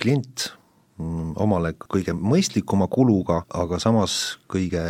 klient 0.00 0.50
mm, 0.96 1.34
omale 1.42 1.74
kõige 1.84 2.16
mõistlikuma 2.16 2.88
kuluga, 2.92 3.42
aga 3.54 3.80
samas 3.82 4.36
kõige, 4.52 4.82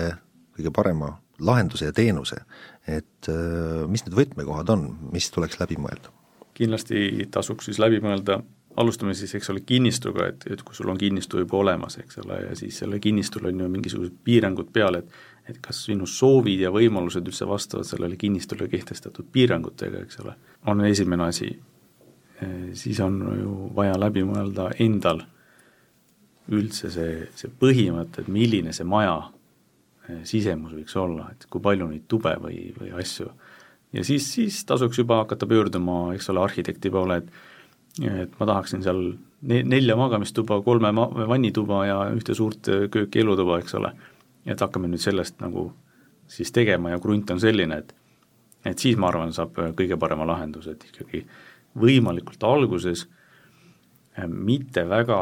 kõige 0.57 0.75
parema 0.75 1.17
lahenduse 1.43 1.91
ja 1.91 1.93
teenuse, 1.93 2.39
et 2.87 3.31
äh, 3.33 3.87
mis 3.91 4.05
need 4.07 4.17
võtmekohad 4.17 4.71
on, 4.75 4.89
mis 5.13 5.31
tuleks 5.35 5.61
läbi 5.63 5.81
mõelda? 5.81 6.13
kindlasti 6.57 7.27
tasuks 7.29 7.67
siis 7.69 7.77
läbi 7.77 7.99
mõelda, 8.01 8.39
alustame 8.81 9.13
siis, 9.17 9.35
eks 9.37 9.51
ole, 9.53 9.61
kinnistuga, 9.69 10.31
et, 10.31 10.47
et 10.49 10.63
kui 10.65 10.77
sul 10.77 10.89
on 10.89 10.97
kinnistu 10.97 11.43
juba 11.43 11.59
olemas, 11.59 11.99
eks 12.01 12.23
ole, 12.23 12.39
ja 12.47 12.55
siis 12.57 12.79
selle 12.81 12.97
kinnistul 13.03 13.51
on 13.51 13.61
ju 13.61 13.69
mingisugused 13.73 14.15
piirangud 14.25 14.71
peal, 14.73 15.03
et 15.03 15.19
et 15.47 15.59
kas 15.63 15.85
sinu 15.87 16.09
soovid 16.11 16.65
ja 16.65 16.73
võimalused 16.75 17.27
üldse 17.29 17.47
vastavad 17.47 17.87
sellele 17.87 18.17
kinnistule 18.19 18.67
kehtestatud 18.71 19.29
piirangutega, 19.33 20.01
eks 20.03 20.19
ole, 20.25 20.35
on 20.67 20.83
esimene 20.87 21.29
asi. 21.31 21.53
siis 22.73 22.99
on 23.01 23.21
ju 23.41 23.71
vaja 23.75 23.95
läbi 23.97 24.25
mõelda 24.27 24.69
endal 24.79 25.23
üldse 26.53 26.91
see, 26.91 27.29
see 27.35 27.49
põhimõte, 27.49 28.21
et 28.21 28.29
milline 28.29 28.75
see 28.77 28.85
maja 28.85 29.31
sisemus 30.29 30.75
võiks 30.77 30.97
olla, 31.01 31.31
et 31.33 31.47
kui 31.51 31.63
palju 31.63 31.89
neid 31.91 32.07
tube 32.09 32.33
või, 32.43 32.71
või 32.79 32.93
asju. 33.01 33.29
ja 33.97 34.05
siis, 34.05 34.29
siis 34.35 34.65
tasuks 34.69 34.99
juba 34.99 35.23
hakata 35.25 35.47
pöörduma, 35.47 36.15
eks 36.15 36.31
ole, 36.31 36.45
arhitekti 36.45 36.91
poole, 36.91 37.23
et 37.23 37.31
et 38.05 38.33
ma 38.37 38.47
tahaksin 38.47 38.83
seal 38.85 38.99
ne-, 39.49 39.63
nelja 39.65 39.95
magamistuba, 39.97 40.59
kolme 40.63 40.91
ma-, 40.93 41.09
vannituba 41.29 41.79
ja 41.87 42.01
ühte 42.13 42.35
suurt 42.37 42.69
kööki 42.93 43.23
elutuba, 43.23 43.57
eks 43.63 43.75
ole. 43.79 43.95
et 44.47 44.61
hakkame 44.61 44.89
nüüd 44.89 45.03
sellest 45.03 45.41
nagu 45.41 45.71
siis 46.29 46.53
tegema 46.53 46.93
ja 46.93 47.01
krunt 47.03 47.31
on 47.31 47.41
selline, 47.41 47.79
et 47.79 47.95
et 48.67 48.79
siis 48.79 48.97
ma 48.99 49.09
arvan, 49.09 49.33
saab 49.33 49.55
kõige 49.79 49.97
parema 49.97 50.27
lahenduse, 50.27 50.75
et 50.75 50.85
ikkagi 50.89 51.23
võimalikult 51.79 52.43
alguses 52.45 53.07
eh, 54.17 54.27
mitte 54.27 54.87
väga 54.89 55.21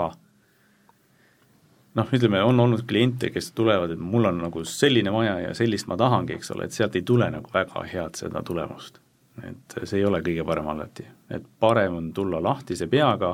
noh, 1.98 2.10
ütleme, 2.12 2.42
on 2.42 2.60
olnud 2.60 2.84
kliente, 2.88 3.30
kes 3.30 3.52
tulevad, 3.56 3.94
et 3.94 4.02
mul 4.02 4.28
on 4.28 4.42
nagu 4.44 4.64
selline 4.68 5.12
maja 5.14 5.38
ja 5.46 5.54
sellist 5.56 5.88
ma 5.90 5.98
tahangi, 6.00 6.38
eks 6.38 6.52
ole, 6.54 6.66
et 6.66 6.76
sealt 6.76 6.96
ei 6.98 7.04
tule 7.06 7.28
nagu 7.30 7.50
väga 7.54 7.84
head 7.92 8.18
seda 8.18 8.42
tulemust. 8.46 9.00
et 9.42 9.74
see 9.82 9.98
ei 9.98 10.04
ole 10.06 10.20
kõige 10.22 10.44
parem 10.46 10.68
alati, 10.70 11.02
et 11.34 11.46
parem 11.60 11.96
on 11.98 12.12
tulla 12.14 12.38
lahtise 12.42 12.86
peaga, 12.86 13.32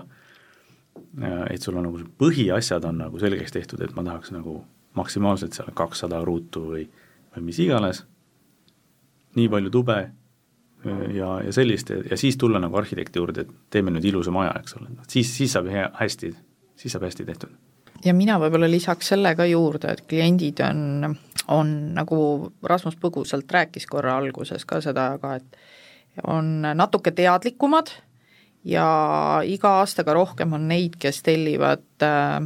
et 1.50 1.60
sul 1.60 1.76
on 1.76 1.84
nagu 1.84 2.00
põhiasjad 2.22 2.86
on 2.88 3.02
nagu 3.02 3.20
selgeks 3.20 3.52
tehtud, 3.52 3.82
et 3.84 3.92
ma 3.96 4.06
tahaks 4.06 4.32
nagu 4.32 4.62
maksimaalselt 4.96 5.52
seal 5.52 5.68
kakssada 5.76 6.22
ruutu 6.24 6.64
või, 6.70 6.86
või 7.36 7.44
mis 7.50 7.60
iganes, 7.60 8.06
nii 9.36 9.52
palju 9.52 9.70
tube 9.76 9.98
ja, 11.12 11.34
ja 11.44 11.52
sellist 11.52 11.92
ja, 11.92 12.16
siis 12.16 12.40
tulla 12.40 12.58
nagu 12.64 12.80
arhitekti 12.80 13.20
juurde, 13.20 13.44
et 13.44 13.52
teeme 13.70 13.92
nüüd 13.92 14.08
ilusa 14.08 14.32
maja, 14.32 14.56
eks 14.56 14.80
ole, 14.80 14.94
siis, 15.06 15.36
siis 15.36 15.52
saab 15.52 15.68
hea, 15.68 15.90
hästi, 16.00 16.32
siis 16.80 16.96
saab 16.96 17.10
hästi 17.10 17.28
tehtud 17.28 17.69
ja 18.04 18.14
mina 18.16 18.38
võib-olla 18.40 18.70
lisaks 18.70 19.12
selle 19.12 19.34
ka 19.36 19.46
juurde, 19.48 19.94
et 19.94 20.04
kliendid 20.08 20.62
on, 20.66 21.16
on 21.48 21.72
nagu 21.96 22.20
Rasmus 22.62 22.96
põgusalt 23.00 23.50
rääkis 23.50 23.86
korra 23.90 24.16
alguses 24.20 24.64
ka 24.68 24.80
seda, 24.84 25.12
aga 25.18 25.36
et 25.40 25.60
on 26.28 26.60
natuke 26.74 27.12
teadlikumad 27.16 27.92
ja 28.66 28.86
iga 29.46 29.76
aastaga 29.80 30.14
rohkem 30.16 30.52
on 30.56 30.66
neid, 30.68 30.96
kes 31.00 31.22
tellivad 31.24 32.04
äh, 32.04 32.40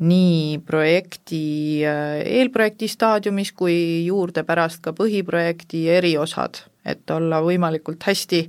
nii 0.00 0.58
projekti 0.66 1.42
äh, 1.84 2.20
eelprojekti 2.40 2.88
staadiumis 2.88 3.52
kui 3.52 4.06
juurde 4.06 4.44
pärast 4.48 4.82
ka 4.84 4.94
põhiprojekti 4.96 5.84
eriosad, 5.92 6.62
et 6.84 7.10
olla 7.12 7.42
võimalikult 7.44 8.02
hästi 8.08 8.46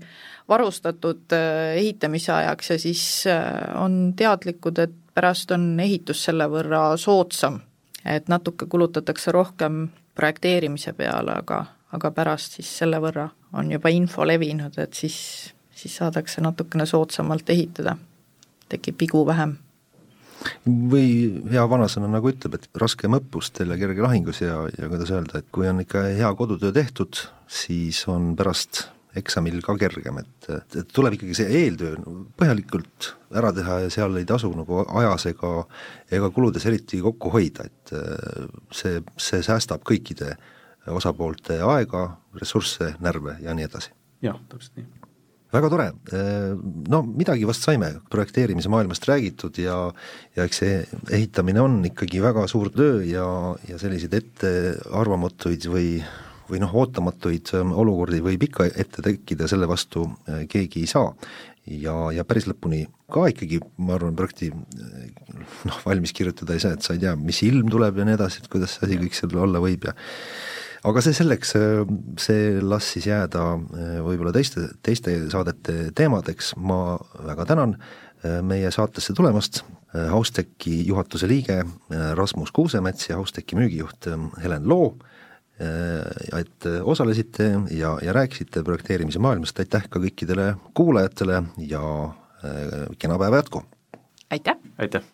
varustatud 0.51 1.35
äh, 1.35 1.75
ehitamise 1.81 2.31
ajaks 2.31 2.71
ja 2.73 2.79
siis 2.79 3.03
äh, 3.27 3.43
on 3.79 4.13
teadlikud, 4.17 4.79
et 4.79 4.97
pärast 5.13 5.51
on 5.51 5.79
ehitus 5.79 6.23
selle 6.27 6.47
võrra 6.51 6.97
soodsam, 6.97 7.59
et 8.05 8.29
natuke 8.31 8.65
kulutatakse 8.65 9.31
rohkem 9.31 9.87
projekteerimise 10.15 10.93
peale, 10.93 11.35
aga, 11.43 11.63
aga 11.95 12.11
pärast 12.15 12.59
siis 12.59 12.69
selle 12.81 12.99
võrra 13.03 13.29
on 13.57 13.71
juba 13.71 13.91
info 13.91 14.25
levinud, 14.27 14.77
et 14.79 14.93
siis, 14.93 15.17
siis 15.75 15.97
saadakse 15.99 16.43
natukene 16.43 16.85
soodsamalt 16.85 17.49
ehitada, 17.49 17.97
tekib 18.71 18.99
vigu 19.01 19.25
vähem. 19.27 19.57
Või 20.65 21.05
hea 21.51 21.63
vanasõna 21.69 22.07
nagu 22.09 22.31
ütleb, 22.31 22.55
et 22.57 22.79
raskem 22.81 23.13
õppus 23.13 23.51
teile 23.53 23.77
kerge 23.77 24.01
lahingus 24.01 24.41
ja, 24.41 24.63
ja 24.73 24.89
kuidas 24.89 25.11
öelda, 25.13 25.41
et 25.41 25.51
kui 25.53 25.69
on 25.69 25.83
ikka 25.83 26.07
hea 26.17 26.31
kodutöö 26.37 26.73
tehtud, 26.73 27.19
siis 27.45 28.01
on 28.09 28.31
pärast 28.39 28.87
eksamil 29.19 29.59
ka 29.65 29.75
kergem, 29.79 30.21
et, 30.21 30.47
et 30.79 30.93
tuleb 30.93 31.17
ikkagi 31.17 31.35
see 31.41 31.49
eeltöö 31.63 31.97
põhjalikult 32.39 33.11
ära 33.35 33.51
teha 33.55 33.81
ja 33.85 33.91
seal 33.93 34.15
ei 34.19 34.27
tasu 34.27 34.51
nagu 34.55 34.85
ajas 34.85 35.27
ega 35.33 35.51
ega 36.11 36.31
kuludes 36.31 36.65
eriti 36.69 37.01
kokku 37.03 37.33
hoida, 37.33 37.67
et 37.67 37.93
äh, 37.97 38.47
see, 38.75 39.03
see 39.19 39.43
säästab 39.43 39.83
kõikide 39.87 40.35
osapoolte 40.91 41.59
aega, 41.61 42.07
ressursse, 42.39 42.95
närve 43.03 43.37
ja 43.43 43.53
nii 43.57 43.67
edasi. 43.67 43.93
jah, 44.25 44.39
täpselt 44.49 44.79
nii 44.79 44.89
väga 45.51 45.69
tore, 45.71 45.87
äh, 46.15 46.55
no 46.91 47.01
midagi 47.03 47.47
vast 47.47 47.65
saime 47.67 47.91
projekteerimise 48.11 48.71
maailmast 48.71 49.05
räägitud 49.09 49.59
ja 49.59 49.77
ja 50.37 50.47
eks 50.47 50.63
see 50.63 50.77
ehitamine 51.11 51.61
on 51.61 51.81
ikkagi 51.91 52.21
väga 52.23 52.47
suur 52.47 52.71
töö 52.71 53.01
ja, 53.03 53.27
ja 53.67 53.79
selliseid 53.81 54.15
ettearvamatuid 54.21 55.67
või 55.71 55.87
või 56.51 56.61
noh, 56.63 56.73
ootamatuid 56.83 57.53
ähm, 57.57 57.71
olukordi 57.77 58.21
võib 58.23 58.43
ikka 58.47 58.67
ette 58.69 59.03
tekkida, 59.05 59.47
selle 59.49 59.69
vastu 59.69 60.05
äh, 60.27 60.43
keegi 60.51 60.83
ei 60.83 60.91
saa. 60.91 61.13
ja, 61.65 61.93
ja 62.11 62.25
päris 62.25 62.47
lõpuni 62.49 62.87
ka 63.11 63.27
ikkagi, 63.29 63.59
ma 63.85 63.95
arvan, 63.95 64.15
projekti 64.17 64.51
äh, 64.51 65.11
noh, 65.69 65.81
valmis 65.85 66.13
kirjutada 66.17 66.55
ei 66.55 66.63
saa, 66.63 66.75
et 66.75 66.85
sa 66.85 66.95
ei 66.97 67.03
tea, 67.03 67.15
mis 67.15 67.41
ilm 67.47 67.69
tuleb 67.71 68.01
ja 68.01 68.07
nii 68.07 68.17
edasi, 68.17 68.41
et 68.41 68.51
kuidas 68.51 68.75
see 68.75 68.87
asi 68.89 68.99
kõik 69.03 69.17
seal 69.17 69.37
olla 69.45 69.61
võib 69.63 69.87
ja 69.87 69.95
aga 70.89 71.03
see 71.05 71.15
selleks, 71.15 71.55
äh, 71.59 71.83
see 72.21 72.55
las 72.65 72.91
siis 72.95 73.07
jääda 73.07 73.45
võib-olla 74.03 74.33
teiste, 74.35 74.71
teiste 74.83 75.15
saadete 75.31 75.91
teemadeks, 75.95 76.55
ma 76.57 76.97
väga 77.27 77.47
tänan 77.53 77.77
meie 78.45 78.69
saatesse 78.69 79.15
tulemast, 79.17 79.63
Hausteki 79.91 80.75
juhatuse 80.85 81.25
liige 81.27 81.55
Rasmus 82.15 82.51
Kuusemets 82.53 83.09
ja 83.09 83.17
Hausteki 83.17 83.57
müügijuht 83.57 84.05
Helen 84.43 84.67
Loo 84.69 84.91
et 85.59 86.65
osalesite 86.83 87.45
ja, 87.69 87.91
ja 88.01 88.13
rääkisite 88.13 88.63
projekteerimise 88.63 89.19
maailmast, 89.21 89.59
aitäh 89.61 89.85
ka 89.89 90.01
kõikidele 90.01 90.55
kuulajatele 90.73 91.43
ja 91.69 91.83
äh, 92.07 92.87
kena 92.97 93.19
päeva 93.21 93.43
jätku! 93.43 93.65
aitäh! 94.31 94.57
aitäh! 94.77 95.11